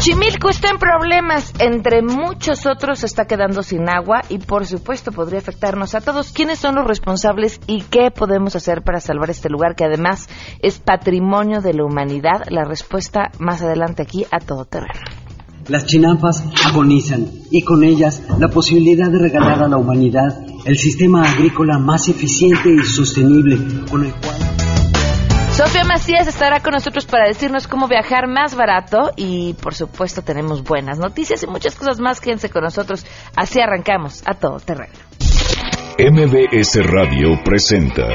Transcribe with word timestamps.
Xochimilco 0.00 0.48
está 0.48 0.70
en 0.70 0.78
problemas, 0.78 1.52
entre 1.58 2.00
muchos 2.00 2.64
otros 2.64 3.04
está 3.04 3.26
quedando 3.26 3.62
sin 3.62 3.86
agua 3.86 4.22
y 4.30 4.38
por 4.38 4.64
supuesto 4.64 5.12
podría 5.12 5.40
afectarnos 5.40 5.94
a 5.94 6.00
todos. 6.00 6.32
¿Quiénes 6.32 6.58
son 6.58 6.76
los 6.76 6.86
responsables 6.86 7.60
y 7.66 7.82
qué 7.82 8.10
podemos 8.10 8.56
hacer 8.56 8.80
para 8.80 9.00
salvar 9.00 9.28
este 9.28 9.50
lugar 9.50 9.74
que 9.76 9.84
además 9.84 10.30
es 10.62 10.78
patrimonio 10.78 11.60
de 11.60 11.74
la 11.74 11.84
humanidad? 11.84 12.44
La 12.48 12.64
respuesta 12.64 13.30
más 13.38 13.60
adelante 13.60 14.00
aquí 14.00 14.24
a 14.30 14.38
todo 14.38 14.64
terreno. 14.64 15.00
Las 15.68 15.84
chinampas 15.84 16.46
agonizan 16.64 17.26
y 17.50 17.60
con 17.60 17.84
ellas 17.84 18.22
la 18.38 18.48
posibilidad 18.48 19.10
de 19.10 19.18
regalar 19.18 19.62
a 19.62 19.68
la 19.68 19.76
humanidad 19.76 20.34
el 20.64 20.78
sistema 20.78 21.30
agrícola 21.30 21.78
más 21.78 22.08
eficiente 22.08 22.70
y 22.70 22.82
sostenible 22.86 23.58
con 23.90 24.06
el 24.06 24.14
cual 24.14 24.69
Sofía 25.60 25.84
Macías 25.84 26.26
estará 26.26 26.60
con 26.60 26.72
nosotros 26.72 27.04
para 27.04 27.26
decirnos 27.26 27.68
cómo 27.68 27.86
viajar 27.86 28.26
más 28.26 28.54
barato 28.54 29.10
y 29.14 29.52
por 29.62 29.74
supuesto 29.74 30.22
tenemos 30.22 30.64
buenas 30.64 30.98
noticias 30.98 31.42
y 31.42 31.46
muchas 31.46 31.76
cosas 31.76 32.00
más. 32.00 32.18
Quédense 32.18 32.48
con 32.48 32.62
nosotros. 32.62 33.04
Así 33.36 33.60
arrancamos 33.60 34.22
a 34.26 34.32
todo 34.32 34.58
terreno. 34.58 34.94
MBS 35.98 36.82
Radio 36.86 37.38
presenta 37.44 38.08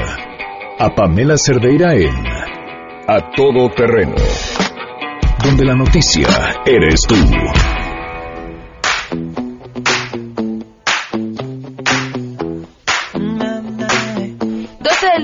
a 0.76 0.92
Pamela 0.92 1.36
Cerdeira 1.36 1.94
en 1.94 2.16
A 3.06 3.30
Todo 3.36 3.70
Terreno, 3.76 4.16
donde 5.44 5.66
la 5.66 5.76
noticia 5.76 6.26
eres 6.66 7.02
tú. 7.02 7.14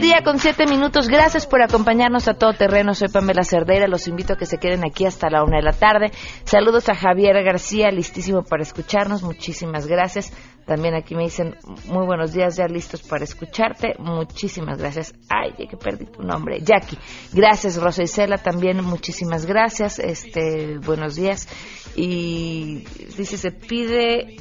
Día 0.02 0.22
con 0.24 0.40
siete 0.40 0.66
minutos. 0.66 1.06
Gracias 1.06 1.46
por 1.46 1.62
acompañarnos 1.62 2.26
a 2.26 2.34
todo 2.34 2.52
terreno. 2.54 2.92
Soy 2.92 3.06
Pamela 3.06 3.44
Cerdeira. 3.44 3.86
Los 3.86 4.08
invito 4.08 4.32
a 4.32 4.36
que 4.36 4.46
se 4.46 4.58
queden 4.58 4.84
aquí 4.84 5.06
hasta 5.06 5.30
la 5.30 5.44
una 5.44 5.58
de 5.58 5.62
la 5.62 5.72
tarde. 5.72 6.10
Saludos 6.42 6.88
a 6.88 6.96
Javier 6.96 7.40
García, 7.44 7.88
listísimo 7.92 8.42
para 8.42 8.64
escucharnos. 8.64 9.22
Muchísimas 9.22 9.86
gracias. 9.86 10.32
También 10.66 10.96
aquí 10.96 11.14
me 11.14 11.22
dicen 11.22 11.54
muy 11.86 12.04
buenos 12.04 12.32
días, 12.32 12.56
ya 12.56 12.66
listos 12.66 13.00
para 13.02 13.22
escucharte. 13.22 13.94
Muchísimas 14.00 14.78
gracias. 14.78 15.14
Ay, 15.28 15.52
que 15.68 15.76
perdí 15.76 16.06
tu 16.06 16.24
nombre. 16.24 16.60
Jackie. 16.60 16.98
Gracias, 17.32 17.80
Rosa 17.80 18.02
Isela. 18.02 18.38
También 18.38 18.84
muchísimas 18.84 19.46
gracias. 19.46 20.00
Este, 20.00 20.78
buenos 20.78 21.14
días. 21.14 21.48
Y 21.94 22.84
dice, 23.16 23.36
se 23.36 23.52
pide 23.52 24.36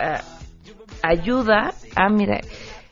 ah, 0.00 0.22
ayuda. 1.02 1.74
Ah, 1.94 2.08
mira, 2.08 2.40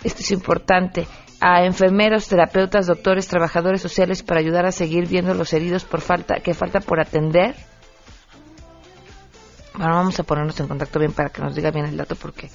esto 0.04 0.20
es 0.20 0.30
importante 0.30 1.06
a 1.44 1.64
enfermeros, 1.64 2.28
terapeutas, 2.28 2.86
doctores, 2.86 3.26
trabajadores 3.26 3.82
sociales 3.82 4.22
para 4.22 4.38
ayudar 4.38 4.64
a 4.64 4.70
seguir 4.70 5.08
viendo 5.08 5.34
los 5.34 5.52
heridos 5.52 5.84
por 5.84 6.00
falta 6.00 6.36
que 6.36 6.54
falta 6.54 6.78
por 6.78 7.00
atender. 7.00 7.56
Bueno, 9.74 9.92
vamos 9.92 10.20
a 10.20 10.22
ponernos 10.22 10.60
en 10.60 10.68
contacto 10.68 11.00
bien 11.00 11.12
para 11.12 11.30
que 11.30 11.42
nos 11.42 11.56
diga 11.56 11.72
bien 11.72 11.86
el 11.86 11.96
dato 11.96 12.14
porque 12.14 12.48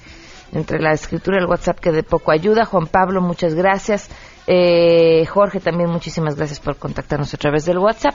entre 0.52 0.80
la 0.80 0.92
escritura 0.92 1.36
y 1.36 1.42
el 1.42 1.50
WhatsApp 1.50 1.78
que 1.78 1.92
de 1.92 2.02
poco 2.02 2.32
ayuda. 2.32 2.64
Juan 2.64 2.86
Pablo, 2.86 3.20
muchas 3.20 3.54
gracias. 3.54 4.08
Eh, 4.46 5.26
Jorge, 5.26 5.60
también 5.60 5.90
muchísimas 5.90 6.36
gracias 6.36 6.58
por 6.58 6.76
contactarnos 6.76 7.34
a 7.34 7.36
través 7.36 7.66
del 7.66 7.76
WhatsApp. 7.76 8.14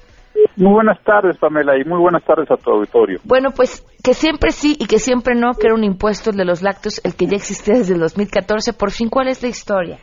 Muy 0.56 0.72
buenas 0.72 1.02
tardes, 1.04 1.36
Pamela, 1.38 1.76
y 1.78 1.84
muy 1.84 1.98
buenas 1.98 2.24
tardes 2.24 2.50
a 2.50 2.56
tu 2.56 2.70
auditorio. 2.70 3.18
Bueno, 3.24 3.50
pues 3.50 3.84
que 4.02 4.14
siempre 4.14 4.50
sí 4.50 4.76
y 4.78 4.86
que 4.86 4.98
siempre 4.98 5.34
no, 5.34 5.54
que 5.54 5.66
era 5.66 5.74
un 5.74 5.84
impuesto 5.84 6.30
el 6.30 6.36
de 6.36 6.44
los 6.44 6.62
lácteos, 6.62 7.00
el 7.04 7.14
que 7.16 7.26
ya 7.26 7.36
existía 7.36 7.74
desde 7.74 7.94
el 7.94 8.00
2014. 8.00 8.72
Por 8.72 8.90
fin, 8.90 9.08
¿cuál 9.08 9.28
es 9.28 9.42
la 9.42 9.48
historia? 9.48 9.98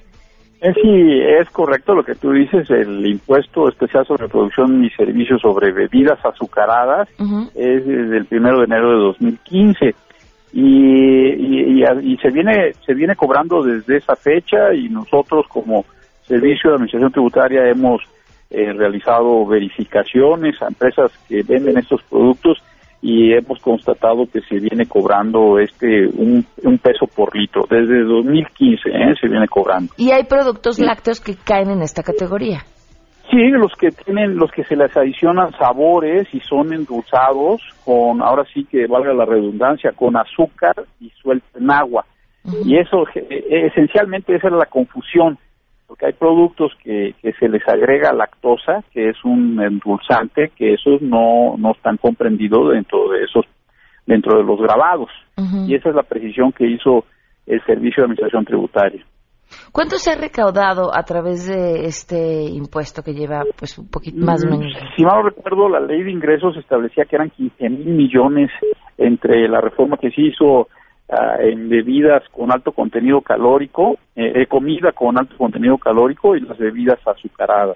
Es, 0.62 0.76
sí, 0.76 1.22
es 1.22 1.50
correcto 1.50 1.96
lo 1.96 2.04
que 2.04 2.14
tú 2.14 2.32
dices, 2.32 2.70
el 2.70 3.04
impuesto 3.08 3.68
especial 3.68 4.06
sobre 4.06 4.30
producción 4.30 4.86
y 4.86 4.92
servicios 4.92 5.42
sobre 5.42 5.72
bebidas 5.72 6.24
azucaradas 6.24 7.10
es 7.56 7.86
desde 7.86 8.18
el 8.18 8.26
primero 8.26 8.60
de 8.60 8.66
enero 8.66 8.92
de 8.92 9.04
2015 9.06 9.96
y, 10.54 11.82
y, 11.82 12.18
se 12.18 12.30
viene 12.30 12.74
se 12.86 12.94
viene 12.94 13.16
cobrando 13.16 13.64
desde 13.64 13.98
esa 13.98 14.16
fecha 14.16 14.72
y 14.74 14.88
nosotros 14.88 15.48
como 15.48 15.84
servicio 16.28 16.70
de 16.70 16.76
administración 16.76 17.12
tributaria 17.12 17.68
hemos 17.68 18.04
eh, 18.52 18.72
realizado 18.74 19.46
verificaciones 19.48 20.62
a 20.62 20.68
empresas 20.68 21.12
que 21.28 21.42
venden 21.42 21.80
estos 21.80 22.04
productos 22.04 22.62
y 23.02 23.34
hemos 23.34 23.60
constatado 23.60 24.26
que 24.32 24.42
se 24.42 24.60
viene 24.60 24.86
cobrando 24.86 25.58
este 25.60 26.08
un, 26.08 26.46
peso 26.82 27.08
por 27.08 27.36
litro. 27.36 27.66
Desde 27.70 28.04
2015 28.04 28.90
¿eh? 28.90 29.16
se 29.20 29.28
viene 29.28 29.48
cobrando. 29.48 29.94
¿Y 29.98 30.12
hay 30.12 30.24
productos 30.26 30.80
lácteos 30.80 31.20
que 31.20 31.36
caen 31.36 31.72
en 31.72 31.82
esta 31.82 32.04
categoría? 32.04 32.64
Sí, 33.32 33.50
los 33.52 33.72
que 33.74 33.92
tienen, 33.92 34.36
los 34.36 34.52
que 34.52 34.64
se 34.66 34.76
les 34.76 34.96
adicionan 34.96 35.52
sabores 35.58 36.28
y 36.34 36.42
son 36.42 36.74
endulzados 36.74 37.62
con, 37.86 38.22
ahora 38.22 38.44
sí 38.54 38.66
que 38.66 38.88
valga 38.88 39.14
la 39.14 39.26
redundancia, 39.26 39.94
con 39.94 40.18
azúcar 40.18 40.76
y 41.00 41.10
suelten 41.22 41.72
agua. 41.72 42.06
Y 42.66 42.78
eso, 42.78 43.06
e, 43.16 43.68
esencialmente 43.68 44.36
esa 44.36 44.48
es 44.48 44.54
la 44.54 44.66
confusión 44.66 45.38
porque 45.92 46.06
hay 46.06 46.14
productos 46.14 46.72
que, 46.82 47.16
que 47.22 47.34
se 47.34 47.50
les 47.50 47.68
agrega 47.68 48.14
lactosa, 48.14 48.82
que 48.94 49.10
es 49.10 49.18
un 49.26 49.62
endulzante, 49.62 50.50
que 50.56 50.76
esos 50.76 51.02
no, 51.02 51.58
no 51.58 51.74
están 51.74 51.98
comprendidos 51.98 52.72
dentro 52.72 53.10
de 53.10 53.26
esos, 53.26 53.44
dentro 54.06 54.38
de 54.38 54.46
los 54.46 54.58
grabados. 54.62 55.10
Y 55.68 55.76
esa 55.76 55.90
es 55.90 55.96
la 55.96 56.04
precisión 56.04 56.54
que 56.54 56.66
hizo 56.66 57.04
el 57.46 57.62
Servicio 57.66 58.04
de 58.04 58.06
Administración 58.06 58.46
Tributaria. 58.46 59.06
¿Cuánto 59.74 59.98
se 59.98 60.12
ha 60.12 60.16
recaudado 60.16 60.96
a 60.96 61.04
través 61.04 61.50
de 61.50 61.84
este 61.84 62.44
impuesto 62.44 63.04
que 63.04 63.14
lleva 63.14 63.44
pues 63.58 63.78
un 63.78 63.90
poquito 63.90 64.26
más 64.26 64.46
o 64.46 64.48
mm, 64.48 64.50
menos? 64.50 64.74
Si 64.96 65.04
mal 65.04 65.18
no 65.18 65.24
recuerdo, 65.24 65.68
la 65.68 65.82
ley 65.82 66.04
de 66.04 66.12
ingresos 66.12 66.56
establecía 66.56 67.04
que 67.04 67.18
eran 67.18 67.32
15 67.32 67.70
mil 67.70 67.90
millones 67.96 68.50
entre 68.98 69.46
la 69.50 69.60
reforma 69.60 69.98
que 69.98 70.10
se 70.12 70.22
hizo 70.22 70.70
Ah, 71.14 71.36
en 71.42 71.68
bebidas 71.68 72.24
con 72.32 72.54
alto 72.54 72.72
contenido 72.72 73.20
calórico, 73.20 73.98
eh, 74.16 74.32
eh, 74.34 74.46
comida 74.46 74.94
con 74.94 75.18
alto 75.18 75.36
contenido 75.38 75.78
calórico 75.78 76.38
y 76.38 76.40
las 76.40 76.58
bebidas 76.58 77.06
azucaradas. 77.06 77.76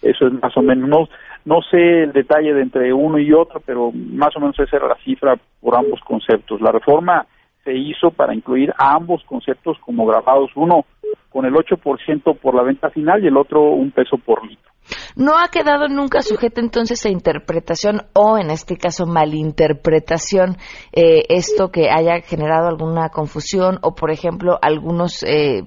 Eso 0.00 0.26
es 0.26 0.32
más 0.32 0.56
o 0.56 0.62
menos, 0.62 0.88
no, 0.88 1.08
no 1.44 1.60
sé 1.60 2.04
el 2.04 2.12
detalle 2.12 2.54
de 2.54 2.62
entre 2.62 2.90
uno 2.94 3.18
y 3.18 3.34
otro, 3.34 3.60
pero 3.66 3.92
más 3.92 4.34
o 4.36 4.40
menos 4.40 4.58
esa 4.58 4.78
era 4.78 4.88
la 4.88 4.96
cifra 5.04 5.36
por 5.60 5.76
ambos 5.76 6.00
conceptos. 6.00 6.62
La 6.62 6.72
reforma 6.72 7.26
se 7.64 7.74
hizo 7.74 8.10
para 8.10 8.34
incluir 8.34 8.72
a 8.78 8.94
ambos 8.94 9.22
conceptos 9.24 9.78
como 9.80 10.06
grabados, 10.06 10.50
uno 10.54 10.84
con 11.30 11.44
el 11.46 11.54
8% 11.54 12.38
por 12.38 12.54
la 12.54 12.62
venta 12.62 12.90
final 12.90 13.24
y 13.24 13.26
el 13.26 13.36
otro 13.36 13.62
un 13.62 13.90
peso 13.90 14.16
por 14.18 14.46
litro. 14.46 14.70
¿No 15.16 15.38
ha 15.38 15.48
quedado 15.48 15.88
nunca 15.88 16.20
sujeto 16.20 16.60
entonces 16.60 17.04
a 17.06 17.08
interpretación 17.08 18.02
o, 18.14 18.36
en 18.36 18.50
este 18.50 18.76
caso, 18.76 19.06
malinterpretación 19.06 20.56
eh, 20.92 21.22
esto 21.28 21.70
que 21.70 21.88
haya 21.90 22.20
generado 22.20 22.68
alguna 22.68 23.08
confusión 23.08 23.78
o, 23.82 23.94
por 23.94 24.10
ejemplo, 24.10 24.58
algunos 24.60 25.22
eh, 25.22 25.62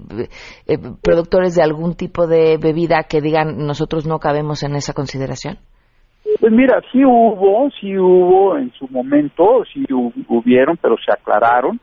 eh, 0.66 0.78
productores 1.02 1.56
de 1.56 1.62
algún 1.62 1.96
tipo 1.96 2.26
de 2.26 2.58
bebida 2.58 3.04
que 3.08 3.20
digan 3.20 3.66
nosotros 3.66 4.06
no 4.06 4.18
cabemos 4.18 4.62
en 4.62 4.76
esa 4.76 4.92
consideración? 4.92 5.58
Pues 6.40 6.52
mira, 6.52 6.80
sí 6.92 7.04
hubo, 7.04 7.68
sí 7.80 7.98
hubo 7.98 8.56
en 8.56 8.70
su 8.72 8.86
momento, 8.88 9.64
sí 9.72 9.84
hubieron, 10.28 10.76
pero 10.76 10.96
se 11.04 11.12
aclararon. 11.12 11.80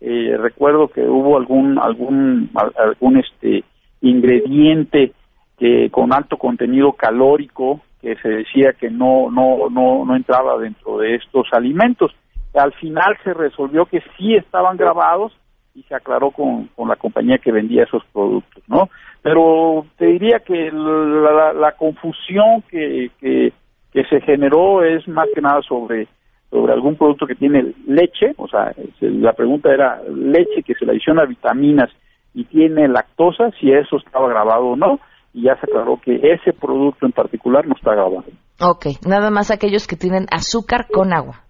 Recuerdo 0.00 0.88
que 0.88 1.02
hubo 1.02 1.36
algún 1.36 1.78
algún 1.78 2.50
algún 2.76 3.16
este 3.18 3.64
ingrediente 4.02 5.12
que 5.58 5.88
con 5.90 6.12
alto 6.12 6.36
contenido 6.36 6.92
calórico 6.92 7.80
que 8.02 8.16
se 8.16 8.28
decía 8.28 8.74
que 8.78 8.90
no 8.90 9.30
no 9.30 9.70
no 9.70 10.04
no 10.04 10.16
entraba 10.16 10.58
dentro 10.58 10.98
de 10.98 11.14
estos 11.14 11.46
alimentos. 11.52 12.14
Al 12.54 12.72
final 12.74 13.16
se 13.24 13.34
resolvió 13.34 13.86
que 13.86 14.02
sí 14.16 14.34
estaban 14.34 14.76
grabados 14.76 15.32
y 15.74 15.82
se 15.84 15.94
aclaró 15.94 16.30
con, 16.30 16.68
con 16.76 16.88
la 16.88 16.96
compañía 16.96 17.38
que 17.38 17.50
vendía 17.50 17.82
esos 17.82 18.04
productos 18.12 18.62
no 18.68 18.88
pero 19.24 19.86
te 19.96 20.04
diría 20.04 20.40
que 20.40 20.70
la, 20.70 21.54
la, 21.54 21.72
confusión 21.72 22.62
que, 22.68 23.10
que, 23.18 23.54
que 23.90 24.04
se 24.04 24.20
generó 24.20 24.84
es 24.84 25.08
más 25.08 25.26
que 25.34 25.40
nada 25.40 25.62
sobre 25.62 26.08
sobre 26.54 26.72
algún 26.72 26.94
producto 26.94 27.26
que 27.26 27.34
tiene 27.34 27.74
leche, 27.84 28.32
o 28.36 28.46
sea, 28.46 28.72
la 29.00 29.32
pregunta 29.32 29.74
era 29.74 30.00
leche 30.04 30.62
que 30.64 30.74
se 30.74 30.84
le 30.84 30.92
adiciona 30.92 31.24
vitaminas 31.24 31.90
y 32.32 32.44
tiene 32.44 32.86
lactosa, 32.86 33.50
si 33.58 33.72
eso 33.72 33.96
estaba 33.96 34.28
grabado 34.28 34.66
o 34.66 34.76
no, 34.76 35.00
y 35.32 35.42
ya 35.42 35.56
se 35.56 35.66
aclaró 35.66 36.00
que 36.00 36.14
ese 36.14 36.52
producto 36.52 37.06
en 37.06 37.12
particular 37.12 37.66
no 37.66 37.74
está 37.74 37.90
grabado. 37.90 38.22
Ok, 38.60 38.86
nada 39.04 39.32
más 39.32 39.50
aquellos 39.50 39.88
que 39.88 39.96
tienen 39.96 40.26
azúcar 40.30 40.86
con 40.92 41.12
agua. 41.12 41.40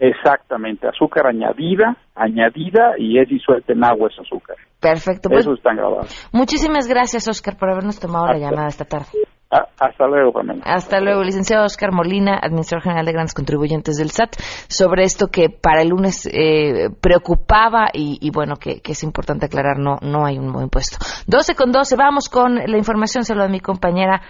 Exactamente, 0.00 0.88
azúcar 0.88 1.28
añadida, 1.28 1.96
añadida 2.16 2.94
y 2.98 3.20
es 3.20 3.28
disuelta 3.28 3.72
en 3.72 3.84
agua 3.84 4.08
ese 4.10 4.20
azúcar. 4.22 4.56
Perfecto. 4.80 5.28
Pues, 5.28 5.42
Eso 5.42 5.54
están 5.54 5.76
grabados. 5.76 6.28
Muchísimas 6.32 6.88
gracias, 6.88 7.28
Oscar, 7.28 7.56
por 7.56 7.70
habernos 7.70 8.00
tomado 8.00 8.26
la 8.26 8.38
llamada 8.38 8.66
esta 8.66 8.84
tarde. 8.84 9.06
Ah, 9.56 9.68
hasta 9.78 10.08
luego, 10.08 10.32
Pamela. 10.32 10.62
Hasta 10.64 10.98
licenciado 10.98 11.64
Oscar 11.64 11.92
Molina, 11.92 12.40
administrador 12.42 12.82
general 12.82 13.06
de 13.06 13.12
grandes 13.12 13.34
contribuyentes 13.34 13.96
del 13.96 14.10
SAT, 14.10 14.34
sobre 14.66 15.04
esto 15.04 15.28
que 15.28 15.48
para 15.48 15.82
el 15.82 15.90
lunes 15.90 16.26
eh, 16.26 16.90
preocupaba 17.00 17.86
y, 17.92 18.28
bueno, 18.32 18.56
que, 18.56 18.80
que 18.80 18.92
es 18.92 19.04
importante 19.04 19.46
aclarar, 19.46 19.78
no, 19.78 19.98
no 20.02 20.26
hay 20.26 20.38
un 20.38 20.46
nuevo 20.46 20.62
impuesto. 20.62 20.98
12 21.28 21.54
con 21.54 21.70
12, 21.70 21.94
vamos 21.94 22.28
con 22.28 22.56
la 22.56 22.76
información, 22.76 23.24
saludo 23.24 23.44
a 23.44 23.48
mi 23.48 23.60
compañera. 23.60 24.22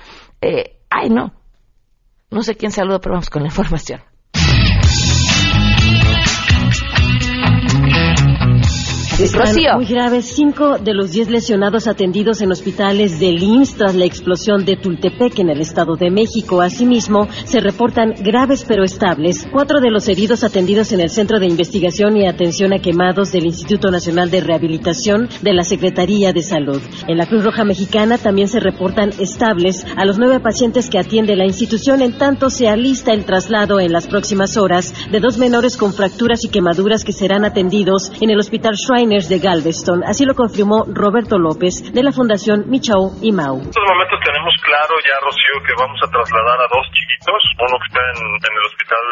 Eh, 0.43 0.81
ay, 0.91 1.09
no, 1.09 1.33
no 2.31 2.43
sé 2.43 2.57
quién 2.57 2.71
saluda, 2.71 2.99
pero 2.99 3.15
vamos 3.15 3.31
con 3.31 3.45
la 3.45 3.49
información. 3.49 4.03
Están 9.19 9.55
muy 9.77 9.87
graves. 9.87 10.25
Cinco 10.35 10.79
de 10.79 10.93
los 10.93 11.13
diez 11.13 11.31
lesionados 11.31 11.87
atendidos 11.87 12.43
en 12.43 12.51
hospitales 12.51 13.21
del 13.21 13.41
IMSS 13.41 13.77
tras 13.77 13.95
la 13.95 14.07
explosión 14.07 14.65
de 14.65 14.77
Tultepec 14.77 15.39
en 15.39 15.51
el 15.51 15.61
Estado 15.61 15.95
de 15.95 16.11
México. 16.11 16.61
Asimismo, 16.61 17.29
se 17.45 17.61
reportan 17.61 18.15
graves 18.19 18.65
pero 18.67 18.83
estables. 18.83 19.47
Cuatro 19.53 19.81
de 19.81 19.91
los 19.91 20.09
heridos 20.09 20.43
atendidos 20.43 20.91
en 20.91 21.01
el 21.01 21.11
Centro 21.11 21.39
de 21.39 21.47
Investigación 21.47 22.17
y 22.17 22.27
Atención 22.27 22.73
a 22.73 22.81
Quemados 22.81 23.31
del 23.31 23.47
Instituto 23.47 23.93
Nacional 23.93 24.33
de 24.33 24.41
Rehabilitación 24.41 25.29
de 25.43 25.55
la 25.55 25.63
Secretaría 25.63 26.33
de 26.33 26.43
Salud. 26.43 26.83
En 27.07 27.17
la 27.17 27.27
Cruz 27.27 27.45
Roja 27.45 27.65
Mexicana 27.65 28.19
también 28.19 28.49
se 28.49 28.59
reportan 28.59 29.11
estables 29.21 29.87
a 29.97 30.05
los 30.05 30.19
nueve 30.19 30.41
pacientes 30.41 30.91
que 30.91 30.99
atiende 30.99 31.37
la 31.37 31.47
institución, 31.47 32.03
en 32.03 32.19
tanto 32.19 32.51
se 32.51 32.69
alista 32.69 33.13
el 33.13 33.25
traslado 33.25 33.79
en 33.79 33.93
las 33.93 34.09
próximas 34.09 34.57
horas 34.57 34.93
de 35.13 35.21
dos 35.21 35.39
menores 35.39 35.77
con 35.77 35.93
fracturas 35.93 36.45
y 36.45 36.49
quemaduras 36.49 37.05
que 37.05 37.13
serán 37.13 37.45
atendidos 37.45 38.11
en 38.21 38.31
el 38.31 38.41
Hospital 38.41 38.75
Shriners 39.05 39.29
de 39.29 39.39
Galveston. 39.39 40.01
Así 40.09 40.25
lo 40.25 40.33
confirmó 40.33 40.89
Roberto 40.89 41.37
López 41.37 41.93
de 41.93 42.01
la 42.01 42.09
Fundación 42.09 42.65
Michau 42.73 43.13
y 43.21 43.37
Mau. 43.37 43.61
En 43.61 43.69
estos 43.69 43.85
momentos 43.85 44.17
tenemos 44.25 44.55
claro 44.65 44.97
ya, 45.05 45.21
Rocío, 45.21 45.61
que 45.61 45.77
vamos 45.77 46.01
a 46.01 46.09
trasladar 46.09 46.57
a 46.65 46.69
dos 46.73 46.85
chiquitos, 46.89 47.41
uno 47.61 47.77
que 47.85 47.89
está 47.93 48.01
en, 48.17 48.21
en 48.33 48.53
el 48.57 48.65
Hospital 48.65 49.05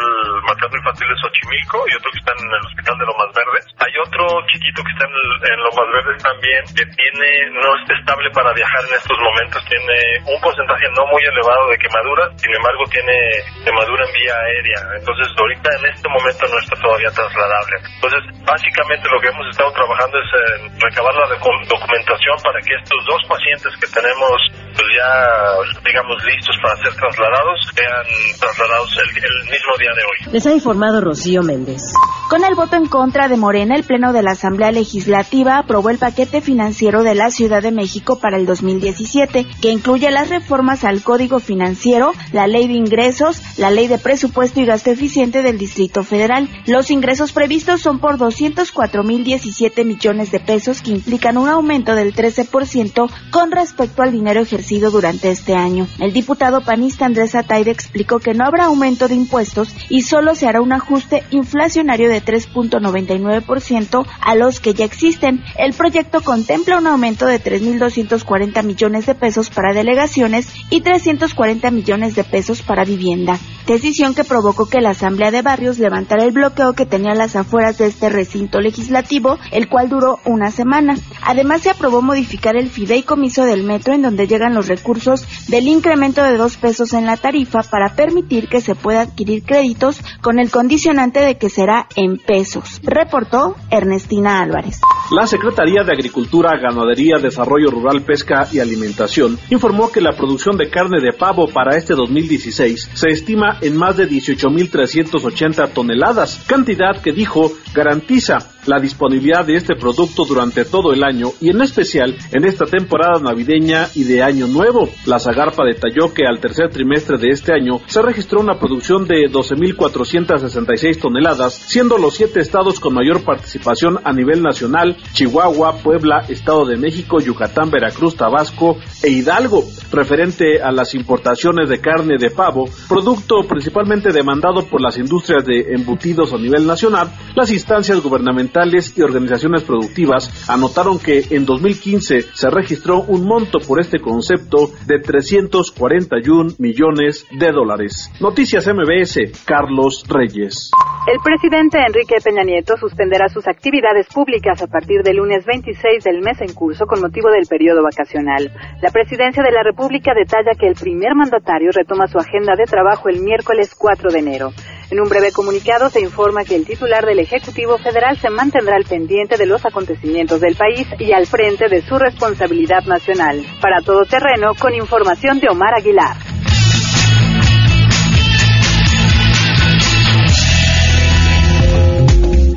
Materno 0.49 0.75
Infantil 0.81 1.07
de 1.13 1.17
Xochimilco 1.21 1.77
y 1.85 1.93
otro 1.93 2.09
que 2.09 2.19
está 2.25 2.33
en 2.33 2.41
el 2.41 2.65
Hospital 2.65 2.95
de 2.97 3.05
Lomas 3.05 3.31
Verdes. 3.37 3.65
Hay 3.85 3.93
otro 4.01 4.25
chiquito 4.49 4.81
que 4.81 4.93
está 4.97 5.05
en, 5.05 5.13
en 5.13 5.59
Lomas 5.61 5.89
Verdes 5.93 6.19
también, 6.25 6.61
que 6.73 6.85
tiene, 6.89 7.29
no 7.53 7.69
está 7.77 7.93
estable 7.93 8.27
para 8.33 8.49
viajar 8.57 8.81
en 8.89 8.97
estos 8.97 9.17
momentos, 9.21 9.61
tiene 9.69 10.25
un 10.25 10.39
porcentaje 10.41 10.89
no 10.97 11.05
muy 11.05 11.21
elevado 11.21 11.69
de 11.69 11.77
quemaduras, 11.77 12.33
sin 12.41 12.49
embargo 12.49 12.81
tiene 12.89 13.13
quemadura 13.61 14.09
en 14.09 14.13
vía 14.17 14.33
aérea, 14.41 14.79
entonces 14.97 15.29
ahorita 15.37 15.69
en 15.69 15.85
este 15.93 16.07
momento 16.09 16.49
no 16.49 16.57
está 16.57 16.73
todavía 16.81 17.13
trasladable. 17.13 17.75
Entonces, 18.01 18.21
básicamente 18.41 19.05
lo 19.05 19.21
que 19.21 19.29
hemos 19.29 19.45
estado 19.53 19.69
trabajando 19.69 19.82
es 19.87 20.61
en 20.63 20.79
recabar 20.79 21.13
la 21.15 21.27
docu- 21.35 21.67
documentación 21.67 22.35
para 22.43 22.59
que 22.61 22.73
estos 22.75 22.99
dos 23.05 23.21
pacientes 23.27 23.73
que 23.79 23.87
tenemos 23.87 24.31
pues 24.75 24.87
ya 24.95 25.81
digamos 25.85 26.17
listos 26.23 26.55
para 26.63 26.75
ser 26.81 26.93
trasladados 26.95 27.59
sean 27.75 28.39
trasladados 28.39 28.89
el, 28.97 29.09
el 29.23 29.43
mismo 29.51 29.73
día 29.77 29.91
de 29.95 30.01
hoy. 30.01 30.33
Les 30.33 30.45
ha 30.47 30.51
informado 30.53 31.01
Rocío 31.01 31.43
Méndez. 31.43 31.81
Con 32.29 32.43
el 32.43 32.55
voto 32.55 32.75
en 32.77 32.87
contra 32.87 33.27
de 33.27 33.37
Morena, 33.37 33.75
el 33.75 33.83
Pleno 33.83 34.13
de 34.13 34.23
la 34.23 34.31
Asamblea 34.31 34.71
Legislativa 34.71 35.57
aprobó 35.59 35.89
el 35.91 35.99
paquete 35.99 36.41
financiero 36.41 37.03
de 37.03 37.13
la 37.13 37.29
Ciudad 37.29 37.61
de 37.61 37.71
México 37.71 38.19
para 38.19 38.37
el 38.37 38.45
2017, 38.47 39.45
que 39.61 39.69
incluye 39.69 40.09
las 40.09 40.29
reformas 40.29 40.83
al 40.83 41.03
Código 41.03 41.39
Financiero, 41.39 42.13
la 42.31 42.47
Ley 42.47 42.67
de 42.67 42.73
Ingresos, 42.73 43.41
la 43.59 43.69
Ley 43.69 43.87
de 43.87 43.99
Presupuesto 43.99 44.59
y 44.61 44.65
Gasto 44.65 44.89
Eficiente 44.89 45.43
del 45.43 45.59
Distrito 45.59 46.03
Federal. 46.03 46.49
Los 46.65 46.89
ingresos 46.89 47.31
previstos 47.33 47.81
son 47.81 47.99
por 47.99 48.17
204.017 48.17 49.72
millones 49.83 50.31
de 50.31 50.39
pesos, 50.39 50.81
que 50.81 50.91
implican 50.91 51.37
un 51.37 51.49
aumento 51.49 51.95
del 51.95 52.13
13% 52.13 53.09
con 53.31 53.51
respecto 53.51 54.03
al 54.03 54.11
dinero 54.11 54.41
ejercido 54.41 54.91
durante 54.91 55.31
este 55.31 55.55
año. 55.55 55.87
El 55.99 56.13
diputado 56.13 56.61
panista 56.61 57.05
Andrés 57.05 57.33
Ataide 57.33 57.71
explicó 57.71 58.19
que 58.19 58.35
no 58.35 58.45
habrá 58.45 58.65
aumento 58.65 59.07
de 59.07 59.15
impuestos 59.15 59.73
y 59.89 60.03
solo 60.03 60.35
se 60.35 60.47
hará 60.47 60.61
un 60.61 60.71
ajuste 60.71 61.23
inflacionario 61.31 62.09
de 62.09 62.23
3.99% 62.23 64.05
a 64.21 64.35
los 64.35 64.59
que 64.59 64.75
ya 64.75 64.85
existen. 64.85 65.43
El 65.57 65.73
proyecto 65.73 66.21
contempla 66.21 66.77
un 66.77 66.87
aumento 66.87 67.25
de 67.25 67.41
3.240 67.41 68.63
millones 68.63 69.07
de 69.07 69.15
pesos 69.15 69.49
para 69.49 69.73
delegaciones 69.73 70.47
y 70.69 70.81
340 70.81 71.71
millones 71.71 72.15
de 72.15 72.23
pesos 72.23 72.61
para 72.61 72.85
vivienda. 72.85 73.39
Decisión 73.65 74.13
que 74.13 74.25
provocó 74.25 74.65
que 74.65 74.81
la 74.81 74.89
Asamblea 74.89 75.31
de 75.31 75.41
Barrios 75.41 75.79
levantara 75.79 76.25
el 76.25 76.31
bloqueo 76.31 76.73
que 76.73 76.85
tenía 76.85 77.15
las 77.15 77.37
afueras 77.37 77.77
de 77.77 77.87
este 77.87 78.09
recinto 78.09 78.59
legislativo, 78.59 79.37
el 79.51 79.62
cual 79.67 79.89
duró 79.89 80.19
una 80.25 80.51
semana. 80.51 80.95
Además, 81.21 81.61
se 81.61 81.69
aprobó 81.69 82.01
modificar 82.01 82.55
el 82.55 82.69
fideicomiso 82.69 83.45
del 83.45 83.63
metro 83.63 83.93
en 83.93 84.01
donde 84.01 84.27
llegan 84.27 84.53
los 84.53 84.67
recursos 84.67 85.25
del 85.47 85.67
incremento 85.67 86.23
de 86.23 86.37
dos 86.37 86.57
pesos 86.57 86.93
en 86.93 87.05
la 87.05 87.17
tarifa 87.17 87.61
para 87.63 87.95
permitir 87.95 88.47
que 88.47 88.61
se 88.61 88.75
pueda 88.75 89.01
adquirir 89.01 89.43
créditos 89.43 89.99
con 90.21 90.39
el 90.39 90.51
condicionante 90.51 91.19
de 91.19 91.37
que 91.37 91.49
será 91.49 91.87
en 91.95 92.17
pesos, 92.17 92.81
reportó 92.83 93.55
Ernestina 93.69 94.41
Álvarez. 94.41 94.79
La 95.11 95.27
Secretaría 95.27 95.83
de 95.83 95.91
Agricultura, 95.91 96.57
Ganadería, 96.57 97.17
Desarrollo 97.17 97.69
Rural, 97.69 98.01
Pesca 98.01 98.47
y 98.51 98.59
Alimentación 98.59 99.37
informó 99.49 99.91
que 99.91 100.01
la 100.01 100.13
producción 100.13 100.57
de 100.57 100.69
carne 100.69 101.01
de 101.01 101.13
pavo 101.13 101.47
para 101.47 101.77
este 101.77 101.93
2016 101.93 102.91
se 102.93 103.09
estima 103.09 103.57
en 103.61 103.75
más 103.75 103.97
de 103.97 104.07
18.380 104.07 105.73
toneladas, 105.73 106.43
cantidad 106.47 107.01
que 107.01 107.11
dijo 107.11 107.51
garantiza 107.73 108.52
la 108.65 108.79
disponibilidad 108.79 109.45
de 109.45 109.55
este 109.55 109.75
producto 109.75 110.25
durante 110.25 110.65
todo 110.65 110.93
el 110.93 111.03
año 111.03 111.29
y 111.41 111.49
en 111.49 111.61
especial 111.61 112.15
en 112.31 112.45
esta 112.45 112.65
temporada 112.65 113.19
navideña 113.19 113.87
y 113.95 114.03
de 114.03 114.23
Año 114.23 114.47
Nuevo. 114.47 114.89
La 115.05 115.19
Zagarpa 115.19 115.63
detalló 115.65 116.13
que 116.13 116.25
al 116.25 116.39
tercer 116.39 116.69
trimestre 116.69 117.17
de 117.17 117.29
este 117.29 117.53
año 117.53 117.79
se 117.85 118.01
registró 118.01 118.39
una 118.39 118.59
producción 118.59 119.07
de 119.07 119.29
12.466 119.29 120.99
toneladas, 120.99 121.53
siendo 121.53 121.97
los 121.97 122.15
siete 122.15 122.39
estados 122.39 122.79
con 122.79 122.93
mayor 122.93 123.23
participación 123.23 123.99
a 124.03 124.13
nivel 124.13 124.41
nacional 124.41 124.95
Chihuahua, 125.13 125.77
Puebla, 125.77 126.25
Estado 126.29 126.65
de 126.65 126.77
México, 126.77 127.19
Yucatán, 127.19 127.69
Veracruz, 127.69 128.15
Tabasco 128.15 128.77
e 129.01 129.09
Hidalgo. 129.09 129.63
Referente 129.91 130.61
a 130.61 130.71
las 130.71 130.95
importaciones 130.95 131.69
de 131.69 131.79
carne 131.79 132.17
de 132.17 132.29
pavo, 132.29 132.65
producto 132.87 133.43
principalmente 133.47 134.11
demandado 134.11 134.65
por 134.65 134.81
las 134.81 134.97
industrias 134.97 135.45
de 135.45 135.73
embutidos 135.73 136.33
a 136.33 136.37
nivel 136.37 136.65
nacional, 136.65 137.09
las 137.35 137.51
instancias 137.51 138.01
gubernamentales 138.01 138.52
y 138.95 139.01
organizaciones 139.01 139.63
productivas 139.63 140.47
anotaron 140.47 140.99
que 140.99 141.23
en 141.31 141.43
2015 141.43 142.21
se 142.21 142.49
registró 142.51 143.01
un 143.01 143.25
monto 143.25 143.57
por 143.59 143.79
este 143.79 143.99
concepto 143.99 144.69
de 144.85 144.99
341 144.99 146.51
millones 146.59 147.25
de 147.31 147.51
dólares. 147.51 148.11
Noticias 148.21 148.67
MBS, 148.67 149.43
Carlos 149.43 150.03
Reyes. 150.07 150.69
El 151.07 151.19
presidente 151.23 151.79
Enrique 151.79 152.15
Peña 152.23 152.43
Nieto 152.43 152.77
suspenderá 152.77 153.27
sus 153.27 153.47
actividades 153.47 154.07
públicas 154.07 154.61
a 154.61 154.67
partir 154.67 155.01
del 155.01 155.17
lunes 155.17 155.45
26 155.45 156.03
del 156.03 156.21
mes 156.21 156.39
en 156.39 156.53
curso 156.53 156.85
con 156.85 157.01
motivo 157.01 157.31
del 157.31 157.47
periodo 157.47 157.81
vacacional. 157.83 158.51
La 158.81 158.91
presidencia 158.91 159.43
de 159.43 159.51
la 159.51 159.63
República 159.63 160.13
detalla 160.13 160.53
que 160.57 160.67
el 160.67 160.75
primer 160.75 161.15
mandatario 161.15 161.71
retoma 161.73 162.07
su 162.07 162.19
agenda 162.19 162.53
de 162.55 162.65
trabajo 162.65 163.09
el 163.09 163.21
miércoles 163.21 163.73
4 163.75 164.11
de 164.11 164.19
enero. 164.19 164.49
En 164.93 165.01
un 165.01 165.09
breve 165.09 165.31
comunicado 165.31 165.89
se 165.89 166.01
informa 166.01 166.43
que 166.43 166.55
el 166.55 166.67
titular 166.67 167.03
del 167.03 167.17
Ejecutivo 167.17 167.79
Federal 167.79 168.15
se 168.15 168.29
mantendrá 168.29 168.75
al 168.75 168.83
pendiente 168.83 169.37
de 169.37 169.47
los 169.47 169.65
acontecimientos 169.65 170.39
del 170.39 170.55
país 170.55 170.85
y 170.99 171.11
al 171.13 171.25
frente 171.25 171.67
de 171.67 171.81
su 171.81 171.97
responsabilidad 171.97 172.83
nacional. 172.85 173.43
Para 173.59 173.81
todo 173.81 174.05
terreno, 174.05 174.51
con 174.53 174.71
información 174.75 175.39
de 175.39 175.47
Omar 175.49 175.73
Aguilar. 175.75 176.15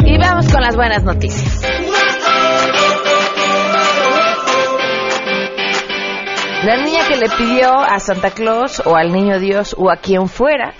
Y 0.04 0.18
vamos 0.18 0.52
con 0.52 0.60
las 0.60 0.76
buenas 0.76 1.04
noticias. 1.04 1.62
La 6.66 6.76
niña 6.76 7.06
que 7.08 7.16
le 7.16 7.28
pidió 7.30 7.78
a 7.78 7.98
Santa 7.98 8.32
Claus 8.32 8.82
o 8.84 8.94
al 8.94 9.12
niño 9.12 9.38
Dios 9.38 9.74
o 9.78 9.90
a 9.90 9.96
quien 9.96 10.28
fuera 10.28 10.74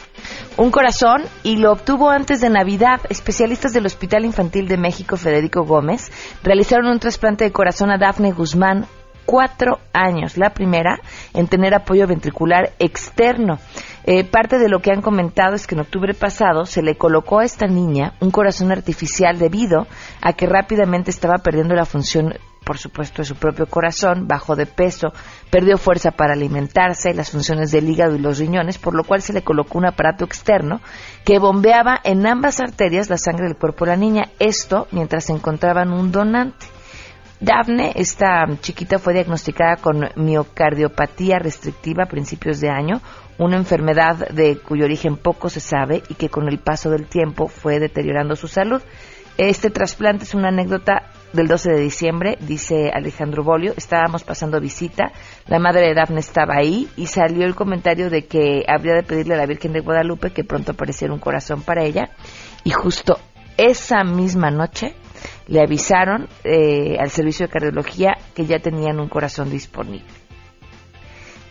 un 0.56 0.70
corazón 0.70 1.22
y 1.42 1.56
lo 1.56 1.72
obtuvo 1.72 2.10
antes 2.10 2.40
de 2.40 2.48
Navidad. 2.48 3.00
Especialistas 3.10 3.72
del 3.72 3.86
Hospital 3.86 4.24
Infantil 4.24 4.68
de 4.68 4.78
México, 4.78 5.16
Federico 5.16 5.64
Gómez, 5.64 6.10
realizaron 6.42 6.86
un 6.88 6.98
trasplante 6.98 7.44
de 7.44 7.52
corazón 7.52 7.90
a 7.90 7.98
Dafne 7.98 8.32
Guzmán, 8.32 8.86
cuatro 9.26 9.80
años, 9.92 10.38
la 10.38 10.50
primera 10.50 11.00
en 11.34 11.48
tener 11.48 11.74
apoyo 11.74 12.06
ventricular 12.06 12.72
externo. 12.78 13.58
Eh, 14.04 14.24
parte 14.24 14.58
de 14.58 14.68
lo 14.68 14.80
que 14.80 14.92
han 14.92 15.02
comentado 15.02 15.54
es 15.54 15.66
que 15.66 15.74
en 15.74 15.80
octubre 15.80 16.14
pasado 16.14 16.64
se 16.64 16.82
le 16.82 16.96
colocó 16.96 17.40
a 17.40 17.44
esta 17.44 17.66
niña 17.66 18.14
un 18.20 18.30
corazón 18.30 18.70
artificial 18.70 19.38
debido 19.38 19.86
a 20.22 20.32
que 20.32 20.46
rápidamente 20.46 21.10
estaba 21.10 21.38
perdiendo 21.38 21.74
la 21.74 21.84
función 21.84 22.34
por 22.66 22.78
supuesto, 22.78 23.22
de 23.22 23.26
su 23.26 23.36
propio 23.36 23.66
corazón, 23.66 24.26
bajó 24.26 24.56
de 24.56 24.66
peso, 24.66 25.12
perdió 25.50 25.78
fuerza 25.78 26.10
para 26.10 26.32
alimentarse, 26.32 27.14
las 27.14 27.30
funciones 27.30 27.70
del 27.70 27.88
hígado 27.88 28.16
y 28.16 28.18
los 28.18 28.38
riñones, 28.38 28.76
por 28.76 28.92
lo 28.92 29.04
cual 29.04 29.22
se 29.22 29.32
le 29.32 29.42
colocó 29.42 29.78
un 29.78 29.86
aparato 29.86 30.24
externo 30.24 30.80
que 31.24 31.38
bombeaba 31.38 32.00
en 32.02 32.26
ambas 32.26 32.58
arterias 32.58 33.08
la 33.08 33.18
sangre 33.18 33.46
del 33.46 33.56
cuerpo 33.56 33.84
de 33.84 33.92
la 33.92 33.96
niña, 33.96 34.30
esto 34.40 34.88
mientras 34.90 35.30
encontraban 35.30 35.92
un 35.92 36.10
donante. 36.10 36.66
Daphne, 37.38 37.92
esta 37.94 38.44
chiquita, 38.60 38.98
fue 38.98 39.14
diagnosticada 39.14 39.76
con 39.76 40.08
miocardiopatía 40.16 41.38
restrictiva 41.38 42.04
a 42.04 42.08
principios 42.08 42.58
de 42.60 42.70
año, 42.70 43.00
una 43.38 43.58
enfermedad 43.58 44.28
de 44.30 44.58
cuyo 44.58 44.86
origen 44.86 45.18
poco 45.18 45.48
se 45.50 45.60
sabe 45.60 46.02
y 46.08 46.14
que 46.14 46.30
con 46.30 46.48
el 46.48 46.58
paso 46.58 46.90
del 46.90 47.06
tiempo 47.06 47.46
fue 47.46 47.78
deteriorando 47.78 48.34
su 48.34 48.48
salud. 48.48 48.82
Este 49.38 49.70
trasplante 49.70 50.24
es 50.24 50.34
una 50.34 50.48
anécdota 50.48 51.12
del 51.32 51.48
12 51.48 51.70
de 51.70 51.80
diciembre, 51.80 52.38
dice 52.40 52.90
Alejandro 52.92 53.44
Bolio. 53.44 53.74
Estábamos 53.76 54.24
pasando 54.24 54.60
visita, 54.60 55.12
la 55.46 55.58
madre 55.58 55.88
de 55.88 55.94
Daphne 55.94 56.20
estaba 56.20 56.54
ahí 56.56 56.88
y 56.96 57.06
salió 57.06 57.46
el 57.46 57.54
comentario 57.54 58.10
de 58.10 58.26
que 58.26 58.64
habría 58.68 58.94
de 58.94 59.02
pedirle 59.02 59.34
a 59.34 59.38
la 59.38 59.46
Virgen 59.46 59.72
de 59.72 59.80
Guadalupe 59.80 60.30
que 60.30 60.44
pronto 60.44 60.72
apareciera 60.72 61.12
un 61.12 61.20
corazón 61.20 61.62
para 61.62 61.84
ella. 61.84 62.10
Y 62.64 62.70
justo 62.70 63.18
esa 63.56 64.04
misma 64.04 64.50
noche 64.50 64.94
le 65.46 65.60
avisaron 65.60 66.28
eh, 66.44 66.96
al 66.98 67.10
servicio 67.10 67.46
de 67.46 67.52
cardiología 67.52 68.16
que 68.34 68.46
ya 68.46 68.58
tenían 68.58 69.00
un 69.00 69.08
corazón 69.08 69.50
disponible. 69.50 70.06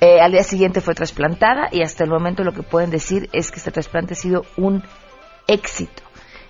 Eh, 0.01 0.20
al 0.20 0.32
día 0.32 0.44
siguiente 0.44 0.82
fue 0.82 0.94
trasplantada 0.94 1.70
y 1.72 1.82
hasta 1.82 2.03
el 2.03 2.10
momento 2.10 2.44
lo 2.44 2.51
que 2.51 2.63
pueden 2.63 2.89
decir 2.89 3.29
es 3.32 3.50
que 3.50 3.58
este 3.58 3.72
trasplante 3.72 4.13
ha 4.13 4.17
sido 4.17 4.46
un 4.58 4.84
éxito. 5.48 6.03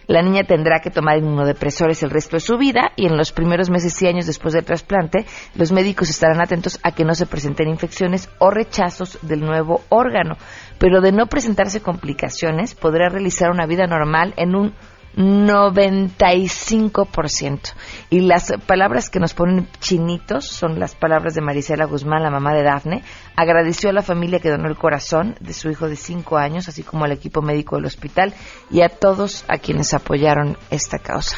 La 0.08 0.22
niña 0.22 0.44
tendrá 0.44 0.80
que 0.80 0.92
tomar 0.92 1.18
inmunodepresores 1.18 2.04
el 2.04 2.12
resto 2.12 2.36
de 2.36 2.42
su 2.42 2.58
vida 2.58 2.92
y 2.96 3.08
en 3.08 3.18
los 3.18 3.32
primeros 3.32 3.70
meses 3.70 4.02
y 4.02 4.08
años 4.08 4.26
después 4.26 4.54
del 4.54 4.66
trasplante, 4.66 5.26
los 5.56 5.72
médicos 5.72 6.10
estarán 6.10 6.42
atentos 6.42 6.80
a 6.84 6.92
que 6.92 7.06
no 7.06 7.16
se 7.16 7.26
presenten 7.26 7.70
infecciones 7.70 8.30
o 8.40 8.52
rechazos 8.52 9.18
del 9.22 9.42
nuevo 9.42 9.82
órgano. 9.90 10.38
Pero 10.78 11.02
de 11.02 11.12
no 11.12 11.28
presentarse 11.28 11.82
complicaciones, 11.82 12.76
podrá 12.76 13.10
realizar 13.10 13.50
una 13.50 13.66
vida 13.66 13.88
normal 13.88 14.34
en 14.38 14.56
un 14.56 14.74
95%. 15.16 17.74
Y 18.10 18.22
las 18.22 18.54
palabras 18.66 19.10
que 19.10 19.20
nos 19.20 19.34
ponen 19.34 19.68
chinitos 19.80 20.46
son 20.46 20.80
las 20.80 20.96
palabras 20.96 21.34
de 21.34 21.42
Marisela 21.42 21.86
Guzmán, 21.86 22.24
la 22.24 22.30
mamá 22.30 22.54
de 22.54 22.64
Dafne. 22.64 23.04
Agradeció 23.36 23.90
a 23.90 23.94
la 23.94 24.02
familia 24.02 24.40
que 24.40 24.50
donó 24.50 24.68
el 24.68 24.78
corazón 24.78 25.36
de 25.40 25.54
su 25.54 25.70
hijo 25.70 25.88
de 25.88 25.96
5 25.96 26.38
años, 26.38 26.68
así 26.68 26.84
como 26.84 27.06
al 27.06 27.12
equipo 27.12 27.42
médico 27.42 27.78
del 27.78 27.86
hospital 27.86 28.34
y 28.70 28.82
a 28.82 28.90
todos 28.90 29.46
a 29.48 29.58
quienes 29.58 29.94
apoyaron 29.94 30.58
esta 30.70 31.00
causa. 31.00 31.38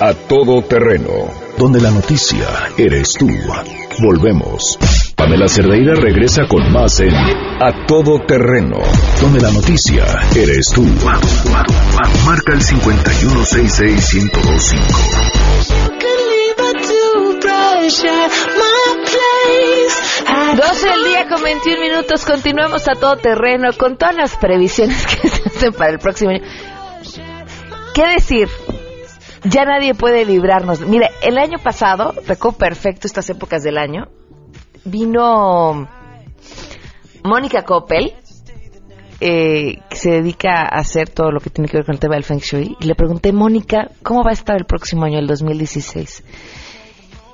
A 0.00 0.14
todo 0.14 0.62
terreno. 0.62 1.47
Donde 1.58 1.80
la 1.80 1.90
noticia 1.90 2.46
eres 2.78 3.14
tú. 3.18 3.28
Volvemos. 4.00 4.78
Pamela 5.16 5.48
Cerdeira 5.48 5.94
regresa 5.94 6.46
con 6.46 6.70
más 6.72 7.00
en 7.00 7.12
A 7.12 7.84
Todo 7.86 8.20
Terreno, 8.20 8.78
donde 9.20 9.40
la 9.40 9.50
noticia 9.50 10.04
eres 10.36 10.68
tú. 10.68 10.86
Marca 12.24 12.52
el 12.52 12.62
51662. 12.62 14.74
12 20.56 20.88
del 20.88 21.04
día 21.04 21.28
con 21.28 21.42
21 21.42 21.80
minutos. 21.80 22.24
Continuamos 22.24 22.88
a 22.88 22.94
todo 22.94 23.16
terreno 23.16 23.70
con 23.76 23.96
todas 23.96 24.14
las 24.14 24.36
previsiones 24.36 25.04
que 25.22 25.28
se 25.28 25.48
hacen 25.48 25.72
para 25.72 25.90
el 25.90 25.98
próximo 25.98 26.30
año. 26.30 26.44
¿Qué 27.94 28.06
decir? 28.06 28.48
Ya 29.44 29.64
nadie 29.64 29.94
puede 29.94 30.24
librarnos. 30.24 30.80
Mire, 30.80 31.10
el 31.22 31.38
año 31.38 31.58
pasado, 31.58 32.12
recuerdo 32.26 32.58
perfecto 32.58 33.06
estas 33.06 33.30
épocas 33.30 33.62
del 33.62 33.78
año, 33.78 34.08
vino 34.84 35.88
Mónica 37.22 37.62
Coppel, 37.62 38.14
eh, 39.20 39.80
que 39.88 39.96
se 39.96 40.10
dedica 40.10 40.62
a 40.62 40.78
hacer 40.78 41.08
todo 41.08 41.30
lo 41.30 41.40
que 41.40 41.50
tiene 41.50 41.68
que 41.68 41.76
ver 41.76 41.86
con 41.86 41.94
el 41.94 42.00
tema 42.00 42.14
del 42.14 42.24
Feng 42.24 42.38
Shui, 42.38 42.76
y 42.80 42.86
le 42.86 42.94
pregunté, 42.94 43.32
Mónica, 43.32 43.90
¿cómo 44.02 44.22
va 44.24 44.30
a 44.30 44.34
estar 44.34 44.56
el 44.56 44.64
próximo 44.64 45.04
año, 45.04 45.18
el 45.18 45.26
2016? 45.26 46.24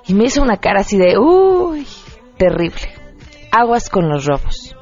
Y 0.07 0.15
me 0.15 0.25
hizo 0.25 0.43
una 0.43 0.59
cara 0.59 0.81
así 0.81 0.99
de, 0.99 1.19
uy, 1.19 1.87
terrible. 2.37 2.83
Aguas 3.51 3.89
con 3.89 4.09
los 4.09 4.27
robos. 4.27 4.77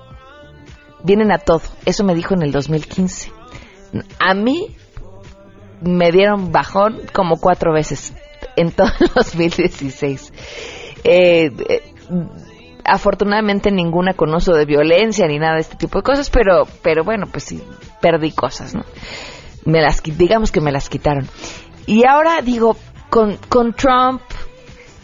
Vienen 1.05 1.31
a 1.31 1.38
todo. 1.38 1.62
Eso 1.85 2.05
me 2.05 2.14
dijo 2.14 2.35
en 2.35 2.43
el 2.43 2.52
2015. 2.52 3.31
A 4.19 4.35
mí 4.35 4.75
me 5.85 6.11
dieron 6.11 6.53
bajón 6.53 7.01
como 7.12 7.37
cuatro 7.39 7.73
veces 7.73 8.12
en 8.57 8.73
todo 8.73 8.89
el 9.01 9.09
2016. 9.15 10.33
Eh, 11.05 11.51
afortunadamente 12.85 13.71
ninguna 13.71 14.15
con 14.15 14.35
uso 14.35 14.55
de 14.55 14.65
violencia 14.65 15.27
ni 15.27 15.39
nada 15.39 15.55
de 15.55 15.61
este 15.61 15.77
tipo 15.77 15.99
de 15.99 16.03
cosas, 16.03 16.31
pero, 16.31 16.67
pero 16.83 17.05
bueno, 17.05 17.27
pues 17.31 17.45
sí, 17.45 17.62
perdí 18.01 18.33
cosas, 18.33 18.75
¿no? 18.75 18.85
Me 19.65 19.81
las, 19.81 20.03
digamos 20.03 20.51
que 20.51 20.61
me 20.61 20.73
las 20.73 20.89
quitaron. 20.89 21.29
Y 21.87 22.05
ahora 22.05 22.43
digo, 22.43 22.77
con, 23.11 23.37
con 23.49 23.73
Trump, 23.75 24.23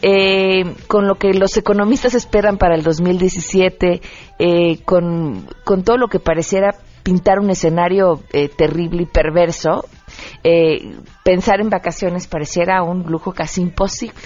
eh, 0.02 0.74
con 0.86 1.06
lo 1.06 1.16
que 1.16 1.34
los 1.34 1.56
economistas 1.56 2.14
esperan 2.14 2.56
para 2.56 2.74
el 2.74 2.82
2017, 2.82 4.00
eh, 4.38 4.78
con, 4.84 5.46
con 5.64 5.82
todo 5.82 5.96
lo 5.96 6.08
que 6.08 6.20
pareciera 6.20 6.74
pintar 7.02 7.38
un 7.38 7.50
escenario 7.50 8.20
eh, 8.32 8.48
terrible 8.48 9.02
y 9.02 9.06
perverso, 9.06 9.84
eh, 10.42 10.96
pensar 11.24 11.60
en 11.60 11.70
vacaciones 11.70 12.26
pareciera 12.26 12.82
un 12.82 13.04
lujo 13.10 13.32
casi 13.32 13.62
imposible. 13.62 14.22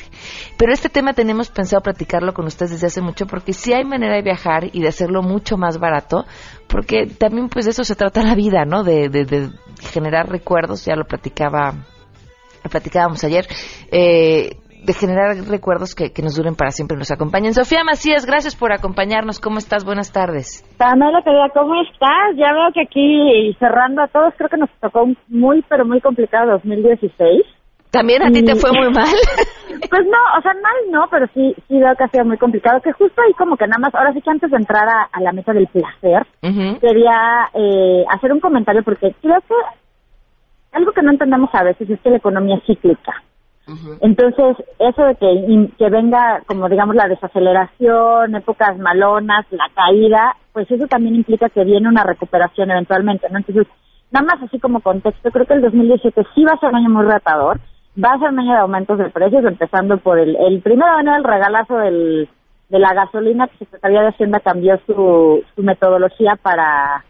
Pero 0.57 0.73
este 0.73 0.89
tema 0.89 1.13
tenemos 1.13 1.51
pensado 1.51 1.83
platicarlo 1.83 2.33
con 2.33 2.47
ustedes 2.47 2.73
desde 2.73 2.87
hace 2.87 3.01
mucho 3.01 3.27
porque 3.27 3.53
sí 3.53 3.73
hay 3.73 3.85
manera 3.85 4.17
de 4.17 4.23
viajar 4.23 4.69
y 4.73 4.81
de 4.81 4.89
hacerlo 4.89 5.23
mucho 5.23 5.57
más 5.57 5.79
barato, 5.79 6.25
porque 6.69 7.07
también 7.07 7.49
pues 7.49 7.65
de 7.65 7.73
eso 7.73 7.85
se 7.85 7.97
trata 7.97 8.23
la 8.23 8.35
vida, 8.35 8.65
¿no? 8.65 8.85
De, 8.85 9.09
de, 9.09 9.51
generar 9.91 10.29
recuerdos, 10.29 10.85
ya 10.85 10.95
lo 10.95 11.05
platicaba, 11.05 11.75
lo 12.63 12.71
platicábamos 12.71 13.25
ayer. 13.25 13.47
Eh, 13.91 14.62
de 14.85 14.93
generar 14.93 15.37
recuerdos 15.49 15.95
que, 15.95 16.11
nos 16.23 16.37
duren 16.37 16.55
para 16.55 16.71
siempre 16.71 16.97
nos 16.97 17.11
acompañen. 17.11 17.55
Sofía 17.55 17.85
Macías, 17.85 18.27
gracias 18.27 18.57
por 18.57 18.73
acompañarnos. 18.73 19.41
¿Cómo 19.41 19.59
estás? 19.59 19.85
Buenas 19.85 20.13
tardes. 20.13 20.63
Pamela, 20.79 21.23
querida, 21.23 21.49
¿cómo 21.55 21.81
estás? 21.83 22.37
Ya 22.37 22.53
veo 22.53 22.73
que 22.75 22.83
aquí 22.83 23.57
cerrando 23.59 24.03
a 24.03 24.09
todos, 24.09 24.35
creo 24.37 24.49
que 24.49 24.57
nos 24.57 24.71
tocó 24.81 25.05
un 25.05 25.17
muy, 25.29 25.63
pero 25.69 25.85
muy 25.85 26.01
complicado 26.01 26.53
2016. 26.53 27.43
¿También 27.91 28.23
a 28.23 28.31
ti 28.31 28.43
te 28.43 28.55
fue 28.55 28.73
muy 28.73 28.91
mal? 28.91 29.05
pues 29.91 30.03
no, 30.07 30.19
o 30.39 30.43
sea, 30.43 30.55
mal 30.55 30.73
no, 30.91 31.07
pero 31.11 31.27
sí, 31.35 31.55
sí 31.69 31.79
veo 31.79 31.95
que 31.95 32.05
ha 32.05 32.09
sido 32.09 32.25
muy 32.25 32.39
complicado. 32.39 32.81
Que 32.81 32.93
justo 32.93 33.21
ahí 33.21 33.35
como 33.35 33.57
que 33.57 33.67
nada 33.67 33.79
más, 33.81 33.95
ahora 33.95 34.13
sí 34.13 34.21
que 34.23 34.31
antes 34.31 34.51
de 34.51 34.57
entrar 34.57 34.89
a, 34.89 35.21
la 35.21 35.33
mesa 35.33 35.53
del 35.53 35.67
placer, 35.67 36.27
quería 36.81 37.51
eh, 37.55 38.05
hacer 38.09 38.33
un 38.33 38.41
comentario 38.41 38.83
porque 38.83 39.15
creo 39.21 39.41
que 39.41 39.55
algo 40.73 40.93
que 40.93 41.03
no 41.03 41.11
entendemos 41.11 41.51
a 41.53 41.65
veces 41.65 41.89
es 41.91 42.01
que 42.01 42.11
la 42.11 42.17
economía 42.17 42.57
es 42.57 42.65
cíclica. 42.65 43.23
Entonces, 44.01 44.57
eso 44.79 45.05
de 45.05 45.15
que, 45.15 45.69
que 45.79 45.89
venga, 45.89 46.43
como 46.47 46.69
digamos, 46.69 46.97
la 46.97 47.07
desaceleración, 47.07 48.35
épocas 48.35 48.77
malonas, 48.79 49.47
la 49.51 49.69
caída, 49.75 50.37
pues 50.53 50.71
eso 50.71 50.87
también 50.89 51.15
implica 51.15 51.49
que 51.49 51.65
viene 51.65 51.89
una 51.89 52.03
recuperación 52.03 52.71
eventualmente, 52.71 53.29
¿no? 53.31 53.39
Entonces, 53.39 53.67
nada 54.11 54.27
más 54.27 54.43
así 54.43 54.59
como 54.59 54.81
contexto, 54.81 55.31
creo 55.31 55.47
que 55.47 55.55
el 55.55 55.63
2017 55.63 56.23
sí 56.35 56.45
va 56.45 56.53
a 56.55 56.59
ser 56.59 56.71
un 56.71 56.77
año 56.77 56.91
muy 56.91 57.05
retador, 57.05 57.61
va 58.03 58.13
a 58.13 58.19
ser 58.19 58.31
un 58.31 58.41
año 58.41 58.53
de 58.53 58.59
aumentos 58.59 58.99
de 58.99 59.11
precios, 59.11 59.45
empezando 59.45 59.97
por 59.99 60.19
el, 60.19 60.37
el 60.37 60.61
primero 60.61 60.91
año 60.91 61.13
del 61.13 61.25
regalazo 61.25 61.77
del, 61.77 62.29
de 62.69 62.79
la 62.79 62.95
gasolina, 62.95 63.47
que 63.47 63.59
Secretaría 63.59 64.03
de 64.03 64.09
Hacienda 64.09 64.41
cambió 64.41 64.81
su, 64.87 65.45
su 65.55 65.63
metodología 65.63 66.37
para 66.37 67.05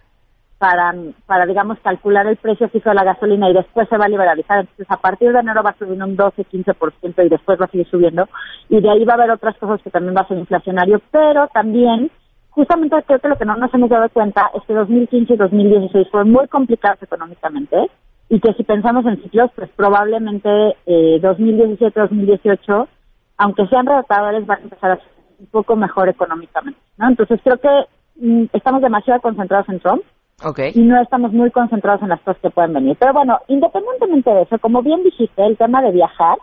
para, 0.62 0.94
para, 1.26 1.44
digamos, 1.44 1.76
calcular 1.80 2.24
el 2.28 2.36
precio 2.36 2.68
fijo 2.68 2.90
de 2.90 2.94
la 2.94 3.02
gasolina 3.02 3.50
y 3.50 3.52
después 3.52 3.88
se 3.88 3.98
va 3.98 4.04
a 4.04 4.08
liberalizar. 4.08 4.60
Entonces, 4.60 4.86
a 4.88 4.96
partir 4.96 5.32
de 5.32 5.40
enero 5.40 5.60
va 5.60 5.70
a 5.70 5.76
subir 5.76 6.00
un 6.00 6.16
12-15% 6.16 7.26
y 7.26 7.28
después 7.28 7.60
va 7.60 7.64
a 7.64 7.68
seguir 7.68 7.88
subiendo. 7.90 8.28
Y 8.68 8.80
de 8.80 8.88
ahí 8.88 9.04
va 9.04 9.14
a 9.14 9.16
haber 9.16 9.32
otras 9.32 9.56
cosas 9.58 9.82
que 9.82 9.90
también 9.90 10.14
va 10.16 10.20
a 10.20 10.28
ser 10.28 10.38
inflacionario, 10.38 11.02
pero 11.10 11.48
también, 11.48 12.12
justamente 12.50 12.94
creo 13.08 13.18
que 13.18 13.26
lo 13.26 13.36
que 13.36 13.44
no 13.44 13.56
nos 13.56 13.74
hemos 13.74 13.90
dado 13.90 14.08
cuenta 14.10 14.52
es 14.54 14.62
que 14.62 14.72
2015 14.72 15.34
y 15.34 15.36
2016 15.36 16.08
fueron 16.12 16.30
muy 16.30 16.46
complicados 16.46 17.02
económicamente 17.02 17.90
y 18.28 18.38
que 18.38 18.52
si 18.52 18.62
pensamos 18.62 19.04
en 19.06 19.20
ciclos, 19.20 19.50
pues 19.56 19.68
probablemente 19.74 20.76
eh, 20.86 21.18
2017-2018, 21.20 22.86
aunque 23.38 23.66
sean 23.66 23.86
retadores, 23.86 24.46
van 24.46 24.60
a 24.60 24.62
empezar 24.62 24.92
a 24.92 24.96
ser 24.98 25.08
un 25.40 25.46
poco 25.46 25.74
mejor 25.74 26.08
económicamente, 26.08 26.78
¿no? 26.98 27.08
Entonces 27.08 27.40
creo 27.42 27.58
que 27.58 27.86
mm, 28.24 28.44
estamos 28.52 28.80
demasiado 28.80 29.20
concentrados 29.20 29.68
en 29.68 29.80
Trump. 29.80 30.02
Y 30.74 30.80
no 30.80 31.00
estamos 31.00 31.32
muy 31.32 31.50
concentrados 31.50 32.02
en 32.02 32.08
las 32.08 32.20
cosas 32.20 32.40
que 32.42 32.50
pueden 32.50 32.72
venir. 32.72 32.96
Pero 32.98 33.12
bueno, 33.12 33.38
independientemente 33.48 34.30
de 34.30 34.42
eso, 34.42 34.58
como 34.58 34.82
bien 34.82 35.02
dijiste, 35.02 35.44
el 35.44 35.56
tema 35.56 35.82
de 35.82 35.92
viajar 35.92 36.38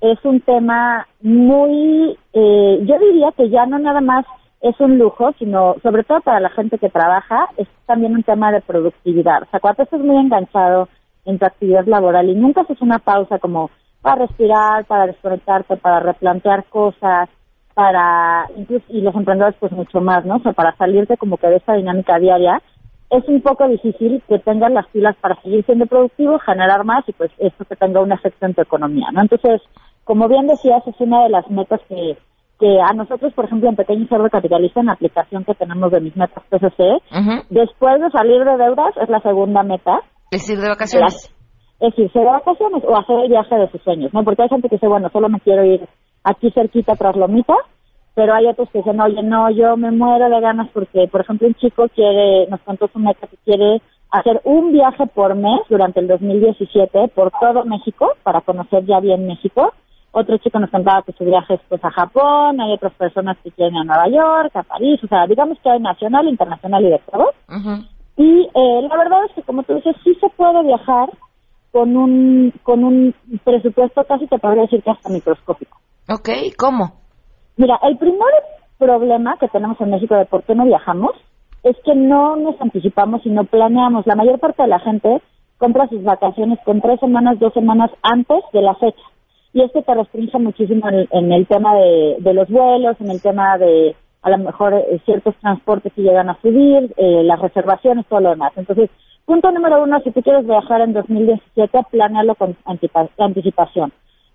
es 0.00 0.18
un 0.24 0.40
tema 0.40 1.06
muy, 1.22 2.18
eh, 2.32 2.78
yo 2.82 2.98
diría 2.98 3.32
que 3.36 3.48
ya 3.48 3.66
no 3.66 3.78
nada 3.78 4.00
más 4.00 4.26
es 4.60 4.78
un 4.80 4.98
lujo, 4.98 5.32
sino 5.38 5.76
sobre 5.82 6.04
todo 6.04 6.20
para 6.20 6.40
la 6.40 6.50
gente 6.50 6.78
que 6.78 6.88
trabaja, 6.88 7.48
es 7.56 7.68
también 7.86 8.14
un 8.14 8.22
tema 8.22 8.50
de 8.50 8.60
productividad. 8.60 9.42
O 9.42 9.46
sea, 9.50 9.60
cuando 9.60 9.82
estás 9.82 10.00
muy 10.00 10.16
enganchado 10.16 10.88
en 11.24 11.38
tu 11.38 11.44
actividad 11.44 11.86
laboral 11.86 12.28
y 12.28 12.34
nunca 12.34 12.62
haces 12.62 12.80
una 12.80 12.98
pausa 12.98 13.38
como 13.38 13.70
para 14.00 14.26
respirar, 14.26 14.84
para 14.84 15.06
desconectarte, 15.06 15.76
para 15.76 16.00
replantear 16.00 16.64
cosas, 16.64 17.28
para, 17.74 18.48
incluso, 18.56 18.84
y 18.88 19.00
los 19.00 19.14
emprendedores 19.14 19.56
pues 19.58 19.72
mucho 19.72 20.00
más, 20.00 20.24
¿no? 20.24 20.36
O 20.36 20.40
sea, 20.40 20.52
para 20.52 20.76
salirte 20.76 21.16
como 21.16 21.36
que 21.36 21.48
de 21.48 21.56
esa 21.56 21.74
dinámica 21.74 22.18
diaria, 22.18 22.62
es 23.10 23.28
un 23.28 23.40
poco 23.42 23.68
difícil 23.68 24.22
que 24.28 24.38
tengas 24.40 24.72
las 24.72 24.86
pilas 24.88 25.16
para 25.20 25.40
seguir 25.42 25.64
siendo 25.64 25.86
productivo, 25.86 26.38
generar 26.38 26.84
más 26.84 27.08
y 27.08 27.12
pues 27.12 27.30
esto 27.38 27.64
que 27.64 27.76
tenga 27.76 28.00
un 28.00 28.12
efecto 28.12 28.46
en 28.46 28.54
tu 28.54 28.62
economía, 28.62 29.06
¿no? 29.12 29.22
Entonces, 29.22 29.60
como 30.04 30.28
bien 30.28 30.46
decías, 30.46 30.82
es 30.86 31.00
una 31.00 31.22
de 31.24 31.30
las 31.30 31.48
metas 31.50 31.80
que, 31.88 32.16
que 32.58 32.80
a 32.80 32.92
nosotros, 32.92 33.32
por 33.34 33.44
ejemplo, 33.46 33.68
en 33.68 33.76
Pequeño 33.76 34.06
Cerdo 34.08 34.28
Capitalista, 34.30 34.80
en 34.80 34.86
la 34.86 34.92
aplicación 34.92 35.44
que 35.44 35.54
tenemos 35.54 35.90
de 35.92 36.00
mis 36.00 36.16
metas 36.16 36.42
PCC, 36.50 37.00
después 37.50 38.00
de 38.00 38.10
salir 38.10 38.44
de 38.44 38.56
deudas, 38.56 38.96
es 39.00 39.08
la 39.08 39.20
segunda 39.20 39.62
meta. 39.62 40.00
Es 40.30 40.48
ir 40.48 40.58
de 40.58 40.68
vacaciones. 40.68 41.32
es 41.80 41.98
irse 41.98 42.18
de 42.18 42.24
vacaciones 42.24 42.82
o 42.86 42.96
hacer 42.96 43.18
el 43.20 43.28
viaje 43.28 43.54
de 43.56 43.70
sus 43.70 43.82
sueños, 43.82 44.12
¿no? 44.12 44.24
Porque 44.24 44.42
hay 44.42 44.48
gente 44.48 44.68
que 44.68 44.76
dice, 44.76 44.88
bueno, 44.88 45.08
solo 45.10 45.28
me 45.28 45.40
quiero 45.40 45.64
ir 45.64 45.86
aquí 46.24 46.50
cerquita 46.50 46.94
tras 46.96 47.16
Lomita, 47.16 47.54
pero 48.14 48.34
hay 48.34 48.46
otros 48.46 48.68
que 48.70 48.78
dicen, 48.78 49.00
oye, 49.00 49.22
no, 49.22 49.50
yo 49.50 49.76
me 49.76 49.90
muero 49.90 50.28
de 50.28 50.40
ganas 50.40 50.68
porque, 50.72 51.08
por 51.10 51.20
ejemplo, 51.22 51.48
un 51.48 51.54
chico 51.54 51.88
quiere, 51.94 52.46
nos 52.48 52.60
contó 52.60 52.88
su 52.88 52.98
meta 52.98 53.26
que 53.26 53.36
quiere 53.44 53.82
hacer 54.10 54.40
un 54.44 54.72
viaje 54.72 55.06
por 55.06 55.34
mes 55.34 55.60
durante 55.68 56.00
el 56.00 56.06
2017 56.06 57.08
por 57.08 57.32
todo 57.32 57.64
México 57.64 58.12
para 58.22 58.40
conocer 58.42 58.84
ya 58.84 59.00
bien 59.00 59.26
México 59.26 59.72
otro 60.14 60.38
chico 60.38 60.60
nos 60.60 60.70
contaba 60.70 61.02
que 61.02 61.12
su 61.12 61.24
viaje 61.24 61.54
es 61.54 61.60
pues, 61.68 61.84
a 61.84 61.90
Japón, 61.90 62.60
hay 62.60 62.72
otras 62.72 62.92
personas 62.94 63.36
que 63.42 63.50
quieren 63.50 63.76
a 63.76 63.84
Nueva 63.84 64.08
York, 64.08 64.54
a 64.54 64.62
París, 64.62 65.00
o 65.02 65.08
sea, 65.08 65.26
digamos 65.26 65.58
que 65.60 65.68
hay 65.68 65.80
nacional, 65.80 66.28
internacional 66.28 66.84
y 66.84 66.90
de 66.90 67.00
todo. 67.10 67.30
Y 68.16 68.48
eh, 68.54 68.88
la 68.88 68.96
verdad 68.96 69.24
es 69.28 69.34
que, 69.34 69.42
como 69.42 69.64
tú 69.64 69.74
dices, 69.74 69.96
sí 70.04 70.14
se 70.20 70.28
puede 70.30 70.62
viajar 70.62 71.10
con 71.72 71.96
un, 71.96 72.52
con 72.62 72.84
un 72.84 73.12
presupuesto 73.42 74.04
casi 74.04 74.28
te 74.28 74.38
podría 74.38 74.62
decir 74.62 74.82
que 74.82 74.90
hasta 74.90 75.08
microscópico. 75.08 75.76
Ok, 76.08 76.28
¿cómo? 76.56 77.03
Mira, 77.56 77.78
el 77.82 77.96
primer 77.98 78.32
problema 78.78 79.36
que 79.38 79.48
tenemos 79.48 79.80
en 79.80 79.90
México 79.90 80.14
de 80.16 80.26
por 80.26 80.42
qué 80.42 80.54
no 80.54 80.64
viajamos 80.64 81.12
es 81.62 81.76
que 81.84 81.94
no 81.94 82.36
nos 82.36 82.60
anticipamos 82.60 83.24
y 83.24 83.30
no 83.30 83.44
planeamos. 83.44 84.06
La 84.06 84.16
mayor 84.16 84.38
parte 84.38 84.62
de 84.62 84.68
la 84.68 84.80
gente 84.80 85.22
compra 85.58 85.88
sus 85.88 86.02
vacaciones 86.02 86.58
con 86.64 86.80
tres 86.80 87.00
semanas, 87.00 87.38
dos 87.38 87.54
semanas 87.54 87.90
antes 88.02 88.42
de 88.52 88.62
la 88.62 88.74
fecha 88.74 89.02
y 89.54 89.62
esto 89.62 89.82
te 89.82 89.94
restringe 89.94 90.36
muchísimo 90.38 90.88
en, 90.88 91.32
el 91.32 91.46
tema 91.46 91.76
de, 91.76 92.34
los 92.34 92.48
vuelos, 92.48 92.96
en 93.00 93.10
el 93.10 93.22
tema 93.22 93.56
de 93.56 93.94
a 94.22 94.30
lo 94.30 94.38
mejor 94.38 94.74
eh, 94.74 95.00
ciertos 95.04 95.36
transportes 95.36 95.92
que 95.92 96.02
llegan 96.02 96.28
a 96.28 96.40
subir, 96.40 96.92
eh, 96.96 97.22
las 97.22 97.38
reservaciones, 97.38 98.04
todo 98.06 98.20
lo 98.20 98.30
demás. 98.30 98.52
Entonces, 98.56 98.90
punto 99.24 99.52
número 99.52 99.82
uno, 99.82 100.00
si 100.00 100.10
tú 100.10 100.22
quieres 100.22 100.44
viajar 100.44 100.80
en 100.80 100.92
2017, 100.92 101.78
planealo 101.90 102.34
con 102.34 102.56
anticipación. 102.64 103.92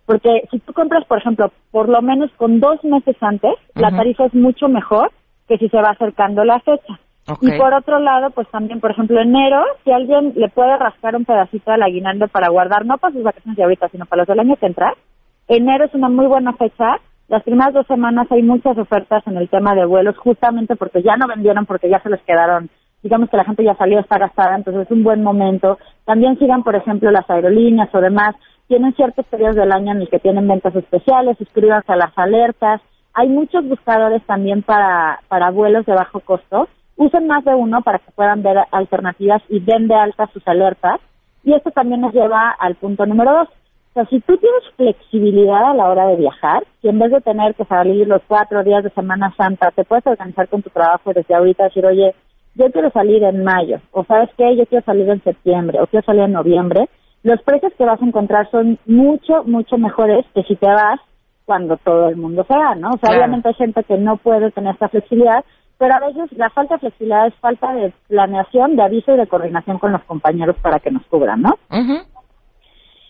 Porque 0.09 0.47
si 0.49 0.57
tú 0.57 0.73
compras, 0.73 1.05
por 1.05 1.19
ejemplo, 1.19 1.51
por 1.69 1.87
lo 1.87 2.01
menos 2.01 2.31
con 2.35 2.59
dos 2.59 2.83
meses 2.83 3.15
antes, 3.21 3.53
la 3.75 3.91
tarifa 3.91 4.25
es 4.25 4.33
mucho 4.33 4.67
mejor 4.67 5.11
que 5.47 5.59
si 5.59 5.69
se 5.69 5.77
va 5.79 5.91
acercando 5.91 6.43
la 6.43 6.59
fecha. 6.61 6.99
Y 7.41 7.51
por 7.59 7.75
otro 7.75 7.99
lado, 7.99 8.31
pues 8.31 8.47
también, 8.49 8.79
por 8.79 8.89
ejemplo, 8.89 9.21
enero, 9.21 9.63
si 9.83 9.91
alguien 9.91 10.33
le 10.35 10.49
puede 10.49 10.75
rascar 10.77 11.15
un 11.15 11.25
pedacito 11.25 11.69
al 11.69 11.83
aguinaldo 11.83 12.27
para 12.27 12.49
guardar, 12.49 12.87
no 12.87 12.97
para 12.97 13.13
sus 13.13 13.21
vacaciones 13.21 13.55
de 13.55 13.61
ahorita, 13.61 13.89
sino 13.89 14.07
para 14.07 14.21
los 14.21 14.27
del 14.27 14.39
año 14.39 14.55
que 14.55 14.65
entra, 14.65 14.95
enero 15.47 15.85
es 15.85 15.93
una 15.93 16.09
muy 16.09 16.25
buena 16.25 16.53
fecha. 16.53 16.97
Las 17.27 17.43
primeras 17.43 17.75
dos 17.75 17.85
semanas 17.85 18.25
hay 18.31 18.41
muchas 18.41 18.79
ofertas 18.79 19.21
en 19.27 19.37
el 19.37 19.47
tema 19.47 19.75
de 19.75 19.85
vuelos, 19.85 20.17
justamente 20.17 20.75
porque 20.75 21.03
ya 21.03 21.17
no 21.17 21.27
vendieron, 21.27 21.67
porque 21.67 21.87
ya 21.87 22.01
se 22.01 22.09
les 22.09 22.21
quedaron, 22.23 22.71
digamos 23.03 23.29
que 23.29 23.37
la 23.37 23.45
gente 23.45 23.63
ya 23.63 23.75
salió, 23.75 23.99
está 23.99 24.17
gastada, 24.17 24.55
entonces 24.55 24.87
es 24.87 24.91
un 24.91 25.03
buen 25.03 25.21
momento. 25.21 25.77
También 26.05 26.39
sigan, 26.39 26.63
por 26.63 26.73
ejemplo, 26.73 27.11
las 27.11 27.29
aerolíneas 27.29 27.93
o 27.93 28.01
demás. 28.01 28.33
Tienen 28.69 28.95
ciertos 28.95 29.25
periodos 29.25 29.57
del 29.57 29.73
año 29.73 29.91
en 29.91 30.01
el 30.03 30.09
que 30.09 30.19
tienen 30.19 30.47
ventas 30.47 30.73
especiales, 30.73 31.37
suscríbanse 31.37 31.91
a 31.91 31.97
las 31.97 32.17
alertas. 32.17 32.79
Hay 33.13 33.27
muchos 33.27 33.67
buscadores 33.67 34.23
también 34.25 34.63
para, 34.63 35.19
para 35.27 35.51
vuelos 35.51 35.85
de 35.85 35.93
bajo 35.93 36.21
costo 36.21 36.69
usen 36.99 37.27
más 37.27 37.45
de 37.45 37.55
uno 37.55 37.81
para 37.81 37.99
que 37.99 38.11
puedan 38.11 38.43
ver 38.43 38.57
alternativas 38.71 39.41
y 39.47 39.61
den 39.61 39.87
de 39.87 39.95
alta 39.95 40.29
sus 40.33 40.45
alertas. 40.47 40.99
Y 41.45 41.53
esto 41.53 41.71
también 41.71 42.01
nos 42.01 42.13
lleva 42.13 42.51
al 42.51 42.75
punto 42.75 43.05
número 43.05 43.31
dos. 43.31 43.47
O 43.47 43.93
sea, 43.93 44.05
si 44.07 44.19
tú 44.19 44.37
tienes 44.37 44.63
flexibilidad 44.75 45.71
a 45.71 45.73
la 45.73 45.89
hora 45.89 46.07
de 46.07 46.17
viajar, 46.17 46.63
si 46.81 46.89
en 46.89 46.99
vez 46.99 47.11
de 47.11 47.21
tener 47.21 47.55
que 47.55 47.63
salir 47.65 48.05
los 48.05 48.21
cuatro 48.27 48.63
días 48.65 48.83
de 48.83 48.89
Semana 48.89 49.33
Santa, 49.37 49.71
te 49.71 49.85
puedes 49.85 50.05
organizar 50.05 50.49
con 50.49 50.61
tu 50.61 50.69
trabajo 50.69 51.13
desde 51.13 51.33
ahorita, 51.33 51.63
decir, 51.63 51.85
oye, 51.85 52.13
yo 52.55 52.69
quiero 52.69 52.91
salir 52.91 53.23
en 53.23 53.45
mayo, 53.45 53.79
o 53.91 54.03
sabes 54.03 54.29
qué, 54.37 54.57
yo 54.57 54.65
quiero 54.65 54.83
salir 54.83 55.09
en 55.09 55.23
septiembre, 55.23 55.79
o 55.81 55.87
quiero 55.87 56.05
salir 56.05 56.23
en 56.23 56.33
noviembre, 56.33 56.89
los 57.23 57.41
precios 57.43 57.73
que 57.77 57.85
vas 57.85 58.01
a 58.01 58.05
encontrar 58.05 58.49
son 58.51 58.77
mucho, 58.85 59.43
mucho 59.43 59.77
mejores 59.77 60.25
que 60.33 60.43
si 60.43 60.55
te 60.55 60.67
vas 60.67 60.99
cuando 61.45 61.77
todo 61.77 62.09
el 62.09 62.15
mundo 62.15 62.45
se 62.47 62.55
va, 62.55 62.75
¿no? 62.75 62.91
O 62.91 62.97
sea, 62.97 63.15
obviamente 63.15 63.49
hay 63.49 63.55
gente 63.55 63.83
que 63.83 63.97
no 63.97 64.17
puede 64.17 64.51
tener 64.51 64.73
esta 64.73 64.87
flexibilidad, 64.89 65.43
pero 65.77 65.95
a 65.95 65.99
veces 65.99 66.31
la 66.37 66.49
falta 66.51 66.75
de 66.75 66.81
flexibilidad 66.81 67.27
es 67.27 67.33
falta 67.35 67.73
de 67.73 67.91
planeación, 68.07 68.75
de 68.75 68.83
aviso 68.83 69.13
y 69.13 69.17
de 69.17 69.27
coordinación 69.27 69.79
con 69.79 69.91
los 69.91 70.03
compañeros 70.03 70.55
para 70.61 70.79
que 70.79 70.91
nos 70.91 71.03
cubran, 71.07 71.41
¿no? 71.41 71.57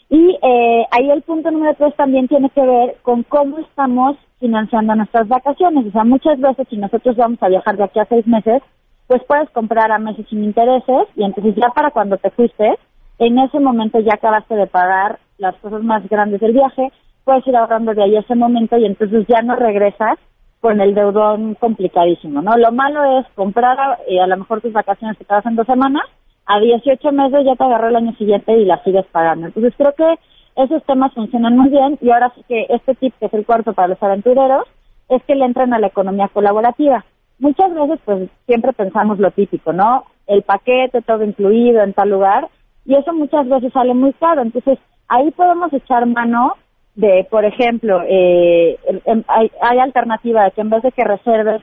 Y 0.09 0.39
eh, 0.41 0.85
ahí 0.89 1.11
el 1.11 1.21
punto 1.21 1.51
número 1.51 1.75
tres 1.75 1.95
también 1.95 2.27
tiene 2.27 2.49
que 2.49 2.61
ver 2.61 2.97
con 3.03 3.23
cómo 3.23 3.59
estamos 3.59 4.17
financiando 4.39 4.95
nuestras 4.95 5.27
vacaciones. 5.27 5.85
O 5.87 5.91
sea, 5.91 6.03
muchas 6.03 6.39
veces 6.39 6.67
si 6.69 6.77
nosotros 6.77 7.15
vamos 7.15 7.37
a 7.43 7.49
viajar 7.49 7.77
de 7.77 7.83
aquí 7.83 7.99
a 7.99 8.05
seis 8.05 8.25
meses, 8.25 8.63
pues 9.07 9.23
puedes 9.27 9.49
comprar 9.51 9.91
a 9.91 9.99
meses 9.99 10.25
sin 10.29 10.43
intereses 10.43 11.07
y 11.15 11.23
entonces 11.23 11.55
ya 11.55 11.69
para 11.69 11.91
cuando 11.91 12.17
te 12.17 12.29
fuiste, 12.31 12.77
en 13.19 13.37
ese 13.37 13.59
momento 13.59 13.99
ya 13.99 14.13
acabaste 14.15 14.55
de 14.55 14.67
pagar 14.67 15.19
las 15.37 15.55
cosas 15.57 15.83
más 15.83 16.07
grandes 16.09 16.39
del 16.39 16.53
viaje, 16.53 16.91
puedes 17.23 17.45
ir 17.45 17.55
ahorrando 17.55 17.93
de 17.93 18.03
ahí 18.03 18.15
ese 18.15 18.35
momento 18.35 18.77
y 18.77 18.85
entonces 18.85 19.25
ya 19.27 19.41
no 19.41 19.55
regresas 19.55 20.17
con 20.61 20.81
el 20.81 20.95
deudón 20.95 21.55
complicadísimo, 21.55 22.41
¿no? 22.41 22.57
Lo 22.57 22.71
malo 22.71 23.19
es 23.19 23.27
comprar 23.35 23.99
eh, 24.07 24.19
a 24.19 24.27
lo 24.27 24.37
mejor 24.37 24.61
tus 24.61 24.73
vacaciones 24.73 25.17
te 25.17 25.25
en 25.45 25.55
dos 25.55 25.67
semanas, 25.67 26.03
a 26.45 26.59
18 26.59 27.11
meses 27.11 27.45
ya 27.45 27.55
te 27.55 27.63
agarró 27.63 27.89
el 27.89 27.95
año 27.95 28.13
siguiente 28.15 28.57
y 28.57 28.65
las 28.65 28.83
sigues 28.83 29.05
pagando. 29.11 29.47
Entonces 29.47 29.73
creo 29.77 29.93
que 29.93 30.15
esos 30.55 30.83
temas 30.85 31.13
funcionan 31.13 31.57
muy 31.57 31.69
bien 31.69 31.97
y 32.01 32.09
ahora 32.09 32.31
sí 32.35 32.41
que 32.47 32.65
este 32.69 32.95
tip 32.95 33.13
que 33.19 33.27
es 33.27 33.33
el 33.33 33.45
cuarto 33.45 33.73
para 33.73 33.89
los 33.89 34.01
aventureros 34.01 34.65
es 35.09 35.23
que 35.23 35.35
le 35.35 35.45
entran 35.45 35.73
a 35.73 35.79
la 35.79 35.87
economía 35.87 36.29
colaborativa. 36.29 37.05
Muchas 37.37 37.73
veces 37.73 37.99
pues 38.03 38.29
siempre 38.45 38.73
pensamos 38.73 39.19
lo 39.19 39.31
típico, 39.31 39.71
¿no? 39.71 40.05
El 40.27 40.43
paquete 40.43 41.01
todo 41.01 41.23
incluido 41.23 41.81
en 41.83 41.93
tal 41.93 42.09
lugar 42.09 42.49
y 42.89 42.95
eso 42.95 43.13
muchas 43.13 43.47
veces 43.47 43.71
sale 43.71 43.93
muy 43.93 44.13
caro. 44.13 44.41
Entonces 44.41 44.79
ahí 45.07 45.29
podemos 45.29 45.71
echar 45.71 46.07
mano 46.07 46.53
de, 46.95 47.25
por 47.29 47.45
ejemplo, 47.45 48.01
eh, 48.07 48.79
hay, 49.27 49.51
hay, 49.61 49.79
alternativa 49.79 50.45
de 50.45 50.51
que 50.51 50.61
en 50.61 50.71
vez 50.71 50.81
de 50.81 50.91
que 50.91 51.03
reserves 51.03 51.61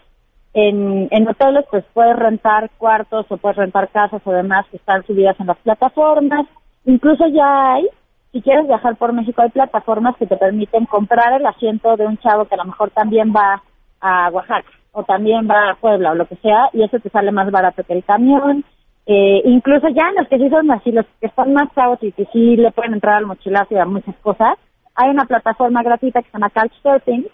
en, 0.54 1.08
en 1.10 1.28
hoteles, 1.28 1.64
pues 1.68 1.84
puedes 1.92 2.14
rentar 2.14 2.70
cuartos 2.78 3.26
o 3.28 3.36
puedes 3.38 3.56
rentar 3.56 3.88
casas 3.88 4.22
o 4.24 4.30
demás 4.30 4.66
que 4.70 4.76
están 4.76 5.04
subidas 5.04 5.38
en 5.40 5.48
las 5.48 5.58
plataformas. 5.58 6.46
Incluso 6.84 7.26
ya 7.26 7.74
hay, 7.74 7.88
si 8.30 8.40
quieres 8.40 8.68
viajar 8.68 8.94
por 8.94 9.12
México, 9.12 9.42
hay 9.42 9.50
plataformas 9.50 10.16
que 10.18 10.28
te 10.28 10.36
permiten 10.36 10.86
comprar 10.86 11.32
el 11.40 11.44
asiento 11.44 11.96
de 11.96 12.06
un 12.06 12.18
chavo 12.18 12.44
que 12.44 12.54
a 12.54 12.58
lo 12.58 12.66
mejor 12.66 12.90
también 12.90 13.34
va 13.34 13.64
a 14.00 14.30
Oaxaca 14.30 14.70
o 14.92 15.02
también 15.02 15.48
va 15.50 15.72
a 15.72 15.74
Puebla 15.74 16.12
o 16.12 16.14
lo 16.14 16.26
que 16.26 16.36
sea, 16.36 16.70
y 16.72 16.84
eso 16.84 17.00
te 17.00 17.10
sale 17.10 17.32
más 17.32 17.50
barato 17.50 17.82
que 17.82 17.94
el 17.94 18.04
camión. 18.04 18.64
Eh, 19.06 19.42
incluso 19.44 19.88
ya 19.88 20.10
los 20.18 20.28
que 20.28 20.38
sí 20.38 20.48
son 20.50 20.70
así, 20.70 20.90
los 20.90 21.06
que 21.20 21.26
están 21.26 21.52
más 21.52 21.72
chavos 21.74 21.98
y 22.02 22.12
que 22.12 22.26
sí 22.32 22.56
le 22.56 22.72
pueden 22.72 22.94
entrar 22.94 23.16
al 23.16 23.26
mochilazo 23.26 23.74
y 23.74 23.78
a 23.78 23.84
muchas 23.84 24.16
cosas, 24.16 24.58
hay 24.96 25.10
una 25.10 25.26
plataforma 25.26 25.82
gratuita 25.82 26.22
que 26.22 26.28
se 26.30 26.32
llama 26.32 26.50
Couchsurfing, 26.50 27.26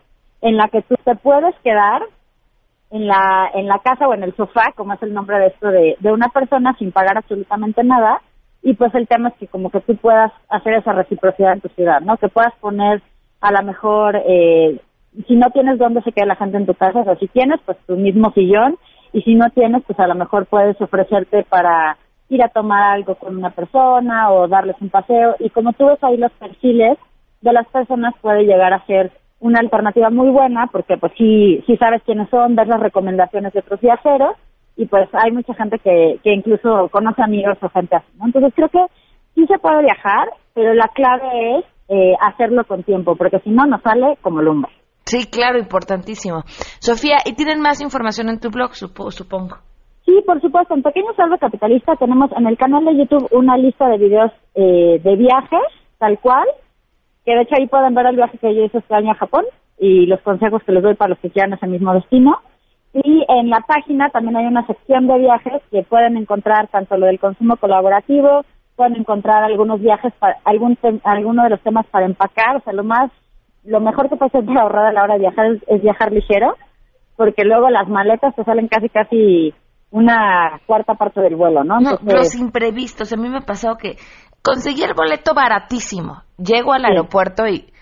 en 0.43 0.57
la 0.57 0.69
que 0.69 0.83
tú 0.83 0.97
te 1.05 1.15
puedes 1.15 1.55
quedar 1.63 2.03
en 2.91 3.07
la, 3.07 3.51
en 3.55 3.67
la 3.69 3.79
casa 3.79 4.07
o 4.07 4.15
en 4.15 4.23
el 4.23 4.35
sofá, 4.37 4.73
como 4.77 4.93
es 4.93 5.03
el 5.03 5.15
nombre 5.15 5.39
de 5.39 5.47
esto, 5.47 5.69
de, 5.69 5.97
de 5.99 6.13
una 6.13 6.29
persona 6.29 6.77
sin 6.79 6.93
pagar 6.93 7.17
absolutamente 7.17 7.83
nada. 7.85 8.21
Y 8.63 8.75
pues 8.75 8.95
el 8.95 9.09
tema 9.09 9.31
es 9.31 9.35
que 9.37 9.47
como 9.49 9.71
que 9.71 9.81
tú 9.81 9.97
puedas 9.97 10.31
hacer 10.49 10.75
esa 10.75 10.93
reciprocidad 10.93 11.55
en 11.55 11.61
tu 11.61 11.69
ciudad, 11.71 12.01
¿no? 12.01 12.17
Que 12.19 12.29
puedas 12.29 12.55
poner 12.61 13.03
a 13.41 13.51
lo 13.51 13.63
mejor, 13.63 14.21
eh, 14.25 14.81
si 15.27 15.37
no 15.37 15.51
tienes 15.51 15.79
dónde 15.79 16.03
se 16.03 16.13
queda 16.13 16.27
la 16.27 16.37
gente 16.37 16.59
en 16.59 16.67
tu 16.67 16.75
casa, 16.75 17.01
o 17.01 17.17
si 17.17 17.29
tienes, 17.29 17.61
pues 17.65 17.79
tu 17.87 17.97
mismo 17.97 18.31
sillón. 18.33 18.77
Y 19.13 19.23
si 19.23 19.35
no 19.35 19.51
tienes, 19.51 19.83
pues 19.87 19.99
a 19.99 20.07
lo 20.07 20.15
mejor 20.15 20.47
puedes 20.47 20.81
ofrecerte 20.81 21.45
para 21.45 21.97
ir 22.29 22.43
a 22.43 22.49
tomar 22.49 22.95
algo 22.95 23.15
con 23.17 23.37
una 23.37 23.51
persona 23.51 24.31
o 24.31 24.49
darles 24.49 24.77
un 24.81 24.89
paseo. 24.89 25.37
Y 25.39 25.51
como 25.51 25.73
tú 25.75 25.87
ves 25.87 26.03
ahí 26.03 26.17
los 26.17 26.33
perfiles, 26.33 26.99
de 27.43 27.53
las 27.53 27.67
personas 27.69 28.15
puede 28.21 28.45
llegar 28.45 28.73
a 28.73 28.87
ser 28.87 29.11
una 29.41 29.59
alternativa 29.59 30.09
muy 30.09 30.31
buena 30.31 30.69
porque 30.69 30.97
pues 30.97 31.13
sí, 31.19 31.63
sí 31.67 31.77
sabes 31.77 32.03
quiénes 32.05 32.31
son, 32.31 32.55
ver 32.55 32.69
las 32.69 32.81
recomendaciones 32.81 33.53
de 33.53 33.59
otros 33.59 33.81
viajeros 33.81 34.37
y 34.77 34.87
pues 34.87 35.09
hay 35.13 35.33
mucha 35.33 35.53
gente 35.55 35.79
que, 35.81 36.21
que 36.23 36.33
incluso 36.33 36.89
conoce 36.91 37.23
amigos 37.23 37.59
o 37.61 37.69
gente 37.69 37.97
así, 37.97 38.07
¿no? 38.19 38.27
Entonces 38.27 38.53
creo 38.55 38.69
que 38.69 38.87
sí 39.35 39.47
se 39.47 39.59
puede 39.59 39.83
viajar, 39.83 40.29
pero 40.55 40.75
la 40.75 40.89
clave 40.89 41.59
es 41.59 41.65
eh, 41.89 42.15
hacerlo 42.21 42.65
con 42.65 42.85
tiempo, 42.85 43.17
porque 43.17 43.41
si 43.41 43.51
no, 43.51 43.67
nos 43.67 43.83
sale 43.83 44.17
como 44.23 44.41
lumbre. 44.41 44.73
Sí, 45.05 45.27
claro, 45.31 45.59
importantísimo. 45.59 46.43
Sofía, 46.81 47.17
¿y 47.25 47.35
tienen 47.35 47.61
más 47.61 47.81
información 47.81 48.29
en 48.29 48.41
tu 48.41 48.51
blog, 48.51 48.75
supongo? 48.75 49.57
Sí, 50.05 50.21
por 50.27 50.41
supuesto. 50.41 50.75
En 50.75 50.83
Pequeño 50.83 51.13
Salvo 51.17 51.39
Capitalista 51.39 51.97
tenemos 51.97 52.31
en 52.37 52.47
el 52.47 52.57
canal 52.57 52.85
de 52.85 52.97
YouTube 52.97 53.29
una 53.31 53.57
lista 53.57 53.89
de 53.89 53.99
videos 53.99 54.33
eh, 54.55 55.01
de 55.03 55.17
viajes, 55.17 55.61
tal 55.99 56.19
cual, 56.19 56.47
que 57.25 57.35
de 57.35 57.43
hecho 57.43 57.55
ahí 57.57 57.67
pueden 57.69 57.95
ver 57.95 58.07
el 58.07 58.17
viaje 58.17 58.39
que 58.39 58.55
yo 58.55 58.65
hice 58.65 58.79
este 58.79 58.95
año 58.95 59.13
a 59.13 59.17
Japón 59.17 59.45
y 59.79 60.07
los 60.07 60.21
consejos 60.21 60.63
que 60.65 60.73
les 60.73 60.83
doy 60.83 60.95
para 60.95 61.11
los 61.11 61.19
que 61.19 61.31
quieran 61.31 61.53
ese 61.53 61.67
mismo 61.67 61.95
destino. 61.95 62.41
Y 62.95 63.25
en 63.29 63.49
la 63.49 63.61
página 63.61 64.11
también 64.11 64.37
hay 64.37 64.47
una 64.47 64.67
sección 64.67 65.07
de 65.07 65.19
viajes 65.19 65.63
que 65.71 65.83
pueden 65.83 66.17
encontrar 66.17 66.69
tanto 66.69 66.97
lo 66.97 67.07
del 67.07 67.19
consumo 67.19 67.57
colaborativo, 67.57 68.45
pueden 68.77 68.97
encontrar 68.97 69.45
algunos 69.45 69.81
viajes, 69.81 70.13
para, 70.19 70.39
algún 70.45 70.77
alguno 71.05 71.45
de 71.45 71.51
los 71.51 71.61
temas 71.63 71.87
para 71.87 72.07
empacar, 72.07 72.57
o 72.57 72.61
sea, 72.61 72.73
lo 72.73 72.85
más, 72.85 73.11
lo 73.65 73.81
mejor 73.81 74.09
que 74.09 74.17
puede 74.17 74.31
ser 74.31 74.45
para 74.45 74.63
ahorrar 74.63 74.87
a 74.87 74.93
la 74.93 75.03
hora 75.05 75.15
de 75.15 75.21
viajar 75.21 75.47
es, 75.67 75.83
viajar 75.83 76.13
ligero, 76.13 76.57
porque 77.17 77.45
luego 77.45 77.71
las 77.71 77.89
maletas 77.89 78.35
te 78.35 78.45
salen 78.45 78.69
casi, 78.69 78.89
casi 78.89 79.55
una 79.91 80.61
cuarta 80.67 80.95
parte 80.95 81.21
del 81.21 81.37
vuelo, 81.37 81.65
¿no? 81.65 81.79
los 82.03 82.35
imprevistos, 82.35 83.13
a 83.13 83.17
mí 83.17 83.29
me 83.29 83.39
ha 83.39 83.47
pasado 83.47 83.77
que 83.77 83.97
conseguí 84.43 84.83
el 84.83 84.95
boleto 84.95 85.35
baratísimo, 85.35 86.23
llego 86.39 86.73
al 86.73 86.85
aeropuerto 86.85 87.47
y 87.47 87.73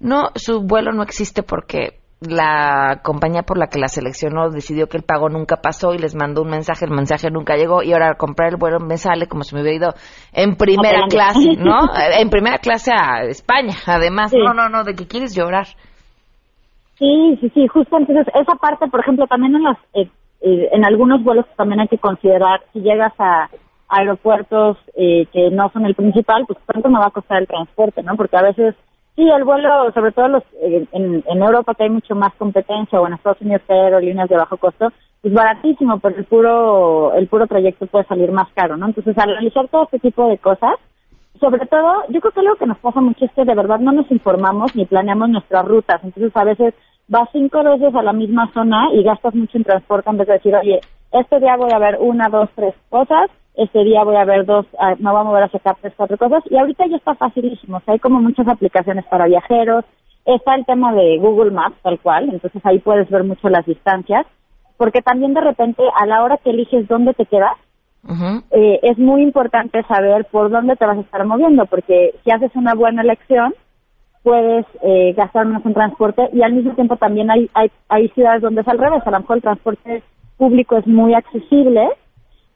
no, 0.00 0.30
su 0.34 0.62
vuelo 0.62 0.92
no 0.92 1.02
existe 1.02 1.42
porque 1.42 2.00
la 2.20 3.00
compañía 3.04 3.42
por 3.42 3.58
la 3.58 3.68
que 3.68 3.78
la 3.78 3.88
seleccionó 3.88 4.50
decidió 4.50 4.88
que 4.88 4.96
el 4.96 5.04
pago 5.04 5.28
nunca 5.28 5.56
pasó 5.62 5.94
y 5.94 5.98
les 5.98 6.16
mandó 6.16 6.42
un 6.42 6.50
mensaje, 6.50 6.84
el 6.84 6.90
mensaje 6.90 7.30
nunca 7.30 7.56
llegó 7.56 7.82
y 7.82 7.92
ahora 7.92 8.08
al 8.08 8.16
comprar 8.16 8.48
el 8.48 8.56
vuelo 8.56 8.80
me 8.80 8.96
sale 8.96 9.28
como 9.28 9.44
si 9.44 9.54
me 9.54 9.62
hubiera 9.62 9.76
ido 9.76 9.94
en 10.32 10.56
primera 10.56 11.06
clase, 11.08 11.54
¿no? 11.58 11.78
en 11.96 12.28
primera 12.28 12.58
clase 12.58 12.92
a 12.92 13.22
España, 13.24 13.74
además. 13.86 14.32
No, 14.34 14.52
no, 14.52 14.68
no, 14.68 14.82
de 14.82 14.94
que 14.94 15.06
quieres 15.06 15.36
llorar. 15.36 15.66
Sí, 16.98 17.38
sí, 17.40 17.50
sí, 17.54 17.68
justo 17.68 17.96
entonces 17.96 18.26
esa 18.34 18.56
parte, 18.56 18.88
por 18.88 19.00
ejemplo, 19.00 19.26
también 19.28 19.54
en 19.54 19.62
los 19.62 19.76
eh, 19.94 20.10
eh, 20.40 20.68
en 20.72 20.84
algunos 20.84 21.22
vuelos 21.22 21.46
también 21.56 21.80
hay 21.80 21.88
que 21.88 21.98
considerar 21.98 22.60
si 22.72 22.80
llegas 22.80 23.12
a 23.18 23.48
aeropuertos 23.88 24.76
eh, 24.96 25.26
que 25.32 25.50
no 25.50 25.70
son 25.70 25.86
el 25.86 25.94
principal, 25.94 26.44
pues 26.46 26.58
cuánto 26.66 26.88
me 26.88 26.98
va 26.98 27.06
a 27.06 27.10
costar 27.10 27.38
el 27.38 27.46
transporte, 27.46 28.02
¿no? 28.02 28.16
Porque 28.16 28.36
a 28.36 28.42
veces 28.42 28.74
Sí, 29.18 29.28
el 29.28 29.42
vuelo, 29.42 29.90
sobre 29.94 30.12
todo 30.12 30.28
los, 30.28 30.44
eh, 30.62 30.86
en, 30.92 31.42
Europa 31.42 31.74
que 31.74 31.82
hay 31.82 31.90
mucho 31.90 32.14
más 32.14 32.32
competencia 32.34 33.00
o 33.00 33.06
en 33.08 33.14
Estados 33.14 33.40
Unidos 33.40 33.62
que 33.66 33.72
hay 33.72 33.80
aerolíneas 33.80 34.28
de 34.28 34.36
bajo 34.36 34.56
costo, 34.58 34.92
es 35.24 35.32
baratísimo, 35.32 35.98
pero 35.98 36.16
el 36.16 36.24
puro, 36.24 37.12
el 37.14 37.26
puro 37.26 37.48
trayecto 37.48 37.88
puede 37.88 38.04
salir 38.04 38.30
más 38.30 38.46
caro, 38.54 38.76
¿no? 38.76 38.86
Entonces, 38.86 39.18
al 39.18 39.30
realizar 39.30 39.66
todo 39.66 39.82
este 39.82 39.98
tipo 39.98 40.28
de 40.28 40.38
cosas, 40.38 40.76
sobre 41.40 41.66
todo, 41.66 42.04
yo 42.10 42.20
creo 42.20 42.32
que 42.32 42.38
algo 42.38 42.54
que 42.54 42.66
nos 42.66 42.78
pasa 42.78 43.00
mucho 43.00 43.24
es 43.24 43.32
que 43.32 43.44
de 43.44 43.56
verdad 43.56 43.80
no 43.80 43.90
nos 43.90 44.08
informamos 44.12 44.76
ni 44.76 44.86
planeamos 44.86 45.30
nuestras 45.30 45.64
rutas. 45.64 46.00
Entonces, 46.04 46.30
a 46.36 46.44
veces 46.44 46.74
vas 47.08 47.28
cinco 47.32 47.64
veces 47.64 47.92
a 47.96 48.02
la 48.02 48.12
misma 48.12 48.48
zona 48.54 48.86
y 48.92 49.02
gastas 49.02 49.34
mucho 49.34 49.58
en 49.58 49.64
transporte 49.64 50.10
en 50.10 50.18
vez 50.18 50.28
de 50.28 50.34
decir, 50.34 50.54
oye, 50.54 50.78
este 51.10 51.40
día 51.40 51.56
voy 51.56 51.72
a 51.72 51.80
ver 51.80 51.98
una, 51.98 52.28
dos, 52.28 52.50
tres 52.54 52.76
cosas 52.88 53.28
este 53.58 53.82
día 53.82 54.04
voy 54.04 54.16
a 54.16 54.24
ver 54.24 54.46
dos, 54.46 54.66
ah, 54.78 54.94
no 55.00 55.12
vamos 55.12 55.32
a 55.32 55.40
ver 55.40 55.44
a 55.44 55.50
sacar 55.50 55.76
tres, 55.80 55.92
cuatro 55.96 56.16
cosas, 56.16 56.44
y 56.48 56.56
ahorita 56.56 56.86
ya 56.86 56.96
está 56.96 57.16
facilísimo, 57.16 57.78
o 57.78 57.80
sea, 57.80 57.94
hay 57.94 58.00
como 58.00 58.20
muchas 58.20 58.46
aplicaciones 58.46 59.04
para 59.06 59.26
viajeros, 59.26 59.84
está 60.24 60.54
el 60.54 60.64
tema 60.64 60.94
de 60.94 61.18
Google 61.18 61.50
Maps 61.50 61.76
tal 61.82 61.98
cual, 61.98 62.28
entonces 62.30 62.64
ahí 62.64 62.78
puedes 62.78 63.10
ver 63.10 63.24
mucho 63.24 63.48
las 63.48 63.66
distancias, 63.66 64.26
porque 64.76 65.02
también 65.02 65.34
de 65.34 65.40
repente 65.40 65.82
a 65.96 66.06
la 66.06 66.22
hora 66.22 66.36
que 66.36 66.50
eliges 66.50 66.86
dónde 66.86 67.14
te 67.14 67.26
quedas, 67.26 67.56
eh, 68.52 68.78
es 68.82 68.96
muy 68.96 69.22
importante 69.22 69.82
saber 69.82 70.24
por 70.30 70.50
dónde 70.50 70.76
te 70.76 70.86
vas 70.86 70.96
a 70.96 71.00
estar 71.00 71.26
moviendo, 71.26 71.66
porque 71.66 72.14
si 72.22 72.30
haces 72.30 72.52
una 72.54 72.74
buena 72.74 73.02
elección, 73.02 73.52
puedes 74.22 74.66
eh, 74.82 75.14
gastar 75.16 75.46
menos 75.46 75.66
en 75.66 75.74
transporte 75.74 76.28
y 76.32 76.42
al 76.42 76.52
mismo 76.52 76.74
tiempo 76.74 76.96
también 76.96 77.30
hay, 77.30 77.50
hay, 77.54 77.70
hay 77.88 78.08
ciudades 78.10 78.40
donde 78.40 78.60
es 78.60 78.68
al 78.68 78.78
revés, 78.78 79.02
a 79.04 79.10
lo 79.10 79.18
mejor 79.18 79.36
el 79.36 79.42
transporte 79.42 80.02
público 80.36 80.76
es 80.76 80.86
muy 80.86 81.14
accesible, 81.14 81.88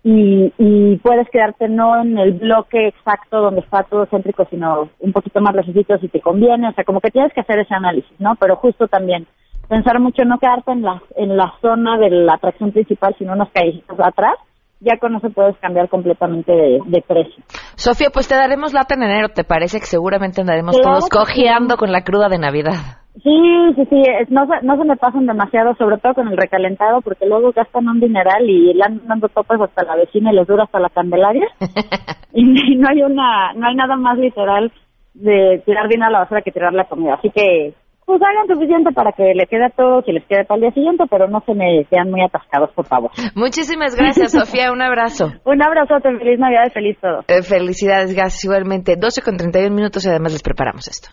y, 0.05 0.53
y 0.59 0.97
puedes 0.97 1.29
quedarte 1.31 1.69
no 1.69 2.01
en 2.01 2.19
el 2.19 2.33
bloque 2.33 2.89
exacto 2.89 3.41
donde 3.41 3.61
está 3.61 3.85
todo 3.85 4.07
céntrico, 4.07 4.47
sino 4.51 4.89
un 4.99 5.13
poquito 5.13 5.41
más 5.41 5.55
lejos 5.55 6.01
si 6.01 6.09
te 6.09 6.21
conviene, 6.21 6.69
o 6.69 6.73
sea, 6.73 6.85
como 6.85 7.01
que 7.01 7.11
tienes 7.11 7.33
que 7.33 7.41
hacer 7.41 7.61
ese 7.61 7.75
análisis, 7.75 8.13
¿no? 8.19 8.35
Pero 8.37 8.57
justo 8.57 8.89
también 8.89 9.27
pensar 9.69 10.01
mucho 10.01 10.25
no 10.25 10.39
quedarte 10.39 10.73
en 10.73 10.83
la, 10.83 11.03
en 11.17 11.37
la 11.37 11.55
zona 11.61 11.99
de 11.99 12.11
la 12.11 12.35
atracción 12.35 12.73
principal, 12.73 13.15
sino 13.17 13.33
unos 13.33 13.51
callecitos 13.51 13.99
atrás, 14.01 14.35
ya 14.81 14.99
con 14.99 15.15
eso 15.15 15.31
puedes 15.31 15.57
cambiar 15.59 15.89
completamente 15.89 16.53
de, 16.53 17.05
precio. 17.07 17.45
Sofía, 17.77 18.11
pues 18.13 18.27
te 18.27 18.35
daremos 18.35 18.73
lata 18.73 18.95
en 18.95 19.05
enero, 19.05 19.29
¿te 19.29 19.45
parece 19.45 19.79
que 19.79 19.87
seguramente 19.87 20.41
andaremos 20.41 20.81
todos 20.81 21.09
cojeando 21.09 21.77
con 21.77 21.93
la 21.93 22.03
cruda 22.03 22.29
de 22.29 22.39
Navidad? 22.39 23.02
Sí, 23.15 23.75
sí, 23.77 23.85
sí, 23.91 24.03
no, 24.31 24.47
no 24.63 24.77
se 24.79 24.85
me 24.85 24.97
pasan 24.97 25.27
demasiado, 25.27 25.75
sobre 25.77 25.99
todo 25.99 26.15
con 26.15 26.29
el 26.29 26.37
recalentado, 26.37 27.03
porque 27.03 27.27
luego 27.27 27.53
gastan 27.53 27.87
un 27.87 28.01
dineral 28.01 28.49
y 28.49 28.73
le 28.73 28.83
andan 28.83 29.07
dando 29.07 29.29
topas 29.29 29.61
hasta 29.61 29.85
la 29.85 29.97
vecina 29.97 30.33
y 30.33 30.37
les 30.37 30.47
dura 30.47 30.65
hasta 30.65 30.81
la 30.81 30.89
candelaria. 30.89 31.47
y 32.33 32.45
no 32.77 32.89
hay 32.89 33.03
una, 33.03 33.53
no 33.55 33.67
hay 33.67 33.75
nada 33.75 33.97
más 33.97 34.17
literal 34.17 34.73
de 35.15 35.63
tirar 35.67 35.89
dinero 35.89 36.09
a 36.09 36.11
la 36.11 36.19
basura 36.21 36.41
que 36.41 36.53
tirar 36.53 36.73
la 36.73 36.85
comida. 36.85 37.15
Así 37.15 37.29
que, 37.31 37.75
pues 38.07 38.21
hagan 38.23 38.49
suficiente 38.49 38.93
para 38.93 39.13
que 39.13 39.35
le 39.35 39.47
quede 39.47 39.69
todo, 39.77 40.03
que 40.03 40.13
les 40.13 40.25
quede 40.27 40.47
para 40.47 40.57
el 40.57 40.63
día 40.63 40.73
siguiente, 40.73 41.05
pero 41.11 41.29
no 41.29 41.43
se 41.45 41.55
me 41.55 41.85
sean 41.91 42.11
muy 42.11 42.23
atascados, 42.23 42.71
por 42.75 42.87
favor. 42.87 43.11
Muchísimas 43.35 43.95
gracias, 43.95 44.33
Sofía, 44.39 44.73
un 44.73 44.81
abrazo. 44.81 45.33
un 45.45 45.63
abrazo, 45.63 46.01
feliz 46.01 46.39
Navidad 46.39 46.65
y 46.67 46.71
feliz 46.71 46.99
todo. 46.99 47.21
Eh, 47.29 47.43
felicidades, 47.43 48.15
gracias 48.15 48.43
igualmente. 48.45 48.97
12 48.97 49.21
con 49.21 49.37
31 49.37 49.75
minutos 49.75 50.05
y 50.07 50.09
además 50.09 50.33
les 50.33 50.43
preparamos 50.43 50.89
esto. 50.89 51.11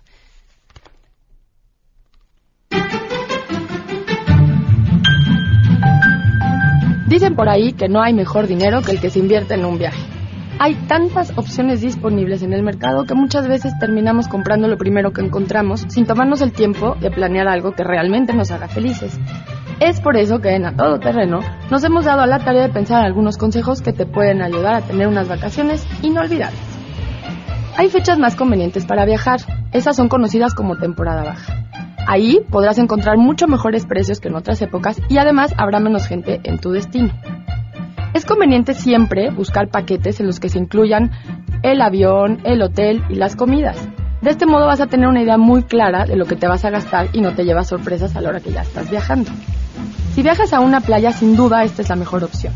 Dicen 7.10 7.36
por 7.36 7.50
ahí 7.50 7.74
que 7.74 7.90
no 7.90 8.04
hay 8.04 8.14
mejor 8.14 8.46
dinero 8.46 8.84
que 8.84 8.92
el 8.92 9.00
que 9.02 9.10
se 9.10 9.18
invierte 9.18 9.56
en 9.56 9.66
un 9.66 9.80
viaje. 9.80 10.00
Hay 10.60 10.76
tantas 10.76 11.36
opciones 11.38 11.82
disponibles 11.82 12.44
en 12.44 12.54
el 12.54 12.62
mercado 12.62 13.06
que 13.06 13.16
muchas 13.16 13.48
veces 13.48 13.74
terminamos 13.80 14.28
comprando 14.28 14.68
lo 14.68 14.78
primero 14.78 15.12
que 15.12 15.22
encontramos 15.22 15.86
sin 15.88 16.06
tomarnos 16.06 16.42
el 16.42 16.52
tiempo 16.52 16.96
de 17.02 17.10
planear 17.10 17.48
algo 17.48 17.72
que 17.72 17.84
realmente 17.84 18.34
nos 18.34 18.52
haga 18.52 18.68
felices. 18.68 19.20
Es 19.80 20.02
por 20.02 20.18
eso 20.18 20.40
que 20.40 20.50
en 20.50 20.68
A 20.68 20.76
Todo 20.76 21.00
Terreno 21.00 21.40
nos 21.72 21.84
hemos 21.84 22.06
dado 22.06 22.22
a 22.22 22.28
la 22.28 22.46
tarea 22.46 22.68
de 22.68 22.74
pensar 22.74 23.04
algunos 23.04 23.38
consejos 23.38 23.82
que 23.82 23.92
te 23.92 24.06
pueden 24.06 24.44
ayudar 24.44 24.76
a 24.76 24.82
tener 24.82 25.08
unas 25.08 25.28
vacaciones 25.28 25.88
inolvidables. 26.04 26.62
Hay 27.76 27.90
fechas 27.90 28.20
más 28.20 28.36
convenientes 28.36 28.86
para 28.86 29.06
viajar, 29.06 29.40
esas 29.72 29.96
son 29.96 30.10
conocidas 30.10 30.54
como 30.54 30.78
temporada 30.78 31.24
baja. 31.24 31.69
Ahí 32.08 32.40
podrás 32.50 32.78
encontrar 32.78 33.18
mucho 33.18 33.48
mejores 33.48 33.86
precios 33.86 34.20
que 34.20 34.30
en 34.30 34.36
otras 34.36 34.62
épocas 34.62 35.02
y 35.10 35.18
además 35.18 35.54
habrá 35.58 35.80
menos 35.80 36.08
gente 36.08 36.40
en 36.44 36.60
tu 36.60 36.72
destino. 36.72 37.12
Es 38.14 38.26
conveniente 38.26 38.74
siempre 38.74 39.30
buscar 39.30 39.70
paquetes 39.70 40.20
en 40.20 40.28
los 40.28 40.40
que 40.40 40.50
se 40.50 40.58
incluyan 40.58 41.12
el 41.62 41.82
avión, 41.82 42.40
el 42.44 42.62
hotel 42.62 43.04
y 43.10 43.16
las 43.16 43.36
comidas. 43.36 43.88
De 44.22 44.32
este 44.32 44.46
modo 44.46 44.66
vas 44.66 44.82
a 44.82 44.88
tener 44.88 45.08
una 45.08 45.22
idea 45.22 45.38
muy 45.38 45.64
clara 45.64 46.06
de 46.06 46.16
lo 46.16 46.26
que 46.26 46.36
te 46.36 46.48
vas 46.48 46.66
a 46.66 46.70
gastar 46.70 47.10
y 47.14 47.22
no 47.22 47.34
te 47.34 47.46
llevas 47.46 47.68
sorpresas 47.68 48.16
a 48.16 48.22
la 48.22 48.30
hora 48.30 48.40
que 48.40 48.52
ya 48.52 48.62
estás 48.62 48.90
viajando. 48.90 49.32
Si 50.14 50.24
viajas 50.24 50.52
a 50.52 50.60
una 50.60 50.82
playa, 50.82 51.12
sin 51.12 51.36
duda 51.36 51.64
esta 51.64 51.82
es 51.82 51.90
la 51.90 51.96
mejor 51.96 52.24
opción. 52.24 52.54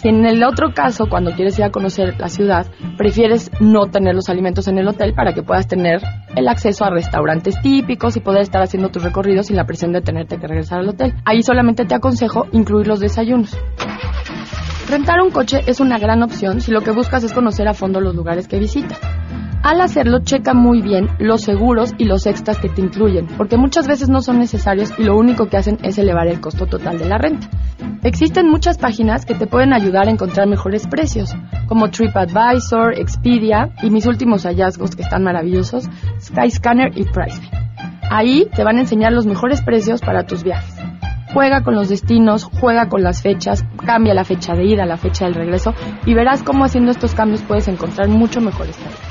Si 0.00 0.06
en 0.06 0.24
el 0.24 0.44
otro 0.44 0.72
caso, 0.72 1.06
cuando 1.10 1.32
quieres 1.32 1.58
ir 1.58 1.64
a 1.64 1.72
conocer 1.72 2.14
la 2.20 2.28
ciudad, 2.28 2.68
prefieres 2.96 3.50
no 3.58 3.86
tener 3.86 4.14
los 4.14 4.28
alimentos 4.28 4.68
en 4.68 4.78
el 4.78 4.86
hotel 4.86 5.12
para 5.12 5.32
que 5.32 5.42
puedas 5.42 5.66
tener 5.66 6.00
el 6.36 6.46
acceso 6.46 6.84
a 6.84 6.90
restaurantes 6.90 7.60
típicos 7.62 8.16
y 8.16 8.20
poder 8.20 8.42
estar 8.42 8.62
haciendo 8.62 8.90
tus 8.90 9.02
recorridos 9.02 9.46
sin 9.48 9.56
la 9.56 9.66
presión 9.66 9.92
de 9.92 10.00
tenerte 10.00 10.38
que 10.38 10.46
regresar 10.46 10.78
al 10.78 10.90
hotel. 10.90 11.14
Ahí 11.24 11.42
solamente 11.42 11.84
te 11.84 11.96
aconsejo 11.96 12.46
incluir 12.52 12.86
los 12.86 13.00
desayunos. 13.00 13.58
Rentar 14.88 15.20
un 15.20 15.32
coche 15.32 15.64
es 15.66 15.80
una 15.80 15.98
gran 15.98 16.22
opción 16.22 16.60
si 16.60 16.70
lo 16.70 16.82
que 16.82 16.92
buscas 16.92 17.24
es 17.24 17.32
conocer 17.32 17.66
a 17.66 17.74
fondo 17.74 18.00
los 18.00 18.14
lugares 18.14 18.46
que 18.46 18.60
visitas. 18.60 19.00
Al 19.62 19.80
hacerlo, 19.80 20.20
checa 20.20 20.54
muy 20.54 20.82
bien 20.82 21.08
los 21.18 21.42
seguros 21.42 21.92
y 21.98 22.04
los 22.04 22.26
extras 22.26 22.58
que 22.58 22.68
te 22.68 22.80
incluyen, 22.80 23.26
porque 23.36 23.56
muchas 23.56 23.88
veces 23.88 24.08
no 24.08 24.20
son 24.20 24.38
necesarios 24.38 24.92
y 24.96 25.02
lo 25.02 25.16
único 25.16 25.48
que 25.48 25.56
hacen 25.56 25.78
es 25.82 25.98
elevar 25.98 26.28
el 26.28 26.40
costo 26.40 26.66
total 26.66 26.98
de 26.98 27.08
la 27.08 27.18
renta. 27.18 27.48
Existen 28.04 28.48
muchas 28.48 28.78
páginas 28.78 29.26
que 29.26 29.34
te 29.34 29.48
pueden 29.48 29.72
ayudar 29.72 30.06
a 30.06 30.12
encontrar 30.12 30.46
mejores 30.46 30.86
precios, 30.86 31.34
como 31.66 31.90
TripAdvisor, 31.90 32.98
Expedia 32.98 33.70
y 33.82 33.90
mis 33.90 34.06
últimos 34.06 34.44
hallazgos 34.44 34.94
que 34.94 35.02
están 35.02 35.24
maravillosos, 35.24 35.88
Skyscanner 36.20 36.96
y 36.96 37.04
Priceful. 37.04 37.50
Ahí 38.10 38.46
te 38.54 38.62
van 38.62 38.76
a 38.76 38.80
enseñar 38.80 39.12
los 39.12 39.26
mejores 39.26 39.60
precios 39.62 40.00
para 40.00 40.24
tus 40.24 40.44
viajes. 40.44 40.76
Juega 41.34 41.62
con 41.62 41.74
los 41.74 41.88
destinos, 41.88 42.44
juega 42.44 42.88
con 42.88 43.02
las 43.02 43.22
fechas, 43.22 43.64
cambia 43.84 44.14
la 44.14 44.24
fecha 44.24 44.54
de 44.54 44.64
ida, 44.64 44.86
la 44.86 44.96
fecha 44.96 45.26
del 45.26 45.34
regreso 45.34 45.74
y 46.06 46.14
verás 46.14 46.42
cómo 46.42 46.64
haciendo 46.64 46.90
estos 46.90 47.14
cambios 47.14 47.42
puedes 47.42 47.68
encontrar 47.68 48.08
mucho 48.08 48.40
mejores 48.40 48.76
tarifas. 48.76 49.07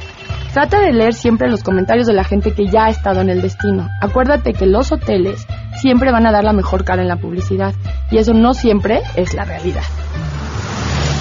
Trata 0.58 0.80
de 0.80 0.92
leer 0.92 1.14
siempre 1.14 1.52
los 1.52 1.62
comentarios 1.62 2.08
de 2.08 2.14
la 2.14 2.24
gente 2.24 2.52
que 2.56 2.66
ya 2.66 2.86
ha 2.86 2.90
estado 2.90 3.22
en 3.22 3.30
el 3.30 3.44
destino. 3.44 3.90
Acuérdate 4.02 4.54
que 4.54 4.66
los 4.66 4.92
hoteles 4.92 5.46
siempre 5.80 6.12
van 6.12 6.26
a 6.26 6.32
dar 6.32 6.44
la 6.44 6.52
mejor 6.52 6.84
cara 6.84 7.04
en 7.04 7.08
la 7.08 7.18
publicidad 7.18 7.76
y 8.10 8.18
eso 8.18 8.34
no 8.34 8.56
siempre 8.56 9.02
es 9.16 9.36
la 9.36 9.46
realidad. 9.46 9.84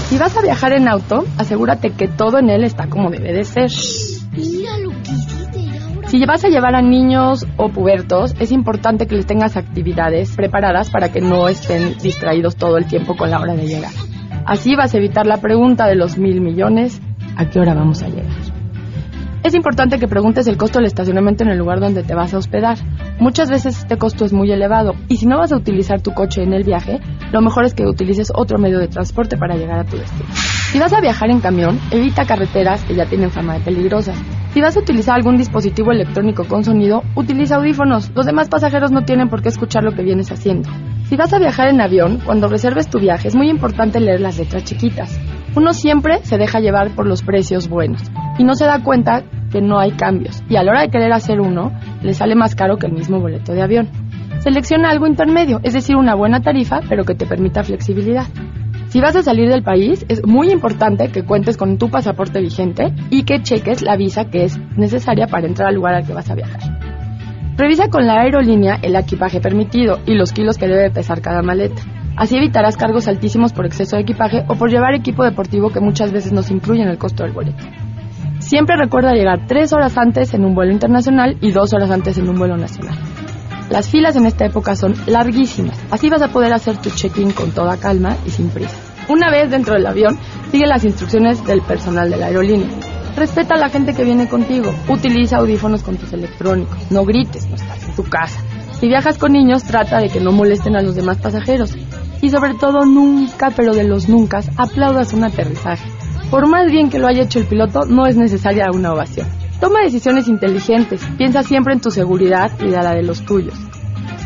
Si 0.09 0.17
vas 0.17 0.35
a 0.39 0.41
viajar 0.41 0.73
en 0.73 0.89
auto, 0.89 1.27
asegúrate 1.37 1.91
que 1.91 2.09
todo 2.09 2.39
en 2.39 2.49
él 2.49 2.65
está 2.65 2.87
como 2.87 3.11
debe 3.11 3.35
de 3.35 3.45
ser. 3.45 3.69
Si 3.69 4.25
vas 6.25 6.43
a 6.43 6.49
llevar 6.49 6.75
a 6.75 6.81
niños 6.81 7.47
o 7.59 7.69
pubertos, 7.69 8.35
es 8.41 8.53
importante 8.53 9.07
que 9.07 9.17
les 9.17 9.27
tengas 9.27 9.59
actividades 9.59 10.35
preparadas 10.35 10.89
para 10.89 11.13
que 11.13 11.21
no 11.21 11.51
estén 11.51 11.99
distraídos 11.99 12.57
todo 12.57 12.79
el 12.79 12.87
tiempo 12.87 13.19
con 13.19 13.31
la 13.31 13.39
hora 13.39 13.55
de 13.55 13.67
llegar. 13.67 13.93
Así 14.47 14.75
vas 14.77 14.95
a 14.95 14.97
evitar 14.97 15.27
la 15.27 15.43
pregunta 15.43 15.87
de 15.87 15.95
los 15.95 16.17
mil 16.17 16.41
millones, 16.41 17.03
¿a 17.37 17.51
qué 17.51 17.61
hora 17.61 17.75
vamos 17.75 18.03
a 18.03 18.09
llegar? 18.09 18.46
Es 19.47 19.55
importante 19.55 20.01
que 20.01 20.09
preguntes 20.09 20.49
el 20.49 20.57
costo 20.57 20.81
del 20.81 20.87
estacionamiento 20.87 21.45
en 21.45 21.51
el 21.51 21.59
lugar 21.59 21.79
donde 21.79 22.03
te 22.03 22.17
vas 22.17 22.35
a 22.35 22.39
hospedar. 22.39 22.79
Muchas 23.21 23.49
veces 23.49 23.79
este 23.79 23.97
costo 23.97 24.25
es 24.25 24.33
muy 24.33 24.51
elevado 24.51 24.95
y 25.07 25.19
si 25.19 25.27
no 25.27 25.39
vas 25.39 25.53
a 25.53 25.57
utilizar 25.57 26.01
tu 26.01 26.13
coche 26.15 26.43
en 26.43 26.53
el 26.53 26.65
viaje, 26.65 26.99
lo 27.31 27.41
mejor 27.43 27.65
es 27.65 27.73
que 27.73 27.87
utilices 27.87 28.33
otro 28.35 28.59
medio 28.59 28.81
de 28.81 28.89
transporte 28.89 29.37
para 29.37 29.55
llegar 29.55 29.79
a 29.79 29.85
tu 29.85 29.99
destino. 29.99 30.29
Si 30.35 30.81
vas 30.81 30.93
a 30.93 31.01
viajar 31.01 31.31
en 31.31 31.39
camión, 31.39 31.79
evita 31.93 32.27
carreteras 32.27 32.83
que 32.83 32.97
ya 32.97 33.07
tienen 33.07 33.31
fama 33.31 33.55
de 33.55 33.61
peligrosas. 33.61 34.21
Si 34.53 34.61
vas 34.61 34.77
a 34.77 34.81
utilizar 34.81 35.15
algún 35.15 35.37
dispositivo 35.37 35.93
electrónico 35.93 36.43
con 36.49 36.65
sonido, 36.65 37.05
utiliza 37.15 37.55
audífonos. 37.55 38.11
Los 38.17 38.27
demás 38.27 38.49
pasajeros 38.49 38.91
no 38.91 39.05
tienen 39.05 39.29
por 39.29 39.43
qué 39.43 39.51
escuchar 39.51 39.85
lo 39.85 39.93
que 39.93 40.03
vienes 40.03 40.33
haciendo. 40.33 40.69
Si 41.05 41.15
vas 41.15 41.33
a 41.33 41.39
viajar 41.39 41.69
en 41.69 41.81
avión, 41.81 42.19
cuando 42.27 42.49
reserves 42.49 42.89
tu 42.89 42.99
viaje 42.99 43.29
es 43.29 43.37
muy 43.37 43.49
importante 43.49 44.01
leer 44.01 44.21
las 44.21 44.39
letras 44.39 44.65
chiquitas. 44.65 45.21
Uno 45.55 45.73
siempre 45.73 46.19
se 46.25 46.37
deja 46.37 46.59
llevar 46.59 46.97
por 46.97 47.07
los 47.07 47.23
precios 47.23 47.69
buenos 47.69 48.03
y 48.39 48.45
no 48.45 48.55
se 48.55 48.67
da 48.67 48.83
cuenta 48.83 49.23
que 49.51 49.61
no 49.61 49.79
hay 49.79 49.93
cambios 49.93 50.43
y 50.49 50.57
a 50.57 50.63
la 50.63 50.73
hora 50.73 50.81
de 50.83 50.91
querer 50.91 51.13
hacer 51.13 51.41
uno 51.41 51.73
le 52.03 52.15
sale 52.15 52.35
más 52.35 52.55
caro 52.55 52.77
que 52.77 52.87
el 52.87 52.93
mismo 52.93 53.21
boleto 53.21 53.53
de 53.53 53.63
avión. 53.63 53.89
Selecciona 54.39 54.91
algo 54.91 55.07
intermedio, 55.07 55.61
es 55.63 55.73
decir, 55.73 55.97
una 55.97 56.15
buena 56.15 56.41
tarifa 56.41 56.81
pero 56.89 57.05
que 57.05 57.15
te 57.15 57.27
permita 57.27 57.65
flexibilidad. 57.65 58.27
Si 58.89 59.01
vas 59.01 59.17
a 59.17 59.23
salir 59.23 59.49
del 59.49 59.63
país, 59.63 60.07
es 60.09 60.25
muy 60.25 60.51
importante 60.51 61.09
que 61.09 61.25
cuentes 61.25 61.57
con 61.57 61.77
tu 61.77 61.91
pasaporte 61.91 62.41
vigente 62.41 62.95
y 63.11 63.25
que 63.25 63.43
cheques 63.43 63.83
la 63.83 63.97
visa 63.97 64.31
que 64.31 64.45
es 64.45 64.59
necesaria 64.77 65.27
para 65.27 65.47
entrar 65.47 65.69
al 65.69 65.75
lugar 65.75 65.95
al 65.95 66.07
que 66.07 66.15
vas 66.15 66.31
a 66.31 66.35
viajar. 66.35 66.61
Revisa 67.57 67.89
con 67.89 68.07
la 68.07 68.21
aerolínea 68.21 68.79
el 68.83 68.97
equipaje 68.97 69.41
permitido 69.41 69.99
y 70.07 70.15
los 70.15 70.33
kilos 70.33 70.59
que 70.59 70.69
debe 70.69 70.91
pesar 70.91 71.21
cada 71.21 71.43
maleta. 71.43 71.83
Así 72.17 72.37
evitarás 72.37 72.77
cargos 72.77 73.09
altísimos 73.09 73.53
por 73.53 73.67
exceso 73.67 73.97
de 73.97 74.03
equipaje 74.03 74.45
o 74.49 74.55
por 74.55 74.71
llevar 74.71 74.95
equipo 74.95 75.25
deportivo 75.25 75.71
que 75.71 75.81
muchas 75.81 76.13
veces 76.13 76.33
nos 76.33 76.51
incluye 76.51 76.83
en 76.83 76.89
el 76.89 76.99
costo 76.99 77.25
del 77.25 77.33
boleto. 77.33 77.65
Siempre 78.47 78.77
recuerda 78.77 79.13
llegar 79.13 79.49
tres 79.49 79.73
horas 79.73 79.99
antes 79.99 80.33
en 80.33 80.45
un 80.45 80.55
vuelo 80.55 80.71
internacional 80.71 81.37
y 81.41 81.51
dos 81.51 81.73
horas 81.73 81.91
antes 81.91 82.17
en 82.17 82.29
un 82.29 82.37
vuelo 82.37 82.57
nacional. 82.57 82.97
Las 83.71 83.89
filas 83.89 84.15
en 84.15 84.25
esta 84.25 84.47
época 84.47 84.77
son 84.77 84.95
larguísimas, 85.07 85.77
así 85.91 86.09
vas 86.09 86.23
a 86.23 86.29
poder 86.29 86.53
hacer 86.53 86.77
tu 86.77 86.91
check-in 86.91 87.33
con 87.33 87.51
toda 87.51 87.77
calma 87.77 88.17
y 88.25 88.31
sin 88.31 88.51
prisa. 88.51 88.77
Una 89.09 89.33
vez 89.33 89.51
dentro 89.51 89.75
del 89.75 89.85
avión, 89.85 90.17
sigue 90.53 90.65
las 90.69 90.85
instrucciones 90.85 91.45
del 91.45 91.61
personal 91.61 92.09
de 92.09 92.19
la 92.19 92.27
aerolínea. 92.27 92.69
Respeta 93.17 93.57
a 93.57 93.59
la 93.59 93.69
gente 93.69 93.95
que 93.95 94.05
viene 94.05 94.29
contigo. 94.29 94.73
Utiliza 94.89 95.39
audífonos 95.39 95.83
con 95.83 95.97
tus 95.97 96.13
electrónicos. 96.13 96.79
No 96.91 97.05
grites, 97.05 97.49
no 97.49 97.57
estás 97.57 97.83
en 97.83 97.97
tu 97.97 98.05
casa. 98.05 98.41
Si 98.79 98.87
viajas 98.87 99.19
con 99.19 99.33
niños, 99.33 99.65
trata 99.65 99.99
de 99.99 100.09
que 100.09 100.21
no 100.21 100.31
molesten 100.31 100.77
a 100.77 100.83
los 100.83 100.95
demás 100.95 101.17
pasajeros. 101.17 101.75
Y 102.23 102.31
sobre 102.31 102.55
todo, 102.55 102.85
nunca, 102.85 103.51
pero 103.51 103.75
de 103.75 103.85
los 103.85 104.09
nunca, 104.09 104.41
aplaudas 104.57 105.15
un 105.15 105.25
aterrizaje. 105.25 105.96
Por 106.31 106.49
más 106.49 106.71
bien 106.71 106.91
que 106.91 106.99
lo 106.99 107.07
haya 107.07 107.23
hecho 107.23 107.39
el 107.39 107.47
piloto, 107.47 107.85
no 107.87 108.07
es 108.07 108.17
necesaria 108.17 108.67
una 108.73 108.93
ovación. 108.93 109.29
Toma 109.61 109.81
decisiones 109.83 110.29
inteligentes. 110.29 111.01
Piensa 111.17 111.43
siempre 111.43 111.75
en 111.75 111.81
tu 111.81 111.91
seguridad 111.91 112.51
y 112.61 112.71
la 112.71 112.95
de 112.95 113.03
los 113.03 113.23
tuyos. 113.25 113.55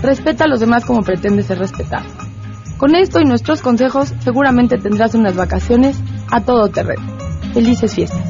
Respeta 0.02 0.44
a 0.44 0.48
los 0.48 0.60
demás 0.60 0.84
como 0.84 1.02
pretendes 1.02 1.46
ser 1.46 1.58
respetado. 1.58 2.06
Con 2.78 2.94
esto 2.94 3.20
y 3.20 3.24
nuestros 3.24 3.60
consejos, 3.60 4.14
seguramente 4.20 4.78
tendrás 4.78 5.14
unas 5.14 5.36
vacaciones 5.36 6.00
a 6.30 6.40
todo 6.40 6.68
terreno. 6.68 7.02
Felices 7.52 7.94
fiestas. 7.94 8.29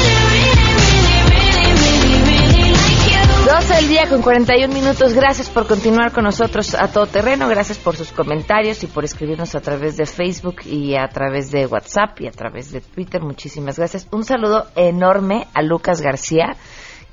El 3.69 3.87
día 3.87 4.09
con 4.09 4.21
41 4.21 4.73
minutos. 4.73 5.13
Gracias 5.13 5.49
por 5.49 5.67
continuar 5.67 6.11
con 6.11 6.23
nosotros 6.23 6.73
a 6.73 6.91
todo 6.91 7.05
terreno. 7.05 7.47
Gracias 7.47 7.77
por 7.77 7.95
sus 7.95 8.11
comentarios 8.11 8.83
y 8.83 8.87
por 8.87 9.03
escribirnos 9.03 9.53
a 9.55 9.61
través 9.61 9.97
de 9.97 10.05
Facebook 10.05 10.61
y 10.65 10.95
a 10.95 11.07
través 11.07 11.51
de 11.51 11.67
WhatsApp 11.67 12.19
y 12.21 12.27
a 12.27 12.31
través 12.31 12.71
de 12.71 12.81
Twitter. 12.81 13.21
Muchísimas 13.21 13.77
gracias. 13.77 14.07
Un 14.11 14.23
saludo 14.23 14.67
enorme 14.75 15.47
a 15.53 15.61
Lucas 15.61 16.01
García 16.01 16.55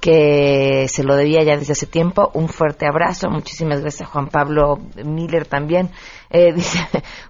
que 0.01 0.87
se 0.89 1.03
lo 1.03 1.17
debía 1.17 1.43
ya 1.43 1.57
desde 1.57 1.73
hace 1.73 1.87
tiempo. 1.87 2.31
Un 2.35 2.49
fuerte 2.49 2.87
abrazo. 2.87 3.29
Muchísimas 3.31 3.81
gracias 3.81 4.09
a 4.09 4.13
Juan 4.13 4.29
Pablo 4.29 4.79
Miller 5.05 5.47
también. 5.47 5.91
Eh, 6.31 6.53
dice, 6.55 6.79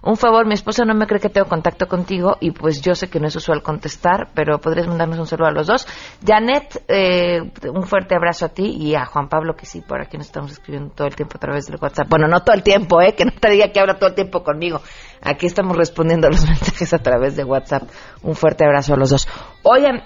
un 0.01 0.17
favor, 0.17 0.45
mi 0.45 0.53
esposa 0.53 0.85
no 0.85 0.93
me 0.93 1.07
cree 1.07 1.19
que 1.19 1.29
tengo 1.29 1.47
contacto 1.47 1.87
contigo 1.87 2.37
y 2.39 2.51
pues 2.51 2.81
yo 2.81 2.95
sé 2.95 3.09
que 3.09 3.19
no 3.19 3.27
es 3.27 3.35
usual 3.35 3.61
contestar, 3.61 4.29
pero 4.33 4.59
podrías 4.59 4.87
mandarnos 4.87 5.19
un 5.19 5.27
saludo 5.27 5.47
a 5.47 5.51
los 5.51 5.67
dos. 5.67 5.87
Janet, 6.25 6.83
eh, 6.87 7.41
un 7.73 7.83
fuerte 7.83 8.15
abrazo 8.15 8.45
a 8.45 8.49
ti 8.49 8.75
y 8.77 8.95
a 8.95 9.05
Juan 9.05 9.29
Pablo, 9.29 9.55
que 9.55 9.65
sí, 9.65 9.81
por 9.81 10.01
aquí 10.01 10.17
nos 10.17 10.27
estamos 10.27 10.51
escribiendo 10.51 10.93
todo 10.93 11.07
el 11.07 11.15
tiempo 11.15 11.37
a 11.37 11.39
través 11.39 11.67
del 11.67 11.77
WhatsApp. 11.81 12.09
Bueno, 12.09 12.27
no 12.27 12.41
todo 12.41 12.55
el 12.55 12.63
tiempo, 12.63 13.01
eh, 13.01 13.13
que 13.13 13.25
no 13.25 13.31
te 13.31 13.49
diga 13.49 13.71
que 13.71 13.79
habla 13.79 13.97
todo 13.97 14.09
el 14.09 14.15
tiempo 14.15 14.43
conmigo. 14.43 14.81
Aquí 15.21 15.45
estamos 15.45 15.75
respondiendo 15.77 16.27
a 16.27 16.31
los 16.31 16.45
mensajes 16.47 16.93
a 16.93 16.99
través 16.99 17.35
de 17.35 17.43
WhatsApp. 17.43 17.83
Un 18.21 18.35
fuerte 18.35 18.65
abrazo 18.65 18.93
a 18.93 18.97
los 18.97 19.09
dos. 19.09 19.27
Oigan, 19.63 20.03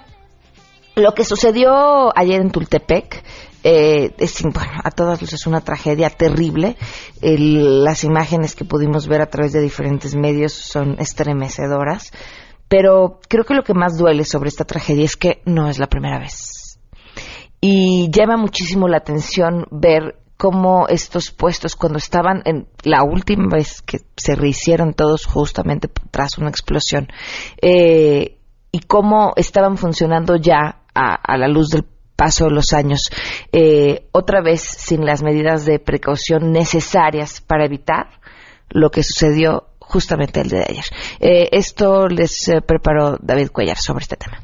lo 0.96 1.12
que 1.12 1.24
sucedió 1.24 2.16
ayer 2.16 2.40
en 2.40 2.50
Tultepec 2.50 3.24
eh, 3.64 4.14
es, 4.18 4.42
bueno, 4.42 4.80
a 4.84 4.90
todas 4.90 5.22
luces 5.22 5.40
es 5.40 5.46
una 5.46 5.62
tragedia 5.62 6.10
terrible. 6.10 6.76
las 7.20 8.04
imágenes 8.04 8.54
que 8.54 8.64
pudimos 8.64 9.08
ver 9.08 9.22
a 9.22 9.30
través 9.30 9.52
de 9.52 9.60
diferentes 9.60 10.14
medios 10.14 10.52
son 10.52 10.96
estremecedoras. 11.00 12.12
Pero 12.68 13.20
creo 13.28 13.44
que 13.44 13.54
lo 13.54 13.62
que 13.62 13.74
más 13.74 13.96
duele 13.96 14.24
sobre 14.24 14.48
esta 14.48 14.64
tragedia 14.64 15.04
es 15.04 15.16
que 15.16 15.42
no 15.46 15.68
es 15.68 15.78
la 15.78 15.86
primera 15.86 16.18
vez. 16.18 16.78
Y 17.60 18.10
llama 18.10 18.36
muchísimo 18.36 18.88
la 18.88 18.98
atención 18.98 19.66
ver 19.70 20.16
cómo 20.36 20.86
estos 20.88 21.30
puestos, 21.30 21.76
cuando 21.76 21.98
estaban 21.98 22.42
en 22.44 22.66
la 22.82 23.02
última 23.02 23.48
vez 23.50 23.80
que 23.80 24.00
se 24.16 24.34
rehicieron 24.34 24.92
todos 24.92 25.24
justamente 25.24 25.88
tras 26.10 26.36
una 26.36 26.50
explosión, 26.50 27.08
eh, 27.62 28.38
y 28.72 28.80
cómo 28.80 29.32
estaban 29.36 29.78
funcionando 29.78 30.36
ya 30.36 30.82
a, 30.94 31.36
la 31.38 31.48
luz 31.48 31.68
del 31.70 31.84
paso 32.16 32.46
de 32.46 32.52
los 32.52 32.72
años, 32.72 33.10
eh, 33.52 34.06
otra 34.12 34.40
vez 34.40 34.60
sin 34.60 35.04
las 35.04 35.22
medidas 35.22 35.64
de 35.64 35.78
precaución 35.78 36.52
necesarias 36.52 37.40
para 37.40 37.64
evitar 37.64 38.08
lo 38.70 38.90
que 38.90 39.02
sucedió 39.02 39.68
justamente 39.78 40.40
el 40.40 40.48
de 40.48 40.58
ayer. 40.58 40.84
Eh, 41.20 41.48
esto 41.52 42.08
les 42.08 42.48
eh, 42.48 42.60
preparó 42.60 43.18
David 43.20 43.50
Cuellar 43.50 43.76
sobre 43.76 44.02
este 44.02 44.16
tema. 44.16 44.38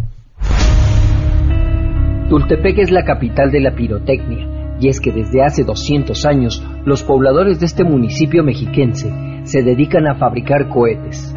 Tultepec 2.29 2.79
es 2.79 2.91
la 2.91 3.05
capital 3.05 3.51
de 3.51 3.61
la 3.61 3.75
pirotecnia, 3.75 4.77
y 4.81 4.89
es 4.89 5.01
que 5.01 5.11
desde 5.11 5.43
hace 5.43 5.65
200 5.65 6.25
años 6.27 6.63
los 6.85 7.03
pobladores 7.03 7.59
de 7.59 7.67
este 7.67 7.85
municipio 7.85 8.45
mexiquense 8.45 9.11
se 9.43 9.63
dedican 9.63 10.07
a 10.07 10.15
fabricar 10.15 10.69
cohetes. 10.69 11.35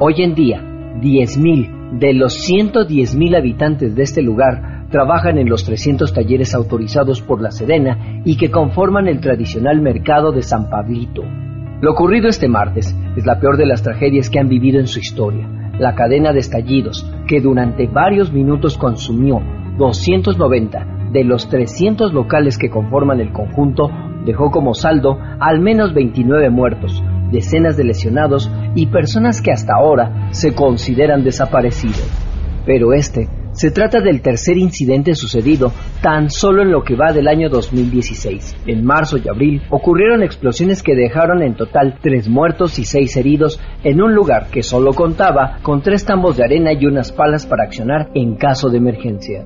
Hoy 0.00 0.22
en 0.22 0.34
día, 0.34 0.60
10.000 1.00 1.98
de 1.98 2.12
los 2.12 2.48
110.000 2.48 3.38
habitantes 3.38 3.94
de 3.94 4.02
este 4.02 4.22
lugar 4.22 4.73
trabajan 4.94 5.38
en 5.38 5.48
los 5.48 5.64
300 5.64 6.12
talleres 6.12 6.54
autorizados 6.54 7.20
por 7.20 7.42
la 7.42 7.50
Sedena 7.50 8.20
y 8.24 8.36
que 8.36 8.52
conforman 8.52 9.08
el 9.08 9.18
tradicional 9.18 9.80
mercado 9.80 10.30
de 10.30 10.40
San 10.40 10.70
Pablito. 10.70 11.24
Lo 11.80 11.90
ocurrido 11.90 12.28
este 12.28 12.46
martes 12.46 12.94
es 13.16 13.26
la 13.26 13.40
peor 13.40 13.56
de 13.56 13.66
las 13.66 13.82
tragedias 13.82 14.30
que 14.30 14.38
han 14.38 14.48
vivido 14.48 14.78
en 14.78 14.86
su 14.86 15.00
historia. 15.00 15.48
La 15.80 15.96
cadena 15.96 16.32
de 16.32 16.38
estallidos, 16.38 17.10
que 17.26 17.40
durante 17.40 17.88
varios 17.88 18.32
minutos 18.32 18.78
consumió 18.78 19.42
290 19.78 21.10
de 21.10 21.24
los 21.24 21.48
300 21.48 22.12
locales 22.14 22.56
que 22.56 22.70
conforman 22.70 23.18
el 23.18 23.32
conjunto, 23.32 23.90
dejó 24.24 24.52
como 24.52 24.74
saldo 24.74 25.18
al 25.40 25.58
menos 25.58 25.92
29 25.92 26.50
muertos, 26.50 27.02
decenas 27.32 27.76
de 27.76 27.82
lesionados 27.82 28.48
y 28.76 28.86
personas 28.86 29.42
que 29.42 29.50
hasta 29.50 29.74
ahora 29.74 30.28
se 30.30 30.54
consideran 30.54 31.24
desaparecidos. 31.24 32.08
Pero 32.64 32.92
este 32.92 33.28
Se 33.54 33.70
trata 33.70 34.00
del 34.00 34.20
tercer 34.20 34.58
incidente 34.58 35.14
sucedido 35.14 35.72
tan 36.02 36.28
solo 36.28 36.62
en 36.62 36.72
lo 36.72 36.82
que 36.82 36.96
va 36.96 37.12
del 37.12 37.28
año 37.28 37.48
2016. 37.48 38.56
En 38.66 38.84
marzo 38.84 39.16
y 39.16 39.28
abril 39.28 39.62
ocurrieron 39.70 40.24
explosiones 40.24 40.82
que 40.82 40.96
dejaron 40.96 41.40
en 41.40 41.54
total 41.54 41.98
tres 42.02 42.28
muertos 42.28 42.80
y 42.80 42.84
seis 42.84 43.16
heridos 43.16 43.60
en 43.84 44.02
un 44.02 44.12
lugar 44.12 44.48
que 44.50 44.64
solo 44.64 44.92
contaba 44.92 45.58
con 45.62 45.82
tres 45.82 46.04
tambos 46.04 46.36
de 46.36 46.44
arena 46.44 46.72
y 46.72 46.84
unas 46.86 47.12
palas 47.12 47.46
para 47.46 47.62
accionar 47.62 48.10
en 48.14 48.34
caso 48.34 48.70
de 48.70 48.78
emergencia. 48.78 49.44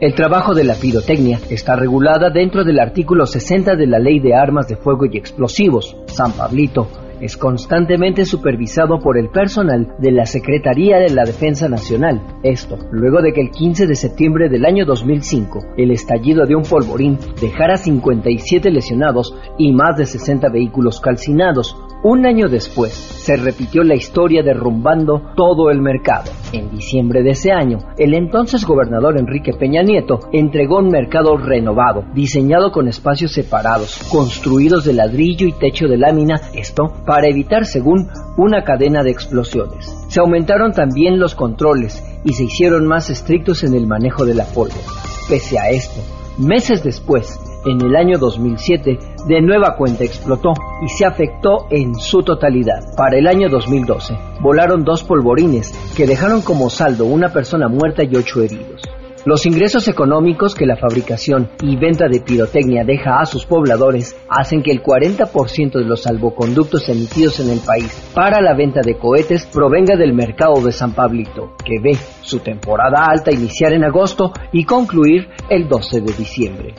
El 0.00 0.14
trabajo 0.14 0.54
de 0.54 0.62
la 0.62 0.74
pirotecnia 0.74 1.40
está 1.50 1.74
regulada 1.74 2.30
dentro 2.30 2.62
del 2.62 2.78
artículo 2.78 3.26
60 3.26 3.74
de 3.74 3.86
la 3.88 3.98
Ley 3.98 4.20
de 4.20 4.36
Armas 4.36 4.68
de 4.68 4.76
Fuego 4.76 5.06
y 5.06 5.16
Explosivos. 5.16 5.96
San 6.06 6.32
Pablito 6.32 6.88
es 7.22 7.36
constantemente 7.36 8.24
supervisado 8.24 8.98
por 8.98 9.16
el 9.16 9.30
personal 9.30 9.94
de 9.98 10.10
la 10.10 10.26
Secretaría 10.26 10.98
de 10.98 11.10
la 11.10 11.24
Defensa 11.24 11.68
Nacional. 11.68 12.20
Esto, 12.42 12.76
luego 12.90 13.22
de 13.22 13.32
que 13.32 13.40
el 13.40 13.50
15 13.50 13.86
de 13.86 13.94
septiembre 13.94 14.48
del 14.48 14.64
año 14.64 14.84
2005, 14.84 15.60
el 15.76 15.92
estallido 15.92 16.46
de 16.46 16.56
un 16.56 16.64
polvorín 16.64 17.18
dejara 17.40 17.76
57 17.76 18.70
lesionados 18.72 19.36
y 19.56 19.72
más 19.72 19.96
de 19.96 20.06
60 20.06 20.48
vehículos 20.48 21.00
calcinados, 21.00 21.76
un 22.02 22.26
año 22.26 22.48
después, 22.48 22.92
se 22.92 23.36
repitió 23.36 23.82
la 23.84 23.94
historia 23.94 24.42
derrumbando 24.42 25.32
todo 25.36 25.70
el 25.70 25.80
mercado. 25.80 26.30
En 26.52 26.70
diciembre 26.70 27.22
de 27.22 27.30
ese 27.30 27.52
año, 27.52 27.78
el 27.96 28.14
entonces 28.14 28.64
gobernador 28.66 29.18
Enrique 29.18 29.52
Peña 29.52 29.82
Nieto 29.82 30.18
entregó 30.32 30.78
un 30.78 30.88
mercado 30.88 31.36
renovado, 31.36 32.04
diseñado 32.12 32.72
con 32.72 32.88
espacios 32.88 33.32
separados, 33.32 34.00
construidos 34.10 34.84
de 34.84 34.94
ladrillo 34.94 35.46
y 35.46 35.52
techo 35.52 35.86
de 35.86 35.98
lámina, 35.98 36.40
esto 36.54 36.92
para 37.06 37.28
evitar, 37.28 37.64
según, 37.64 38.08
una 38.36 38.64
cadena 38.64 39.02
de 39.02 39.10
explosiones. 39.10 39.94
Se 40.08 40.20
aumentaron 40.20 40.72
también 40.72 41.20
los 41.20 41.34
controles 41.34 42.02
y 42.24 42.32
se 42.32 42.44
hicieron 42.44 42.86
más 42.86 43.10
estrictos 43.10 43.62
en 43.64 43.74
el 43.74 43.86
manejo 43.86 44.24
de 44.24 44.34
la 44.34 44.44
pólvora. 44.44 44.80
Pese 45.28 45.58
a 45.58 45.70
esto, 45.70 46.00
meses 46.38 46.82
después, 46.82 47.38
en 47.64 47.80
el 47.80 47.96
año 47.96 48.18
2007, 48.18 48.98
de 49.26 49.40
nueva 49.40 49.76
cuenta 49.76 50.04
explotó 50.04 50.52
y 50.84 50.88
se 50.88 51.04
afectó 51.04 51.66
en 51.70 51.94
su 51.94 52.22
totalidad. 52.22 52.80
Para 52.96 53.18
el 53.18 53.26
año 53.26 53.48
2012, 53.48 54.14
volaron 54.40 54.84
dos 54.84 55.02
polvorines 55.04 55.72
que 55.96 56.06
dejaron 56.06 56.42
como 56.42 56.70
saldo 56.70 57.04
una 57.04 57.28
persona 57.32 57.68
muerta 57.68 58.02
y 58.04 58.16
ocho 58.16 58.42
heridos. 58.42 58.82
Los 59.24 59.46
ingresos 59.46 59.86
económicos 59.86 60.52
que 60.52 60.66
la 60.66 60.76
fabricación 60.76 61.48
y 61.62 61.76
venta 61.76 62.08
de 62.08 62.20
pirotecnia 62.20 62.82
deja 62.84 63.20
a 63.20 63.24
sus 63.24 63.46
pobladores 63.46 64.16
hacen 64.28 64.64
que 64.64 64.72
el 64.72 64.82
40% 64.82 65.74
de 65.74 65.84
los 65.84 66.02
salvoconductos 66.02 66.88
emitidos 66.88 67.38
en 67.38 67.50
el 67.50 67.60
país 67.60 68.10
para 68.12 68.40
la 68.40 68.54
venta 68.54 68.80
de 68.84 68.98
cohetes 68.98 69.46
provenga 69.46 69.96
del 69.96 70.12
mercado 70.12 70.60
de 70.60 70.72
San 70.72 70.92
Pablito, 70.92 71.54
que 71.64 71.78
ve 71.80 71.96
su 72.22 72.40
temporada 72.40 73.06
alta 73.06 73.32
iniciar 73.32 73.72
en 73.74 73.84
agosto 73.84 74.32
y 74.50 74.64
concluir 74.64 75.28
el 75.48 75.68
12 75.68 76.00
de 76.00 76.12
diciembre. 76.14 76.74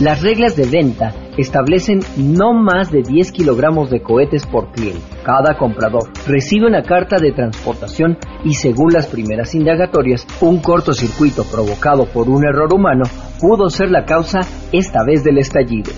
Las 0.00 0.22
reglas 0.22 0.56
de 0.56 0.66
venta 0.66 1.14
establecen 1.36 2.00
no 2.16 2.54
más 2.54 2.90
de 2.90 3.02
10 3.02 3.30
kilogramos 3.30 3.90
de 3.90 4.00
cohetes 4.00 4.46
por 4.46 4.72
cliente. 4.72 5.02
Cada 5.22 5.58
comprador 5.58 6.10
recibe 6.26 6.66
una 6.66 6.82
carta 6.82 7.16
de 7.20 7.32
transportación 7.32 8.16
y 8.42 8.54
según 8.54 8.92
las 8.94 9.06
primeras 9.06 9.54
indagatorias, 9.54 10.26
un 10.40 10.60
cortocircuito 10.60 11.44
provocado 11.44 12.06
por 12.06 12.30
un 12.30 12.44
error 12.46 12.72
humano 12.72 13.04
pudo 13.38 13.68
ser 13.68 13.90
la 13.90 14.06
causa 14.06 14.40
esta 14.72 15.04
vez 15.04 15.24
del 15.24 15.38
estallido. 15.38 15.92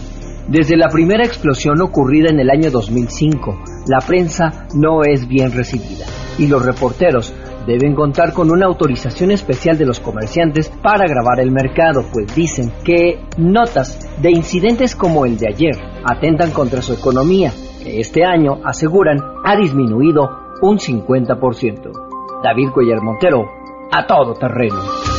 Desde 0.49 0.77
la 0.77 0.89
primera 0.89 1.25
explosión 1.25 1.81
ocurrida 1.81 2.31
en 2.31 2.41
el 2.41 2.51
año 2.51 2.71
2005, 2.73 3.63
la 3.87 3.99
prensa 4.01 4.67
no 4.75 5.03
es 5.05 5.29
bien 5.29 5.53
recibida 5.53 6.05
y 6.37 6.49
los 6.49 6.65
reporteros 6.65 7.33
deben 7.67 7.95
contar 7.95 8.33
con 8.33 8.51
una 8.51 8.67
autorización 8.67 9.31
especial 9.31 9.79
de 9.79 9.87
los 9.87 10.01
comerciantes 10.01 10.69
para 10.69 11.07
grabar 11.07 11.41
el 11.41 11.51
mercado, 11.51 12.05
pues 12.13 12.35
dicen 12.35 12.73
que 12.85 13.21
notas 13.39 14.11
de 14.21 14.31
incidentes 14.31 14.95
como 14.95 15.25
el 15.25 15.39
de 15.39 15.49
ayer 15.49 15.77
atentan 16.05 16.51
contra 16.51 16.83
su 16.83 16.93
economía, 16.93 17.53
que 17.83 18.01
este 18.01 18.25
año, 18.25 18.59
aseguran, 18.65 19.19
ha 19.45 19.57
disminuido 19.57 20.29
un 20.63 20.79
50%. 20.79 22.43
David 22.43 22.71
Cuellar 22.73 23.03
Montero, 23.03 23.45
a 23.91 24.07
todo 24.07 24.35
terreno. 24.35 25.14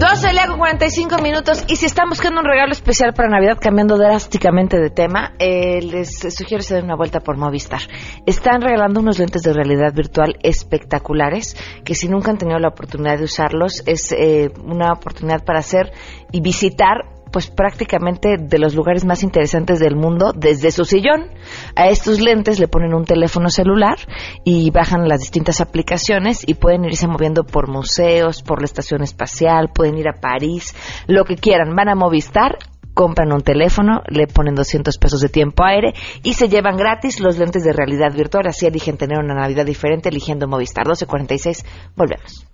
12 0.00 0.32
le 0.32 0.40
hago 0.40 0.56
45 0.56 1.18
minutos 1.18 1.62
y 1.68 1.76
si 1.76 1.84
están 1.84 2.08
buscando 2.08 2.40
un 2.40 2.46
regalo 2.46 2.72
especial 2.72 3.12
para 3.12 3.28
Navidad 3.28 3.58
cambiando 3.60 3.98
drásticamente 3.98 4.78
de 4.80 4.88
tema, 4.88 5.34
eh, 5.38 5.82
les 5.82 6.20
sugiero 6.34 6.62
se 6.62 6.76
den 6.76 6.86
una 6.86 6.96
vuelta 6.96 7.20
por 7.20 7.36
Movistar. 7.36 7.82
Están 8.24 8.62
regalando 8.62 9.00
unos 9.00 9.18
lentes 9.18 9.42
de 9.42 9.52
realidad 9.52 9.92
virtual 9.92 10.38
espectaculares 10.42 11.54
que 11.84 11.94
si 11.94 12.08
nunca 12.08 12.30
han 12.30 12.38
tenido 12.38 12.58
la 12.58 12.68
oportunidad 12.68 13.18
de 13.18 13.24
usarlos 13.24 13.82
es 13.84 14.10
eh, 14.12 14.50
una 14.64 14.90
oportunidad 14.90 15.44
para 15.44 15.58
hacer 15.58 15.92
y 16.32 16.40
visitar 16.40 17.19
pues 17.32 17.50
prácticamente 17.50 18.36
de 18.38 18.58
los 18.58 18.74
lugares 18.74 19.04
más 19.04 19.22
interesantes 19.22 19.78
del 19.78 19.96
mundo 19.96 20.32
desde 20.34 20.70
su 20.70 20.84
sillón. 20.84 21.30
A 21.76 21.88
estos 21.88 22.20
lentes 22.20 22.58
le 22.58 22.68
ponen 22.68 22.94
un 22.94 23.04
teléfono 23.04 23.50
celular 23.50 23.98
y 24.44 24.70
bajan 24.70 25.08
las 25.08 25.20
distintas 25.20 25.60
aplicaciones 25.60 26.46
y 26.46 26.54
pueden 26.54 26.84
irse 26.84 27.06
moviendo 27.06 27.44
por 27.44 27.68
museos, 27.68 28.42
por 28.42 28.60
la 28.60 28.66
estación 28.66 29.02
espacial, 29.02 29.70
pueden 29.74 29.98
ir 29.98 30.08
a 30.08 30.20
París, 30.20 30.74
lo 31.06 31.24
que 31.24 31.36
quieran. 31.36 31.74
Van 31.74 31.88
a 31.88 31.94
Movistar 31.94 32.58
compran 32.94 33.32
un 33.32 33.42
teléfono, 33.42 34.02
le 34.08 34.26
ponen 34.26 34.54
200 34.54 34.96
pesos 34.98 35.20
de 35.20 35.28
tiempo 35.28 35.64
aire 35.64 35.94
y 36.22 36.34
se 36.34 36.48
llevan 36.48 36.76
gratis 36.76 37.20
los 37.20 37.38
lentes 37.38 37.64
de 37.64 37.72
realidad 37.72 38.12
virtual. 38.12 38.46
Así 38.48 38.66
eligen 38.66 38.96
tener 38.96 39.18
una 39.18 39.34
Navidad 39.34 39.66
diferente 39.66 40.08
eligiendo 40.08 40.48
Movistar. 40.48 40.86
1246, 40.86 41.64
volvemos. 41.96 42.46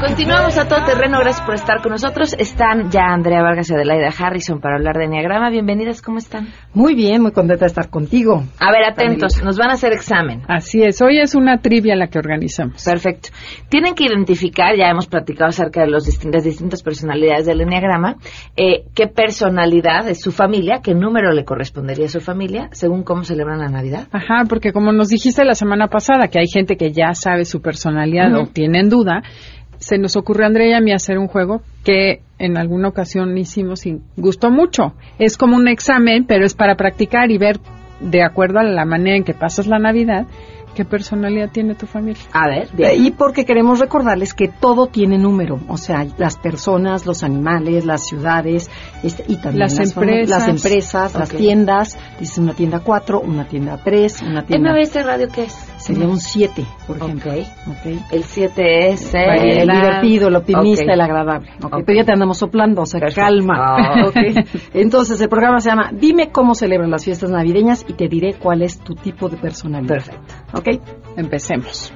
Continuamos 0.00 0.56
a 0.56 0.68
todo 0.68 0.84
terreno, 0.84 1.18
gracias 1.18 1.44
por 1.44 1.56
estar 1.56 1.82
con 1.82 1.90
nosotros. 1.90 2.32
Están 2.38 2.88
ya 2.88 3.06
Andrea 3.12 3.42
Vargas 3.42 3.68
y 3.68 3.74
Adelaida 3.74 4.10
Harrison 4.16 4.60
para 4.60 4.76
hablar 4.76 4.96
de 4.96 5.06
Enneagrama. 5.06 5.50
Bienvenidas, 5.50 6.02
¿cómo 6.02 6.18
están? 6.18 6.50
Muy 6.72 6.94
bien, 6.94 7.20
muy 7.20 7.32
contenta 7.32 7.64
de 7.64 7.66
estar 7.66 7.90
contigo. 7.90 8.44
A 8.60 8.70
ver, 8.70 8.84
atentos, 8.84 9.42
nos 9.42 9.58
van 9.58 9.70
a 9.70 9.72
hacer 9.72 9.92
examen. 9.92 10.42
Así 10.46 10.84
es, 10.84 11.02
hoy 11.02 11.18
es 11.18 11.34
una 11.34 11.58
trivia 11.58 11.96
la 11.96 12.06
que 12.06 12.20
organizamos. 12.20 12.84
Perfecto. 12.84 13.30
Tienen 13.68 13.96
que 13.96 14.04
identificar, 14.04 14.76
ya 14.76 14.88
hemos 14.88 15.08
platicado 15.08 15.48
acerca 15.48 15.80
de 15.80 15.88
los 15.88 16.04
distintas, 16.04 16.44
distintas 16.44 16.84
personalidades 16.84 17.46
del 17.46 17.60
Enneagrama, 17.60 18.18
eh, 18.56 18.84
qué 18.94 19.08
personalidad 19.08 20.08
es 20.08 20.20
su 20.20 20.30
familia, 20.30 20.78
qué 20.80 20.94
número 20.94 21.32
le 21.32 21.44
correspondería 21.44 22.06
a 22.06 22.10
su 22.10 22.20
familia, 22.20 22.68
según 22.70 23.02
cómo 23.02 23.24
celebran 23.24 23.58
la 23.58 23.68
Navidad. 23.68 24.06
Ajá, 24.12 24.44
porque 24.48 24.72
como 24.72 24.92
nos 24.92 25.08
dijiste 25.08 25.44
la 25.44 25.54
semana 25.54 25.88
pasada, 25.88 26.28
que 26.28 26.38
hay 26.38 26.46
gente 26.46 26.76
que 26.76 26.92
ya 26.92 27.14
sabe 27.14 27.44
su 27.44 27.60
personalidad 27.60 28.32
o 28.36 28.46
tienen 28.46 28.88
duda, 28.88 29.22
se 29.78 29.98
nos 29.98 30.16
ocurrió 30.16 30.44
a 30.44 30.48
Andrea 30.48 30.68
y 30.68 30.72
a 30.74 30.80
mí 30.80 30.92
hacer 30.92 31.18
un 31.18 31.28
juego 31.28 31.62
que 31.84 32.22
en 32.38 32.56
alguna 32.56 32.88
ocasión 32.88 33.36
hicimos 33.36 33.86
y 33.86 34.00
gustó 34.16 34.50
mucho. 34.50 34.94
Es 35.18 35.36
como 35.36 35.56
un 35.56 35.68
examen, 35.68 36.24
pero 36.26 36.44
es 36.44 36.54
para 36.54 36.76
practicar 36.76 37.30
y 37.30 37.38
ver 37.38 37.60
de 38.00 38.22
acuerdo 38.22 38.60
a 38.60 38.64
la 38.64 38.84
manera 38.84 39.16
en 39.16 39.24
que 39.24 39.34
pasas 39.34 39.66
la 39.66 39.78
Navidad 39.78 40.26
¿Qué 40.78 40.84
personalidad 40.84 41.50
tiene 41.50 41.74
tu 41.74 41.86
familia? 41.86 42.22
A 42.32 42.46
ver, 42.46 42.68
y 42.96 43.10
porque 43.10 43.44
queremos 43.44 43.80
recordarles 43.80 44.32
que 44.32 44.46
todo 44.46 44.86
tiene 44.86 45.18
número, 45.18 45.58
o 45.66 45.76
sea, 45.76 46.06
las 46.18 46.36
personas, 46.36 47.04
los 47.04 47.24
animales, 47.24 47.84
las 47.84 48.06
ciudades, 48.06 48.70
este, 49.02 49.24
y 49.26 49.38
también 49.38 49.58
las, 49.58 49.78
empresas, 49.80 50.28
las, 50.28 50.48
empresas 50.48 51.14
las 51.14 51.28
tiendas, 51.30 51.98
dice 52.20 52.40
una 52.40 52.54
tienda 52.54 52.78
4, 52.78 53.20
una 53.20 53.48
tienda 53.48 53.80
3, 53.82 54.22
una 54.22 54.44
tienda... 54.44 54.72
¿MBS 54.72 55.04
Radio 55.04 55.26
qué 55.34 55.44
es? 55.46 55.54
Sería 55.88 56.06
un 56.06 56.20
7, 56.20 56.66
por 56.86 56.98
ejemplo. 56.98 57.32
Okay. 57.32 57.98
El 58.12 58.22
7 58.22 58.88
es 58.88 59.14
el, 59.14 59.66
divertido, 59.66 60.28
el 60.28 60.36
optimista, 60.36 60.92
el 60.92 61.00
agradable. 61.00 61.48
Pero 61.86 61.98
ya 61.98 62.04
te 62.04 62.12
andamos 62.12 62.36
soplando, 62.36 62.82
o 62.82 62.86
sea, 62.86 63.00
calma. 63.00 63.54
Ah, 63.58 64.10
Entonces, 64.74 65.18
el 65.18 65.30
programa 65.30 65.60
se 65.60 65.70
llama 65.70 65.90
Dime 65.94 66.28
cómo 66.30 66.54
celebran 66.54 66.90
las 66.90 67.06
fiestas 67.06 67.30
navideñas 67.30 67.86
y 67.88 67.94
te 67.94 68.06
diré 68.06 68.34
cuál 68.34 68.60
es 68.60 68.80
tu 68.80 68.96
tipo 68.96 69.30
de 69.30 69.38
personalidad. 69.38 69.94
Perfecto. 69.94 70.34
¿Ok? 70.52 70.68
Empecemos. 71.16 71.90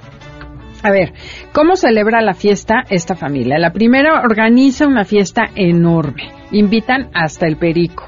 A 0.82 0.90
ver, 0.90 1.12
¿cómo 1.52 1.76
celebra 1.76 2.22
la 2.22 2.32
fiesta 2.32 2.84
esta 2.88 3.14
familia? 3.14 3.58
La 3.58 3.72
primera 3.72 4.22
organiza 4.22 4.86
una 4.86 5.04
fiesta 5.04 5.42
enorme. 5.54 6.30
Invitan 6.50 7.10
hasta 7.12 7.46
el 7.46 7.58
perico. 7.58 8.06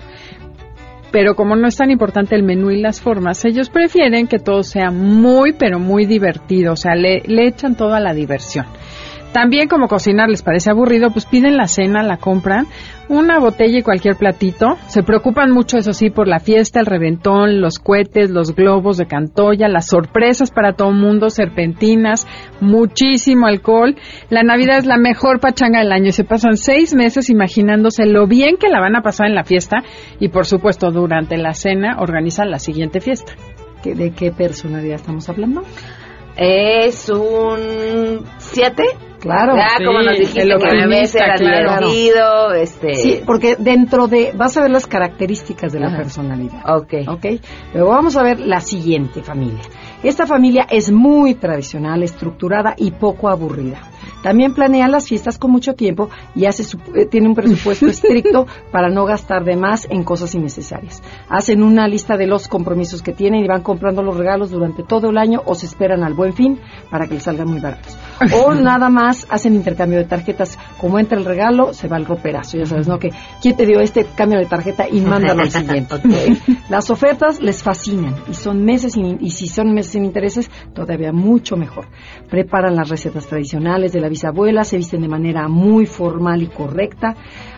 Pero 1.14 1.36
como 1.36 1.54
no 1.54 1.68
es 1.68 1.76
tan 1.76 1.92
importante 1.92 2.34
el 2.34 2.42
menú 2.42 2.72
y 2.72 2.80
las 2.80 3.00
formas, 3.00 3.44
ellos 3.44 3.70
prefieren 3.70 4.26
que 4.26 4.40
todo 4.40 4.64
sea 4.64 4.90
muy, 4.90 5.52
pero 5.52 5.78
muy 5.78 6.06
divertido. 6.06 6.72
O 6.72 6.76
sea, 6.76 6.96
le, 6.96 7.22
le 7.26 7.46
echan 7.46 7.76
toda 7.76 8.00
la 8.00 8.12
diversión. 8.12 8.66
También 9.32 9.68
como 9.68 9.86
cocinar 9.86 10.28
les 10.28 10.42
parece 10.42 10.72
aburrido, 10.72 11.12
pues 11.12 11.24
piden 11.26 11.56
la 11.56 11.68
cena, 11.68 12.02
la 12.02 12.16
compran, 12.16 12.66
una 13.09 13.38
botella 13.38 13.78
y 13.78 13.82
cualquier 13.82 14.16
platito. 14.16 14.76
Se 14.86 15.02
preocupan 15.02 15.50
mucho, 15.50 15.78
eso 15.78 15.92
sí, 15.92 16.11
por 16.11 16.28
la 16.28 16.40
fiesta, 16.40 16.80
el 16.80 16.86
reventón, 16.86 17.61
los 17.61 17.78
cohetes, 17.78 18.30
los 18.30 18.55
globos 18.55 18.96
de 18.96 19.07
cantoya, 19.07 19.68
las 19.68 19.88
sorpresas 19.88 20.50
para 20.50 20.72
todo 20.72 20.90
el 20.90 20.96
mundo, 20.96 21.30
serpentinas, 21.30 22.26
muchísimo 22.61 23.46
alcohol. 23.46 23.96
La 24.30 24.42
Navidad 24.42 24.78
es 24.78 24.86
la 24.86 24.98
mejor 24.98 25.40
pachanga 25.40 25.80
del 25.80 25.92
año 25.92 26.09
y 26.09 26.12
se 26.12 26.24
pasan 26.24 26.57
seis 26.57 26.94
meses 26.94 27.30
imaginándose 27.30 28.07
lo 28.07 28.26
bien 28.26 28.57
que 28.57 28.68
la 28.68 28.80
van 28.80 28.96
a 28.96 29.02
pasar 29.02 29.26
en 29.26 29.34
la 29.34 29.44
fiesta 29.44 29.82
y 30.20 30.28
por 30.28 30.46
supuesto 30.46 30.90
durante 30.90 31.36
la 31.36 31.55
cena 31.55 31.96
organizan 32.00 32.50
la 32.50 32.59
siguiente 32.59 33.00
fiesta. 33.00 33.32
¿De 33.84 34.12
qué 34.12 34.30
personalidad 34.30 34.96
estamos 34.96 35.28
hablando? 35.28 35.62
Es 36.36 37.11
un 37.11 38.24
7. 38.38 38.82
Claro. 39.24 39.56
Ya, 39.56 39.84
como 39.84 40.02
nos 40.02 40.18
dijiste, 40.18 40.46
que 40.46 40.82
a 40.82 40.86
veces 40.86 41.14
era 41.14 41.34
claro. 41.34 41.88
divertido, 41.88 42.52
este... 42.52 42.94
Sí, 42.94 43.20
porque 43.24 43.56
dentro 43.58 44.06
de, 44.06 44.32
vas 44.36 44.56
a 44.56 44.62
ver 44.62 44.70
las 44.70 44.86
características 44.86 45.72
de 45.72 45.80
la 45.80 45.88
Ajá. 45.88 45.96
personalidad. 45.96 46.62
Ok. 46.76 46.94
¿Ok? 47.08 47.26
Luego 47.72 47.90
vamos 47.90 48.16
a 48.16 48.22
ver 48.22 48.38
la 48.40 48.60
siguiente 48.60 49.22
familia. 49.22 49.62
Esta 50.02 50.26
familia 50.26 50.66
es 50.70 50.92
muy 50.92 51.34
tradicional, 51.34 52.02
estructurada 52.02 52.74
y 52.76 52.90
poco 52.90 53.28
aburrida. 53.28 53.80
También 54.24 54.54
planea 54.54 54.88
las 54.88 55.06
fiestas 55.06 55.36
con 55.36 55.50
mucho 55.50 55.74
tiempo 55.74 56.08
y 56.34 56.46
hace 56.46 56.64
su- 56.64 56.78
eh, 56.94 57.04
tiene 57.04 57.28
un 57.28 57.34
presupuesto 57.34 57.86
estricto 57.88 58.46
para 58.72 58.88
no 58.88 59.04
gastar 59.04 59.44
de 59.44 59.54
más 59.54 59.86
en 59.90 60.02
cosas 60.02 60.34
innecesarias. 60.34 61.02
Hacen 61.28 61.62
una 61.62 61.86
lista 61.86 62.16
de 62.16 62.26
los 62.26 62.48
compromisos 62.48 63.02
que 63.02 63.12
tienen 63.12 63.44
y 63.44 63.46
van 63.48 63.60
comprando 63.62 64.02
los 64.02 64.16
regalos 64.16 64.50
durante 64.50 64.82
todo 64.82 65.10
el 65.10 65.18
año 65.18 65.42
o 65.44 65.54
se 65.54 65.66
esperan 65.66 66.02
al 66.02 66.14
buen 66.14 66.32
fin 66.32 66.58
para 66.90 67.06
que 67.06 67.14
les 67.14 67.24
salgan 67.24 67.48
muy 67.50 67.60
baratos. 67.60 67.98
O 68.42 68.54
nada 68.70 68.88
más 68.88 69.26
hacen 69.28 69.54
intercambio 69.54 69.98
de 69.98 70.06
tarjetas. 70.06 70.58
Como 70.80 70.98
entra 70.98 71.18
el 71.18 71.26
regalo, 71.26 71.74
se 71.74 71.86
va 71.86 71.98
el 71.98 72.06
roperazo. 72.06 72.56
Ya 72.56 72.64
sabes, 72.64 72.88
¿no? 72.88 72.98
Que 72.98 73.10
quién 73.42 73.56
te 73.56 73.66
dio 73.66 73.80
este 73.80 74.06
cambio 74.16 74.38
de 74.38 74.46
tarjeta 74.46 74.88
y 74.88 75.02
mándalo 75.02 75.42
al 75.42 75.50
siguiente. 75.50 75.96
Las 76.70 76.88
ofertas 76.88 77.40
les 77.42 77.62
fascinan 77.62 78.14
y 78.30 78.32
son 78.34 78.64
meses 78.64 78.94
sin- 78.94 79.18
y 79.20 79.30
si 79.32 79.48
son 79.48 79.74
meses 79.74 79.92
sin 79.92 80.04
intereses, 80.06 80.50
todavía 80.74 81.12
mucho 81.12 81.56
mejor. 81.56 81.88
Preparan 82.30 82.74
las 82.74 82.88
recetas 82.88 83.26
tradicionales 83.26 83.92
de 83.92 84.00
la 84.00 84.08
bisabuela, 84.14 84.64
se 84.64 84.76
visten 84.76 85.02
de 85.02 85.08
manera 85.08 85.48
muy 85.48 85.86
formal 85.86 86.42
y 86.42 86.46
correcta. 86.46 87.14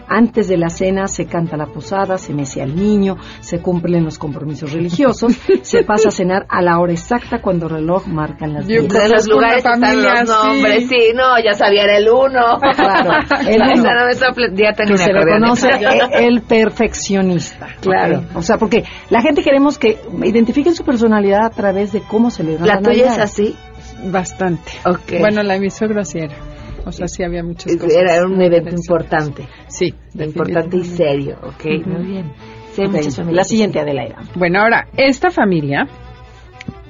Antes 0.08 0.46
de 0.46 0.56
la 0.56 0.68
cena 0.68 1.08
se 1.08 1.26
canta 1.26 1.56
la 1.56 1.66
posada, 1.66 2.16
se 2.16 2.32
mece 2.32 2.62
al 2.62 2.76
niño, 2.76 3.16
se 3.40 3.58
cumplen 3.60 4.04
los 4.04 4.18
compromisos 4.18 4.72
religiosos, 4.72 5.36
se 5.62 5.82
pasa 5.82 6.08
a 6.08 6.12
cenar 6.12 6.46
a 6.48 6.62
la 6.62 6.78
hora 6.78 6.92
exacta 6.92 7.40
cuando 7.42 7.66
el 7.66 7.72
reloj 7.72 8.06
marcan 8.06 8.52
las 8.54 8.68
Yo 8.68 8.82
10. 8.82 8.92
De 8.92 8.98
los 9.00 9.08
Conozco 9.26 9.32
lugares 9.32 9.64
una 9.64 9.72
están 9.74 9.80
familia 9.90 10.20
los 10.22 10.28
nombres, 10.44 10.88
sí. 10.88 10.96
no, 11.12 11.42
ya 11.44 11.54
sabía, 11.54 11.82
era 11.82 11.96
el 11.98 12.08
uno. 12.08 12.40
Claro, 12.76 13.10
el 13.48 13.62
Esa 13.62 13.72
uno. 13.74 13.94
no 13.94 14.06
me 14.06 14.12
sople- 14.14 14.54
ya 14.56 14.72
tengo 14.74 14.92
que 14.92 14.98
se 14.98 15.12
reconoce 15.12 15.68
e- 15.70 16.24
el 16.26 16.40
perfeccionista. 16.42 17.66
Claro. 17.80 18.22
O 18.34 18.42
sea, 18.42 18.58
porque 18.58 18.84
la 19.10 19.20
gente 19.22 19.42
queremos 19.42 19.76
que 19.76 19.98
identifiquen 20.22 20.74
su 20.76 20.84
personalidad 20.84 21.44
a 21.46 21.50
través 21.50 21.92
de 21.92 22.00
cómo 22.02 22.30
se 22.30 22.44
le 22.44 22.56
da 22.58 22.64
¿La 22.66 22.80
tuya 22.80 23.06
es 23.06 23.18
así? 23.18 23.56
Bastante. 24.04 24.72
Ok. 24.84 25.20
Bueno, 25.20 25.42
la 25.42 25.54
de 25.54 25.60
mi 25.60 25.70
suegro 25.70 26.04
sí 26.04 26.18
era. 26.18 26.36
O 26.84 26.92
sea, 26.92 27.08
sí 27.08 27.24
había 27.24 27.42
muchas 27.42 27.74
cosas. 27.76 27.96
Era 27.96 28.24
un 28.24 28.40
evento 28.40 28.70
importante. 28.70 29.48
Sí, 29.66 29.92
Importante 30.14 30.76
y 30.76 30.84
serio, 30.84 31.36
ok, 31.42 31.64
muy 31.86 32.04
bien. 32.06 32.32
Sí, 32.72 32.82
hay 32.82 32.88
Ok, 32.88 32.94
muchas 32.94 33.16
familias 33.16 33.36
La 33.36 33.44
siguiente, 33.44 33.80
Adelaida. 33.80 34.18
Bueno, 34.36 34.60
ahora, 34.60 34.86
esta 34.96 35.30
familia 35.30 35.88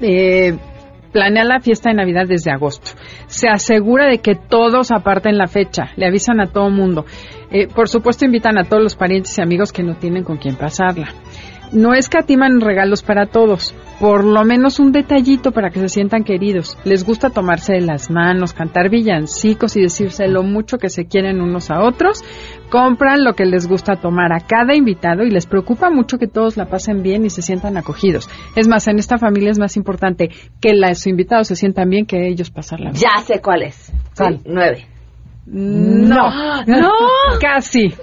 eh, 0.02 0.54
planea 1.12 1.44
la 1.44 1.60
fiesta 1.60 1.88
de 1.88 1.96
Navidad 1.96 2.26
desde 2.28 2.50
agosto. 2.50 2.90
Se 3.26 3.48
asegura 3.48 4.06
de 4.06 4.18
que 4.18 4.34
todos 4.34 4.90
aparten 4.90 5.38
la 5.38 5.46
fecha, 5.46 5.90
le 5.96 6.06
avisan 6.06 6.40
a 6.40 6.46
todo 6.46 6.68
mundo. 6.68 7.06
Eh, 7.50 7.66
por 7.68 7.88
supuesto, 7.88 8.26
invitan 8.26 8.58
a 8.58 8.64
todos 8.64 8.82
los 8.82 8.96
parientes 8.96 9.38
y 9.38 9.40
amigos 9.40 9.72
que 9.72 9.82
no 9.82 9.96
tienen 9.96 10.24
con 10.24 10.36
quién 10.36 10.56
pasarla. 10.56 11.08
No 11.72 11.94
escatiman 11.94 12.60
regalos 12.60 13.02
para 13.02 13.26
todos, 13.26 13.74
por 13.98 14.24
lo 14.24 14.44
menos 14.44 14.78
un 14.78 14.92
detallito 14.92 15.52
para 15.52 15.70
que 15.70 15.80
se 15.80 15.88
sientan 15.88 16.22
queridos. 16.22 16.78
Les 16.84 17.04
gusta 17.04 17.30
tomarse 17.30 17.72
de 17.74 17.80
las 17.80 18.10
manos, 18.10 18.52
cantar 18.52 18.88
villancicos 18.88 19.76
y 19.76 19.82
decirse 19.82 20.28
lo 20.28 20.42
mucho 20.42 20.78
que 20.78 20.90
se 20.90 21.06
quieren 21.06 21.40
unos 21.40 21.70
a 21.70 21.82
otros. 21.82 22.22
Compran 22.70 23.24
lo 23.24 23.34
que 23.34 23.44
les 23.44 23.66
gusta 23.66 23.96
tomar 23.96 24.32
a 24.32 24.40
cada 24.40 24.74
invitado 24.74 25.24
y 25.24 25.30
les 25.30 25.46
preocupa 25.46 25.90
mucho 25.90 26.18
que 26.18 26.26
todos 26.26 26.56
la 26.56 26.66
pasen 26.66 27.02
bien 27.02 27.24
y 27.24 27.30
se 27.30 27.42
sientan 27.42 27.76
acogidos. 27.76 28.28
Es 28.54 28.68
más, 28.68 28.86
en 28.88 28.98
esta 28.98 29.18
familia 29.18 29.50
es 29.50 29.58
más 29.58 29.76
importante 29.76 30.30
que 30.60 30.72
los 30.74 31.06
invitados 31.06 31.48
se 31.48 31.56
sientan 31.56 31.88
bien 31.88 32.06
que 32.06 32.28
ellos 32.28 32.50
pasarla 32.50 32.90
bien. 32.90 33.02
Ya 33.02 33.22
sé 33.22 33.40
cuál 33.40 33.62
es. 33.62 33.92
¿Cuál? 34.16 34.38
Sí, 34.38 34.42
nueve. 34.46 34.86
No, 35.46 36.64
no, 36.66 36.92
casi. 37.40 37.94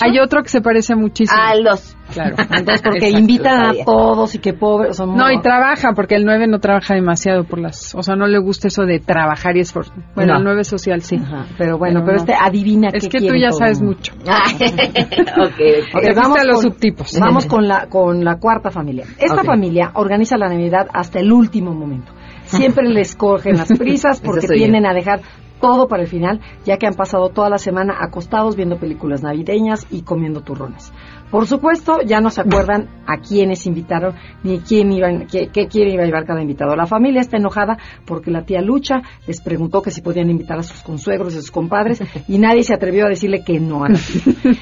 Hay 0.00 0.18
otro 0.18 0.42
que 0.42 0.48
se 0.48 0.60
parece 0.60 0.94
muchísimo. 0.94 1.40
Al 1.40 1.64
dos. 1.64 1.96
Claro. 2.12 2.36
Entonces, 2.38 2.82
porque 2.82 3.06
Exacto. 3.08 3.18
invitan 3.18 3.60
a 3.66 3.72
todos 3.84 4.34
y 4.34 4.38
que 4.38 4.52
pobres 4.52 4.96
son 4.96 5.16
No, 5.16 5.30
y 5.32 5.40
trabaja, 5.40 5.92
porque 5.94 6.14
el 6.14 6.24
9 6.24 6.46
no 6.46 6.60
trabaja 6.60 6.94
demasiado 6.94 7.44
por 7.44 7.58
las... 7.58 7.94
O 7.96 8.02
sea, 8.02 8.14
no 8.14 8.26
le 8.28 8.38
gusta 8.38 8.68
eso 8.68 8.82
de 8.84 9.00
trabajar 9.00 9.56
y 9.56 9.60
esforzar. 9.60 9.96
Bueno, 10.14 10.34
No. 10.34 10.38
el 10.38 10.44
9 10.44 10.64
social 10.64 11.02
sí. 11.02 11.16
Ajá, 11.16 11.46
pero 11.58 11.78
bueno, 11.78 12.00
pero, 12.04 12.12
no. 12.12 12.18
este 12.18 12.34
adivina 12.34 12.90
Es 12.92 13.08
qué 13.08 13.18
que 13.18 13.28
tú 13.28 13.34
ya 13.34 13.48
todo 13.50 13.58
sabes 13.58 13.82
mucho. 13.82 14.12
ok, 14.20 14.62
ok. 14.62 15.94
Ok, 15.94 16.02
Te 16.02 16.12
vamos 16.14 16.38
a 16.38 16.44
los 16.44 16.62
con- 16.62 16.62
subtipos. 16.72 17.18
Vamos 17.20 17.46
con 17.46 17.66
la, 17.66 17.86
con 17.88 18.24
la 18.24 18.36
cuarta 18.38 18.70
familia. 18.70 19.04
Esta 19.18 19.42
familia 19.42 19.90
organiza 19.94 20.36
la 20.36 20.48
Navidad 20.48 20.86
hasta 20.92 21.18
el 21.20 21.32
último 21.32 21.72
momento. 21.74 22.12
Siempre 22.44 22.88
les 22.88 23.16
cogen 23.16 23.56
las 23.56 23.72
prisas 23.76 24.20
porque 24.24 24.46
tienden 24.46 24.86
a 24.86 24.94
dejar 24.94 25.20
todo 25.60 25.88
para 25.88 26.02
el 26.02 26.08
final, 26.08 26.40
ya 26.64 26.76
que 26.76 26.86
han 26.86 26.94
pasado 26.94 27.30
toda 27.30 27.50
la 27.50 27.58
semana 27.58 27.96
acostados 28.00 28.56
viendo 28.56 28.78
películas 28.78 29.22
navideñas 29.22 29.86
y 29.90 30.02
comiendo 30.02 30.40
turrones. 30.42 30.92
Por 31.30 31.48
supuesto, 31.48 31.98
ya 32.06 32.20
no 32.20 32.30
se 32.30 32.40
acuerdan 32.40 32.88
a 33.04 33.18
quiénes 33.18 33.66
invitaron 33.66 34.14
ni 34.44 34.60
quién 34.60 34.92
iba, 34.92 35.08
qué, 35.26 35.48
quién 35.68 35.88
iba 35.88 36.04
a 36.04 36.06
llevar 36.06 36.24
cada 36.24 36.40
invitado. 36.40 36.76
La 36.76 36.86
familia 36.86 37.20
está 37.20 37.36
enojada 37.36 37.78
porque 38.06 38.30
la 38.30 38.44
tía 38.44 38.60
Lucha 38.60 39.02
les 39.26 39.40
preguntó 39.40 39.82
que 39.82 39.90
si 39.90 40.02
podían 40.02 40.30
invitar 40.30 40.58
a 40.58 40.62
sus 40.62 40.82
consuegros 40.82 41.34
y 41.34 41.38
a 41.38 41.40
sus 41.40 41.50
compadres 41.50 42.00
y 42.28 42.38
nadie 42.38 42.62
se 42.62 42.74
atrevió 42.74 43.06
a 43.06 43.08
decirle 43.08 43.42
que 43.42 43.58
no. 43.58 43.84
a. 43.84 43.88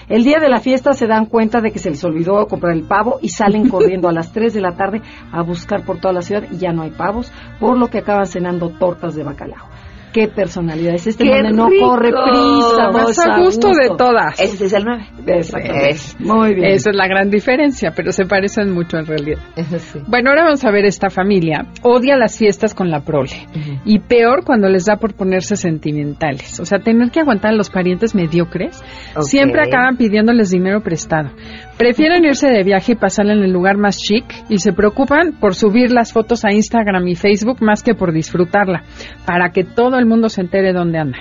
El 0.09 0.24
día 0.24 0.38
de 0.40 0.49
la 0.49 0.61
fiesta 0.61 0.95
se 0.95 1.07
dan 1.07 1.26
cuenta 1.26 1.61
de 1.61 1.70
que 1.70 1.78
se 1.78 1.90
les 1.90 2.03
olvidó 2.03 2.47
comprar 2.47 2.74
el 2.74 2.84
pavo 2.84 3.18
y 3.20 3.28
salen 3.28 3.68
corriendo 3.68 4.09
a 4.09 4.12
las 4.12 4.32
3 4.32 4.55
de 4.55 4.61
la 4.62 4.74
tarde 4.74 5.03
a 5.32 5.42
buscar 5.42 5.84
por 5.84 5.99
toda 6.01 6.14
la 6.14 6.22
ciudad 6.22 6.45
y 6.51 6.57
ya 6.57 6.72
no 6.72 6.82
hay 6.82 6.90
pavos, 6.90 7.30
por 7.61 7.78
lo 7.78 7.88
que 7.88 7.99
acaban 7.99 8.26
cenando 8.26 8.70
tortas 8.70 9.14
de 9.14 9.22
bacalao. 9.22 9.68
¿Qué 10.15 10.29
personalidad 10.29 10.95
es 10.95 11.09
este? 11.09 11.25
¡Qué 11.25 11.31
donde 11.31 11.51
no 11.51 11.69
corre 11.81 12.12
prisa, 12.12 12.91
Más 12.93 13.19
a 13.19 13.41
gusto 13.41 13.71
de 13.71 13.89
todas. 13.99 14.41
Ese 14.41 14.67
es 14.67 14.73
el 14.73 14.85
nueve. 14.85 15.07
Exactamente. 15.27 15.91
Es. 15.91 16.17
Muy 16.21 16.55
bien. 16.55 16.67
Esa 16.67 16.91
es 16.91 16.97
la 16.97 17.09
gran 17.09 17.31
diferencia, 17.31 17.93
pero 17.97 18.12
se 18.12 18.25
parecen 18.25 18.71
mucho 18.71 18.97
en 18.97 19.07
realidad. 19.07 19.41
Sí. 19.57 19.99
Bueno, 20.07 20.31
ahora 20.31 20.45
vamos 20.45 20.65
a 20.65 20.71
ver 20.71 20.85
esta 20.85 21.11
familia. 21.11 21.67
Odia 21.83 22.17
las 22.17 22.39
fiestas 22.39 22.75
con 22.75 22.91
la 22.91 23.01
prole. 23.01 23.49
Y 23.85 23.99
peor 23.99 24.45
cuando 24.45 24.69
les 24.69 24.85
da 24.85 24.99
por 24.99 25.15
ponerse 25.15 25.57
sentimentales. 25.57 26.61
O 26.61 26.65
sea, 26.65 26.79
tener 26.79 27.11
que 27.11 27.19
aguantar 27.19 27.51
a 27.51 27.57
los 27.57 27.71
parientes 27.71 28.15
mediocres. 28.15 28.81
Siempre 29.19 29.62
acaban 29.62 29.97
pidiéndoles 29.97 30.51
dinero 30.51 30.81
prestado. 30.81 31.31
Prefieren 31.77 32.25
irse 32.25 32.49
de 32.49 32.62
viaje 32.62 32.93
y 32.93 32.97
pasarla 32.97 33.33
en 33.33 33.43
el 33.43 33.53
lugar 33.53 33.79
más 33.79 33.97
chic 33.97 34.25
y 34.49 34.59
se 34.59 34.73
preocupan 34.73 35.33
por 35.41 35.57
subir 35.57 35.91
las 35.91 36.12
fotos 36.12 36.45
a 36.45 36.53
Instagram 36.53 37.09
y 37.09 37.17
Facebook 37.17 37.61
más 37.61 37.83
que 37.83 37.95
por 37.95 38.12
disfrutarla, 38.12 38.85
para 39.27 39.51
que 39.51 39.65
todo 39.65 39.99
el 39.99 40.03
mundo 40.07 40.28
se 40.28 40.40
entere 40.40 40.72
dónde 40.72 40.98
andan. 40.98 41.20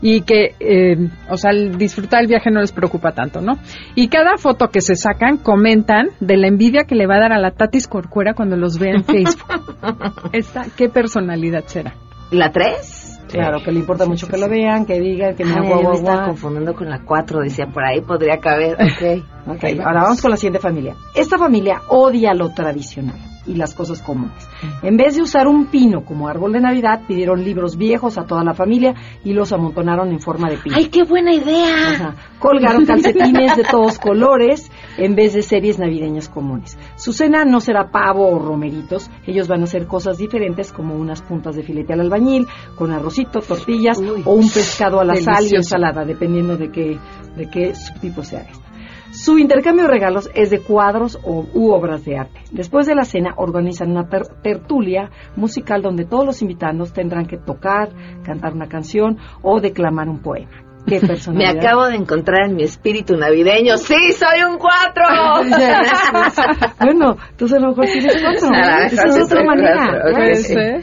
Y 0.00 0.20
que, 0.20 0.54
eh, 0.60 0.96
o 1.28 1.36
sea, 1.36 1.50
el 1.50 1.76
disfrutar 1.76 2.20
el 2.20 2.28
viaje 2.28 2.50
no 2.50 2.60
les 2.60 2.72
preocupa 2.72 3.12
tanto, 3.12 3.40
¿no? 3.40 3.58
Y 3.94 4.08
cada 4.08 4.36
foto 4.36 4.68
que 4.68 4.80
se 4.80 4.94
sacan 4.94 5.38
comentan 5.38 6.10
de 6.20 6.36
la 6.36 6.46
envidia 6.46 6.84
que 6.84 6.94
le 6.94 7.06
va 7.06 7.16
a 7.16 7.20
dar 7.20 7.32
a 7.32 7.38
la 7.38 7.50
Tatis 7.50 7.88
Corcuera 7.88 8.34
cuando 8.34 8.56
los 8.56 8.78
ve 8.78 8.90
en 8.90 9.04
Facebook. 9.04 10.30
Esta, 10.32 10.66
¿Qué 10.76 10.88
personalidad 10.88 11.64
será? 11.66 11.94
¿La 12.30 12.52
tres? 12.52 13.20
Claro, 13.28 13.62
que 13.62 13.72
le 13.72 13.80
importa 13.80 14.06
mucho 14.06 14.26
que 14.26 14.38
lo 14.38 14.48
vean, 14.48 14.86
que 14.86 14.98
digan, 14.98 15.34
que 15.34 15.44
me 15.44 15.52
Ay, 15.52 15.68
guau, 15.68 15.82
guau, 15.82 15.94
estaba 15.94 16.26
confundiendo 16.26 16.74
con 16.74 16.88
la 16.88 17.00
cuatro, 17.04 17.40
decía 17.40 17.66
por 17.66 17.84
ahí, 17.84 18.00
podría 18.00 18.38
caber, 18.38 18.74
ok. 18.74 19.56
Ok, 19.56 19.64
ahora 19.84 20.04
vamos 20.04 20.22
con 20.22 20.30
la 20.30 20.36
siguiente 20.36 20.60
familia. 20.60 20.94
Esta 21.14 21.36
familia 21.36 21.82
odia 21.88 22.32
lo 22.32 22.50
tradicional 22.50 23.18
y 23.46 23.54
las 23.54 23.74
cosas 23.74 24.02
comunes. 24.02 24.46
En 24.82 24.96
vez 24.96 25.16
de 25.16 25.22
usar 25.22 25.46
un 25.46 25.66
pino 25.66 26.04
como 26.04 26.28
árbol 26.28 26.52
de 26.52 26.60
Navidad, 26.60 27.02
pidieron 27.06 27.44
libros 27.44 27.76
viejos 27.76 28.18
a 28.18 28.26
toda 28.26 28.44
la 28.44 28.54
familia 28.54 28.94
y 29.24 29.32
los 29.32 29.52
amontonaron 29.52 30.10
en 30.10 30.20
forma 30.20 30.50
de 30.50 30.58
pino. 30.58 30.76
¡Ay, 30.76 30.86
qué 30.86 31.04
buena 31.04 31.32
idea! 31.32 31.90
Ajá. 31.90 32.14
Colgaron 32.38 32.84
calcetines 32.86 33.56
de 33.56 33.64
todos 33.64 33.98
colores 33.98 34.70
en 34.96 35.14
vez 35.14 35.34
de 35.34 35.42
series 35.42 35.78
navideñas 35.78 36.28
comunes. 36.28 36.78
Su 36.96 37.12
cena 37.12 37.44
no 37.44 37.60
será 37.60 37.90
pavo 37.90 38.28
o 38.28 38.38
romeritos, 38.38 39.10
ellos 39.26 39.48
van 39.48 39.62
a 39.62 39.64
hacer 39.64 39.86
cosas 39.86 40.18
diferentes 40.18 40.72
como 40.72 40.94
unas 40.94 41.22
puntas 41.22 41.56
de 41.56 41.62
filete 41.62 41.92
al 41.92 42.00
albañil, 42.00 42.46
con 42.76 42.92
arrocito, 42.92 43.40
tortillas 43.40 43.98
Uy. 43.98 44.22
o 44.24 44.34
un 44.34 44.48
pescado 44.50 45.00
a 45.00 45.04
la 45.04 45.16
sal 45.16 45.46
y 45.46 45.56
ensalada, 45.56 46.04
dependiendo 46.04 46.56
de 46.56 46.70
qué, 46.70 46.98
de 47.36 47.50
qué 47.50 47.74
subtipo 47.74 48.22
sea 48.22 48.42
este. 48.42 48.67
Su 49.10 49.38
intercambio 49.38 49.84
de 49.84 49.90
regalos 49.90 50.30
es 50.34 50.50
de 50.50 50.60
cuadros 50.60 51.18
o, 51.24 51.46
u 51.54 51.72
obras 51.72 52.04
de 52.04 52.18
arte. 52.18 52.40
Después 52.52 52.86
de 52.86 52.94
la 52.94 53.04
cena 53.04 53.34
organizan 53.36 53.90
una 53.90 54.08
tertulia 54.42 55.10
musical 55.34 55.82
donde 55.82 56.04
todos 56.04 56.26
los 56.26 56.42
invitados 56.42 56.92
tendrán 56.92 57.26
que 57.26 57.38
tocar, 57.38 57.90
cantar 58.22 58.52
una 58.52 58.68
canción 58.68 59.18
o 59.42 59.60
declamar 59.60 60.08
un 60.08 60.20
poema. 60.20 60.50
¿Qué 60.86 61.00
Me 61.32 61.46
acabo 61.46 61.86
de 61.86 61.96
encontrar 61.96 62.46
en 62.48 62.56
mi 62.56 62.64
espíritu 62.64 63.16
navideño. 63.16 63.76
¡Sí, 63.78 64.12
soy 64.12 64.42
un 64.42 64.58
cuatro! 64.58 65.04
bueno, 66.80 67.16
tú 67.36 67.46
a 67.46 67.58
lo 67.58 67.68
mejor 67.68 67.86
tienes 67.86 68.22
cuatro. 68.22 68.50
Esa 68.86 69.08
es 69.08 69.24
otra 69.24 69.44
manera. 69.44 70.80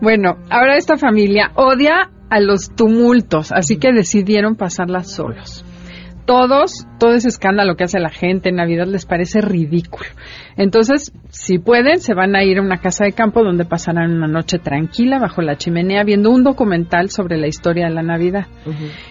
Bueno, 0.00 0.36
ahora 0.50 0.76
esta 0.76 0.96
familia 0.96 1.50
odia 1.54 2.10
a 2.30 2.40
los 2.40 2.74
tumultos, 2.74 3.52
así 3.52 3.78
que 3.78 3.92
decidieron 3.92 4.54
pasarla 4.54 5.02
solos 5.02 5.64
todos, 6.28 6.86
todo 6.98 7.14
ese 7.14 7.28
escándalo 7.28 7.74
que 7.74 7.84
hace 7.84 7.98
la 7.98 8.10
gente 8.10 8.50
en 8.50 8.56
Navidad 8.56 8.86
les 8.86 9.06
parece 9.06 9.40
ridículo. 9.40 10.10
Entonces, 10.58 11.10
si 11.30 11.58
pueden, 11.58 12.00
se 12.00 12.12
van 12.12 12.36
a 12.36 12.44
ir 12.44 12.58
a 12.58 12.62
una 12.62 12.82
casa 12.82 13.06
de 13.06 13.12
campo 13.12 13.42
donde 13.42 13.64
pasarán 13.64 14.12
una 14.12 14.26
noche 14.26 14.58
tranquila 14.58 15.18
bajo 15.18 15.40
la 15.40 15.56
chimenea 15.56 16.04
viendo 16.04 16.30
un 16.30 16.44
documental 16.44 17.08
sobre 17.08 17.38
la 17.38 17.46
historia 17.46 17.86
de 17.86 17.94
la 17.94 18.02
Navidad. 18.02 18.46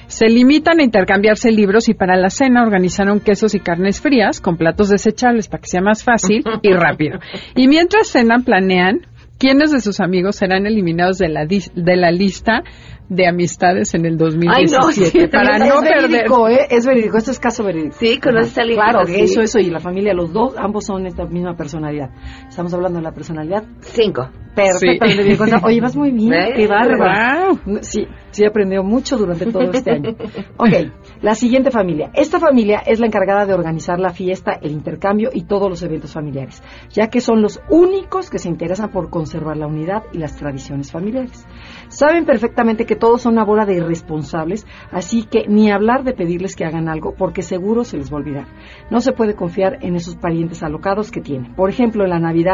Se 0.05 0.27
limitan 0.27 0.79
a 0.79 0.83
intercambiarse 0.83 1.51
libros 1.51 1.89
y 1.89 1.95
para 1.95 2.15
la 2.17 2.29
cena 2.29 2.61
organizaron 2.61 3.19
quesos 3.19 3.55
y 3.55 3.61
carnes 3.61 3.99
frías 3.99 4.39
con 4.39 4.55
platos 4.55 4.89
desechables 4.89 5.47
para 5.47 5.61
que 5.61 5.69
sea 5.69 5.81
más 5.81 6.03
fácil 6.03 6.43
y 6.61 6.71
rápido. 6.71 7.17
Y 7.55 7.67
mientras 7.67 8.09
cenan, 8.09 8.43
planean 8.43 9.07
quiénes 9.39 9.71
de 9.71 9.81
sus 9.81 9.99
amigos 10.01 10.35
serán 10.35 10.67
eliminados 10.67 11.17
de 11.17 11.29
la, 11.29 11.47
de 11.47 11.95
la 11.95 12.11
lista 12.11 12.61
de 13.09 13.27
amistades 13.27 13.93
en 13.93 14.05
el 14.05 14.17
2017 14.17 15.29
para 15.29 15.57
no 15.57 15.79
perder. 15.81 16.09
Verídico, 16.09 16.49
¿eh? 16.49 16.67
Es 16.69 16.85
verídico, 16.85 17.17
esto 17.17 17.31
es 17.31 17.39
caso 17.39 17.63
verídico. 17.63 17.95
Sí, 17.99 18.19
conoces 18.19 18.57
a 18.57 18.61
alguien 18.61 18.79
Claro, 18.79 19.01
eso, 19.07 19.41
eso, 19.41 19.59
y 19.59 19.69
la 19.69 19.79
familia, 19.79 20.13
los 20.13 20.33
dos, 20.33 20.55
ambos 20.57 20.85
son 20.85 21.05
esta 21.05 21.25
misma 21.25 21.55
personalidad. 21.55 22.09
Estamos 22.57 22.73
hablando 22.73 22.97
de 22.97 23.03
la 23.03 23.11
personalidad. 23.11 23.65
Cinco. 23.81 24.31
Perfectamente. 24.55 25.37
Oye, 25.63 25.79
vas 25.79 25.95
muy 25.95 26.09
bien, 26.09 26.33
qué 26.55 26.65
bárbaro. 26.65 27.59
Sí, 27.81 28.07
sí 28.31 28.43
aprendió 28.43 28.83
mucho 28.83 29.15
durante 29.15 29.45
todo 29.51 29.71
este 29.71 29.91
año. 29.91 30.15
Ok, 30.57 30.91
la 31.21 31.35
siguiente 31.35 31.69
familia. 31.69 32.09
Esta 32.15 32.39
familia 32.39 32.81
es 32.83 32.99
la 32.99 33.05
encargada 33.05 33.45
de 33.45 33.53
organizar 33.53 33.99
la 33.99 34.09
fiesta, 34.09 34.53
el 34.59 34.71
intercambio 34.71 35.29
y 35.31 35.43
todos 35.43 35.69
los 35.69 35.83
eventos 35.83 36.13
familiares, 36.13 36.63
ya 36.89 37.09
que 37.09 37.21
son 37.21 37.43
los 37.43 37.61
únicos 37.69 38.31
que 38.31 38.39
se 38.39 38.49
interesan 38.49 38.89
por 38.89 39.11
conservar 39.11 39.57
la 39.57 39.67
unidad 39.67 40.03
y 40.13 40.17
las 40.17 40.35
tradiciones 40.35 40.91
familiares. 40.91 41.45
Saben 41.89 42.25
perfectamente 42.25 42.85
que 42.85 42.95
todos 42.95 43.21
son 43.21 43.33
una 43.33 43.45
bola 43.45 43.67
de 43.67 43.75
irresponsables, 43.75 44.65
así 44.91 45.23
que 45.23 45.47
ni 45.47 45.71
hablar 45.71 46.03
de 46.03 46.13
pedirles 46.13 46.55
que 46.55 46.65
hagan 46.65 46.89
algo, 46.89 47.13
porque 47.15 47.43
seguro 47.43 47.83
se 47.83 47.97
les 47.97 48.11
va 48.11 48.17
a 48.17 48.21
olvidar. 48.21 48.47
No 48.89 48.99
se 48.99 49.11
puede 49.11 49.35
confiar 49.35 49.77
en 49.81 49.95
esos 49.95 50.15
parientes 50.15 50.63
alocados 50.63 51.11
que 51.11 51.21
tienen. 51.21 51.53
Por 51.53 51.69
ejemplo, 51.69 52.03
en 52.03 52.09
la 52.09 52.19
Navidad, 52.19 52.46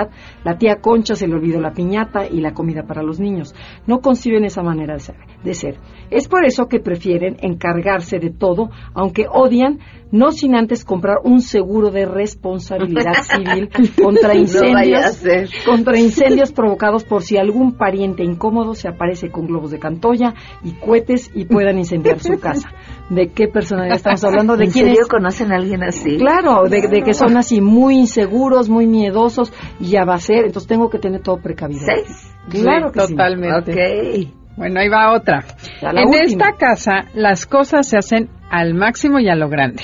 la 0.44 0.58
tía 0.58 0.82
Concha 0.82 1.16
se 1.16 1.28
le 1.28 1.36
olvidó 1.36 1.60
la 1.60 1.74
piñata 1.74 2.28
y 2.28 2.42
la 2.42 2.54
comida 2.54 2.84
para 2.84 3.04
los 3.04 3.20
niños. 3.20 3.54
No 3.88 4.00
conciben 4.00 4.46
esa 4.46 4.64
manera 4.64 4.98
de 5.44 5.54
ser. 5.54 5.78
Es 6.10 6.28
por 6.28 6.46
eso 6.46 6.68
que 6.68 6.80
prefieren 6.80 7.38
encargarse 7.42 8.20
de 8.20 8.30
todo, 8.30 8.70
aunque 8.94 9.26
odian 9.30 9.80
no 10.12 10.32
sin 10.32 10.56
antes 10.56 10.86
comprar 10.86 11.18
un 11.24 11.42
seguro 11.42 11.90
de 11.90 12.06
responsabilidad 12.06 13.14
civil 13.24 13.70
contra 14.00 14.36
incendios, 14.36 15.24
contra 15.66 16.00
incendios 16.00 16.52
provocados 16.52 17.04
por 17.04 17.24
si 17.24 17.38
algún 17.38 17.78
pariente 17.78 18.24
incómodo 18.24 18.76
se 18.76 18.88
aparece 18.88 19.32
con 19.32 19.48
globos 19.48 19.72
de 19.72 19.80
cantoya 19.80 20.36
y 20.64 20.74
cohetes 20.74 21.32
y 21.34 21.46
puedan 21.46 21.80
incendiar 21.80 22.20
su 22.20 22.40
casa. 22.40 22.70
¿De 23.10 23.30
qué 23.30 23.48
personalidad 23.48 23.98
estamos 23.98 24.24
hablando? 24.24 24.56
¿De 24.56 24.66
¿En 24.66 24.72
quién 24.72 24.96
conocen 25.10 25.52
a 25.52 25.58
alguien 25.58 25.84
así? 25.84 26.18
Claro, 26.18 26.64
de, 26.70 27.04
que 27.04 27.14
son 27.14 27.38
así 27.38 27.62
muy 27.62 27.96
inseguros, 27.96 28.70
muy 28.70 28.88
miedosos 28.88 29.52
y 29.80 29.92
ya 29.92 30.06
va 30.06 30.16
a 30.16 30.20
ser, 30.20 30.46
entonces 30.46 30.68
tengo 30.68 30.90
que 30.90 31.00
tener 31.00 31.22
todo 31.22 31.38
precavido. 31.38 31.82
¿Seis? 31.86 32.34
Claro 32.50 32.92
que 32.92 33.00
totalmente. 33.00 34.32
Bueno, 34.56 34.80
ahí 34.80 34.90
va 34.90 35.14
otra. 35.14 35.44
en 35.82 36.14
esta 36.14 36.54
casa 36.54 37.08
las 37.14 37.46
cosas 37.46 37.88
se 37.88 37.98
hacen 37.98 38.30
al 38.50 38.74
máximo 38.74 39.20
y 39.20 39.28
a 39.28 39.36
lo 39.36 39.50
grande. 39.50 39.84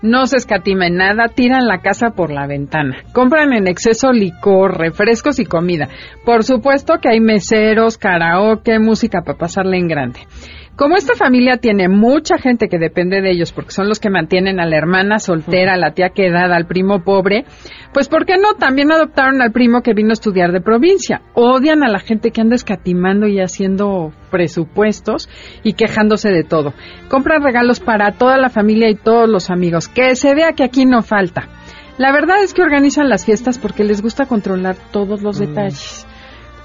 No 0.00 0.26
se 0.26 0.36
escatima 0.36 0.86
en 0.86 0.96
nada, 0.96 1.26
tiran 1.34 1.66
la 1.66 1.80
casa 1.80 2.10
por 2.10 2.30
la 2.30 2.46
ventana. 2.46 3.02
Compran 3.12 3.52
en 3.52 3.66
exceso 3.66 4.12
licor, 4.12 4.78
refrescos 4.78 5.40
y 5.40 5.44
comida. 5.44 5.88
Por 6.24 6.44
supuesto 6.44 7.00
que 7.02 7.08
hay 7.08 7.20
meseros, 7.20 7.98
karaoke, 7.98 8.78
música 8.78 9.22
para 9.22 9.36
pasarle 9.36 9.76
en 9.76 9.88
grande. 9.88 10.20
Como 10.78 10.94
esta 10.94 11.16
familia 11.16 11.56
tiene 11.56 11.88
mucha 11.88 12.38
gente 12.38 12.68
que 12.68 12.78
depende 12.78 13.20
de 13.20 13.32
ellos 13.32 13.50
porque 13.50 13.72
son 13.72 13.88
los 13.88 13.98
que 13.98 14.10
mantienen 14.10 14.60
a 14.60 14.64
la 14.64 14.76
hermana 14.76 15.18
soltera, 15.18 15.74
a 15.74 15.76
la 15.76 15.90
tía 15.90 16.10
quedada, 16.10 16.54
al 16.54 16.68
primo 16.68 17.02
pobre, 17.02 17.46
pues 17.92 18.08
¿por 18.08 18.24
qué 18.24 18.34
no? 18.36 18.54
También 18.56 18.92
adoptaron 18.92 19.42
al 19.42 19.50
primo 19.50 19.82
que 19.82 19.92
vino 19.92 20.10
a 20.10 20.12
estudiar 20.12 20.52
de 20.52 20.60
provincia. 20.60 21.20
Odian 21.34 21.82
a 21.82 21.88
la 21.88 21.98
gente 21.98 22.30
que 22.30 22.40
anda 22.40 22.54
escatimando 22.54 23.26
y 23.26 23.40
haciendo 23.40 24.12
presupuestos 24.30 25.28
y 25.64 25.72
quejándose 25.72 26.28
de 26.28 26.44
todo. 26.44 26.74
Compran 27.08 27.42
regalos 27.42 27.80
para 27.80 28.12
toda 28.12 28.38
la 28.38 28.48
familia 28.48 28.88
y 28.88 28.94
todos 28.94 29.28
los 29.28 29.50
amigos. 29.50 29.88
Que 29.88 30.14
se 30.14 30.32
vea 30.36 30.52
que 30.52 30.62
aquí 30.62 30.86
no 30.86 31.02
falta. 31.02 31.48
La 31.98 32.12
verdad 32.12 32.40
es 32.40 32.54
que 32.54 32.62
organizan 32.62 33.08
las 33.08 33.26
fiestas 33.26 33.58
porque 33.58 33.82
les 33.82 34.00
gusta 34.00 34.26
controlar 34.26 34.76
todos 34.92 35.22
los 35.22 35.40
mm. 35.40 35.44
detalles 35.44 36.07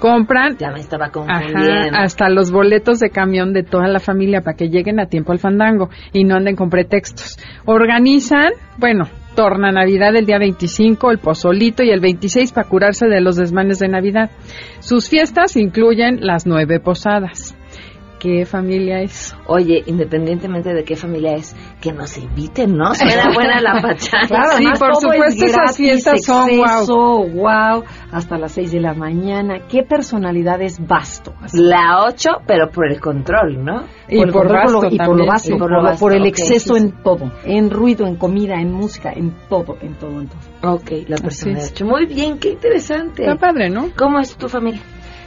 compran 0.04 0.58
ya 0.58 0.70
me 0.70 0.80
estaba 0.80 1.08
confundiendo. 1.08 1.96
hasta 1.96 2.28
los 2.28 2.52
boletos 2.52 3.00
de 3.00 3.08
camión 3.08 3.54
de 3.54 3.62
toda 3.62 3.88
la 3.88 4.00
familia 4.00 4.42
para 4.42 4.54
que 4.54 4.68
lleguen 4.68 5.00
a 5.00 5.06
tiempo 5.06 5.32
al 5.32 5.38
fandango 5.38 5.88
y 6.12 6.24
no 6.24 6.36
anden 6.36 6.56
con 6.56 6.68
pretextos. 6.68 7.38
Organizan, 7.64 8.52
bueno, 8.76 9.04
torna 9.34 9.72
Navidad 9.72 10.14
el 10.14 10.26
día 10.26 10.38
25, 10.38 11.10
el 11.10 11.20
pozolito 11.20 11.82
y 11.82 11.88
el 11.88 12.00
26 12.00 12.52
para 12.52 12.68
curarse 12.68 13.06
de 13.06 13.22
los 13.22 13.36
desmanes 13.36 13.78
de 13.78 13.88
Navidad. 13.88 14.30
Sus 14.80 15.08
fiestas 15.08 15.56
incluyen 15.56 16.18
las 16.20 16.46
nueve 16.46 16.80
posadas 16.80 17.56
qué 18.24 18.46
familia 18.46 19.02
es. 19.02 19.36
Oye, 19.46 19.82
independientemente 19.84 20.72
de 20.72 20.82
qué 20.82 20.96
familia 20.96 21.34
es, 21.34 21.54
que 21.82 21.92
nos 21.92 22.16
inviten, 22.16 22.74
¿no? 22.74 22.94
Suena 22.94 23.30
buena 23.34 23.60
la 23.60 23.82
pachanga. 23.82 24.28
Claro, 24.28 24.56
sí, 24.56 24.64
por 24.78 24.96
supuesto, 24.96 25.44
esas 25.44 25.76
fiestas 25.76 26.24
son 26.24 26.48
wow. 26.56 27.28
wow. 27.34 27.84
Hasta 28.10 28.38
las 28.38 28.52
6 28.52 28.72
de 28.72 28.80
la 28.80 28.94
mañana. 28.94 29.66
¿Qué 29.68 29.82
personalidad 29.82 30.62
es 30.62 30.78
vasto? 30.86 31.34
La 31.52 32.06
8, 32.06 32.30
pero 32.46 32.70
por 32.70 32.90
el 32.90 32.98
control, 32.98 33.62
¿no? 33.62 33.84
Y 34.08 34.24
por, 34.24 34.48
por, 34.48 34.92
y 34.92 34.96
por 34.96 35.18
lo 35.18 35.26
vasto, 35.26 35.58
por, 36.00 36.14
el 36.14 36.24
exceso 36.24 36.78
en 36.78 36.92
todo. 37.02 37.30
En 37.44 37.70
ruido, 37.70 38.06
en 38.06 38.16
comida, 38.16 38.54
en 38.54 38.72
música, 38.72 39.12
en 39.12 39.34
todo, 39.50 39.76
en 39.82 39.98
todo, 39.98 40.20
en 40.20 40.28
todo. 40.28 40.74
Ok, 40.76 40.90
la 41.08 41.16
personalidad. 41.18 41.68
Muy 41.84 42.06
bien, 42.06 42.38
qué 42.38 42.52
interesante. 42.52 43.24
Está 43.24 43.36
padre, 43.36 43.68
¿no? 43.68 43.90
¿Cómo 43.94 44.18
es 44.18 44.34
tu 44.34 44.48
familia? 44.48 44.80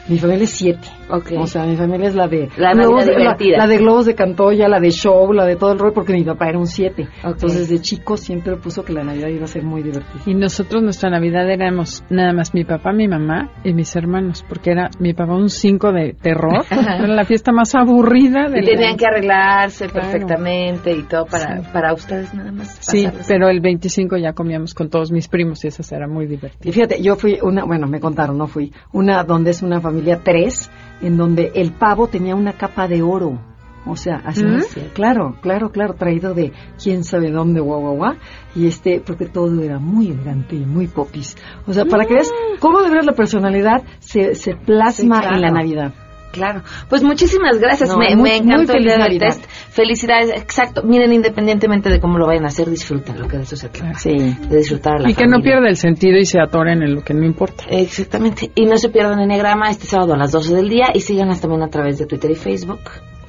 Mi 0.10 0.18
familia 0.20 0.46
es 0.46 0.52
siete. 0.52 0.88
Okay. 1.10 1.38
O 1.38 1.48
sea, 1.48 1.66
mi 1.66 1.76
familia 1.76 2.10
es 2.10 2.16
la 2.16 2.28
de 2.28 2.50
la 2.58 2.74
globos 2.74 3.06
de, 3.06 3.14
la, 3.18 3.68
de 3.68 3.78
globos 3.78 4.06
de 4.06 4.16
Cantoya, 4.16 4.68
la 4.68 4.80
de 4.80 4.92
show, 4.92 5.32
la 5.32 5.46
de 5.46 5.56
todo 5.56 5.72
el 5.72 5.80
rol, 5.80 5.94
porque 5.94 6.14
mi 6.14 6.24
papá 6.24 6.50
era 6.50 6.60
un 6.60 6.68
siete. 6.68 7.08
Entonces, 7.24 7.70
de 7.70 7.80
chico 7.80 8.18
siempre 8.18 8.58
puso 8.58 8.84
que 8.84 8.94
la 8.94 9.04
Navidad 9.04 9.30
iba 9.30 9.46
a 9.46 9.48
ser 9.48 9.64
muy 9.64 9.84
divertida. 9.84 10.22
Y 10.26 10.34
nosotros, 10.34 10.84
nuestra 10.84 11.10
Navidad 11.10 11.50
éramos 11.50 12.04
nada 12.10 12.34
más 12.34 12.54
mi 12.54 12.66
papá, 12.66 12.92
mi 12.92 13.08
mamá 13.08 13.52
y 13.64 13.74
mis 13.74 13.96
hermanos, 13.96 14.46
porque 14.48 14.72
era 14.72 14.90
mi 15.00 15.14
papá 15.14 15.34
un 15.34 15.50
cinco 15.50 15.92
de 15.92 16.14
terror. 16.14 16.66
era 16.72 17.08
la 17.08 17.26
fiesta 17.26 17.52
más 17.52 17.74
aburrida. 17.76 18.48
De 18.50 18.60
y 18.60 18.66
tenían 18.66 18.98
que 18.98 19.06
arreglarse 19.06 19.88
perfectamente 19.88 20.92
y 20.92 21.04
todo 21.04 21.26
para, 21.26 21.62
para 21.72 21.94
ustedes 21.94 22.34
nada 22.34 22.52
más. 22.52 22.78
Sí, 22.82 23.08
pero 23.28 23.50
el 23.50 23.62
25 23.62 24.18
ya 24.18 24.34
comíamos 24.34 24.74
con 24.74 24.90
todos 24.90 25.12
mis 25.12 25.28
primos 25.28 25.64
y 25.64 25.68
eso 25.68 25.84
era 25.96 26.08
muy 26.08 26.28
divertido. 26.28 26.70
Y 26.70 26.74
fíjate, 26.74 27.02
yo 27.02 27.16
fui 27.16 27.40
una, 27.42 27.64
bueno, 27.64 27.88
me 27.88 28.00
contaron, 28.00 28.38
no 28.38 28.48
fui, 28.48 28.74
una 28.92 29.24
donde 29.24 29.52
es 29.52 29.62
una 29.62 29.80
familia 29.80 29.97
familia 29.98 30.22
3, 30.24 30.70
en 31.02 31.18
donde 31.18 31.52
el 31.56 31.72
pavo 31.72 32.08
tenía 32.08 32.36
una 32.36 32.54
capa 32.54 32.88
de 32.88 33.02
oro. 33.02 33.40
O 33.88 33.96
sea, 33.96 34.22
así 34.26 34.44
¿Mm? 34.44 34.92
claro, 34.94 35.38
claro, 35.42 35.72
claro, 35.72 35.94
traído 35.94 36.34
de 36.34 36.52
quién 36.82 37.04
sabe 37.04 37.32
dónde, 37.32 37.62
guau, 37.62 37.82
guau, 37.82 37.96
guau. 37.96 38.14
Y 38.54 38.68
este, 38.68 39.00
porque 39.00 39.26
todo 39.26 39.62
era 39.62 39.80
muy 39.80 40.12
elegante 40.12 40.56
y 40.56 40.66
muy 40.66 40.88
popis. 40.88 41.38
O 41.66 41.74
sea, 41.74 41.86
para 41.86 42.06
que 42.06 42.16
veas 42.16 42.30
mm. 42.30 42.60
cómo 42.60 42.82
de 42.82 42.90
verdad 42.90 43.06
la 43.06 43.16
personalidad 43.16 43.84
se, 44.00 44.36
se 44.36 44.56
plasma 44.56 45.22
en 45.34 45.42
la 45.42 45.52
Navidad. 45.52 45.94
Claro. 46.38 46.62
Pues 46.90 47.04
muchísimas 47.04 47.60
gracias. 47.60 47.96
me, 47.98 48.38
encantó 48.38 48.74
el 48.74 48.84
día 48.84 48.98
del 48.98 49.18
test. 49.20 49.44
Felicidades. 49.70 50.30
Exacto. 50.30 50.84
Miren, 50.84 51.12
independientemente 51.14 51.90
de 51.90 52.00
cómo 52.00 52.18
lo 52.18 52.28
vayan 52.28 52.46
a 52.46 52.48
hacer, 52.48 52.70
disfruten 52.70 53.20
lo 53.20 53.28
que 53.28 53.38
de 53.38 53.44
eso 53.44 53.56
se 53.56 53.70
trata. 53.70 53.98
Sí. 53.98 54.16
De 54.50 54.58
disfrutar 54.58 54.98
a 54.98 55.00
la 55.00 55.10
Y 55.10 55.14
que 55.14 55.28
no 55.28 55.42
pierda 55.42 55.68
el 55.68 55.78
sentido 55.78 56.18
y 56.18 56.26
se 56.26 56.40
atoren 56.40 56.84
en 56.84 56.94
lo 56.96 57.02
que 57.02 57.14
no 57.14 57.26
importa. 57.26 57.66
Exactamente. 57.70 58.52
Y 58.56 58.66
no 58.66 58.78
se 58.78 58.90
pierdan 58.90 59.20
Enneagrama 59.20 59.70
este 59.70 59.88
sábado 59.88 60.14
a 60.14 60.18
las 60.18 60.32
12 60.32 60.56
del 60.56 60.70
día 60.70 60.88
y 60.94 61.02
síganos 61.02 61.42
también 61.42 61.64
a 61.64 61.70
través 61.70 61.98
de 61.98 62.06
Twitter 62.06 62.32
y 62.32 62.36
Facebook. 62.36 62.82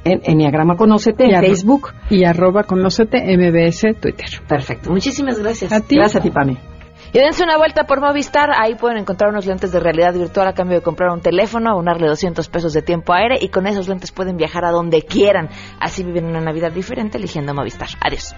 En 0.05 0.21
Enneagrama 0.25 0.77
Conócete 0.77 1.25
en 1.25 1.41
Facebook. 1.41 1.93
Y 2.11 2.25
arroba 2.25 2.63
Conócete 2.65 3.19
MBS 3.37 4.01
Twitter. 4.01 4.29
Perfecto. 4.49 4.91
Muchísimas 4.91 5.39
gracias. 5.39 5.73
A 5.73 5.81
ti. 5.81 5.97
Gracias 5.97 6.21
a 6.21 6.23
ti, 6.23 6.31
Pame. 6.31 6.78
Y 7.13 7.19
dense 7.19 7.43
una 7.43 7.57
vuelta 7.57 7.85
por 7.85 8.01
Movistar, 8.01 8.51
ahí 8.55 8.75
pueden 8.75 8.99
encontrar 8.99 9.31
unos 9.31 9.47
lentes 9.47 9.73
de 9.73 9.81
realidad 9.81 10.13
virtual 10.13 10.47
a 10.49 10.53
cambio 10.53 10.79
de 10.79 10.83
comprar 10.83 11.11
un 11.11 11.21
teléfono, 11.21 11.71
abonarle 11.71 12.07
200 12.07 12.49
pesos 12.49 12.73
de 12.73 12.83
tiempo 12.83 13.15
aire 13.15 13.39
y 13.41 13.49
con 13.49 13.67
esos 13.67 13.89
lentes 13.89 14.13
pueden 14.13 14.37
viajar 14.37 14.65
a 14.65 14.71
donde 14.71 15.03
quieran. 15.03 15.49
Así 15.81 16.05
viven 16.05 16.27
una 16.27 16.41
Navidad 16.41 16.71
diferente 16.71 17.17
eligiendo 17.17 17.55
Movistar. 17.55 17.89
Adiós. 18.01 18.35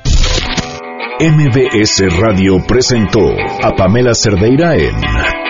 MBS 1.21 2.19
Radio 2.19 2.65
presentó 2.67 3.21
a 3.63 3.73
Pamela 3.77 4.15
Cerdeira 4.15 4.75
en 4.77 5.50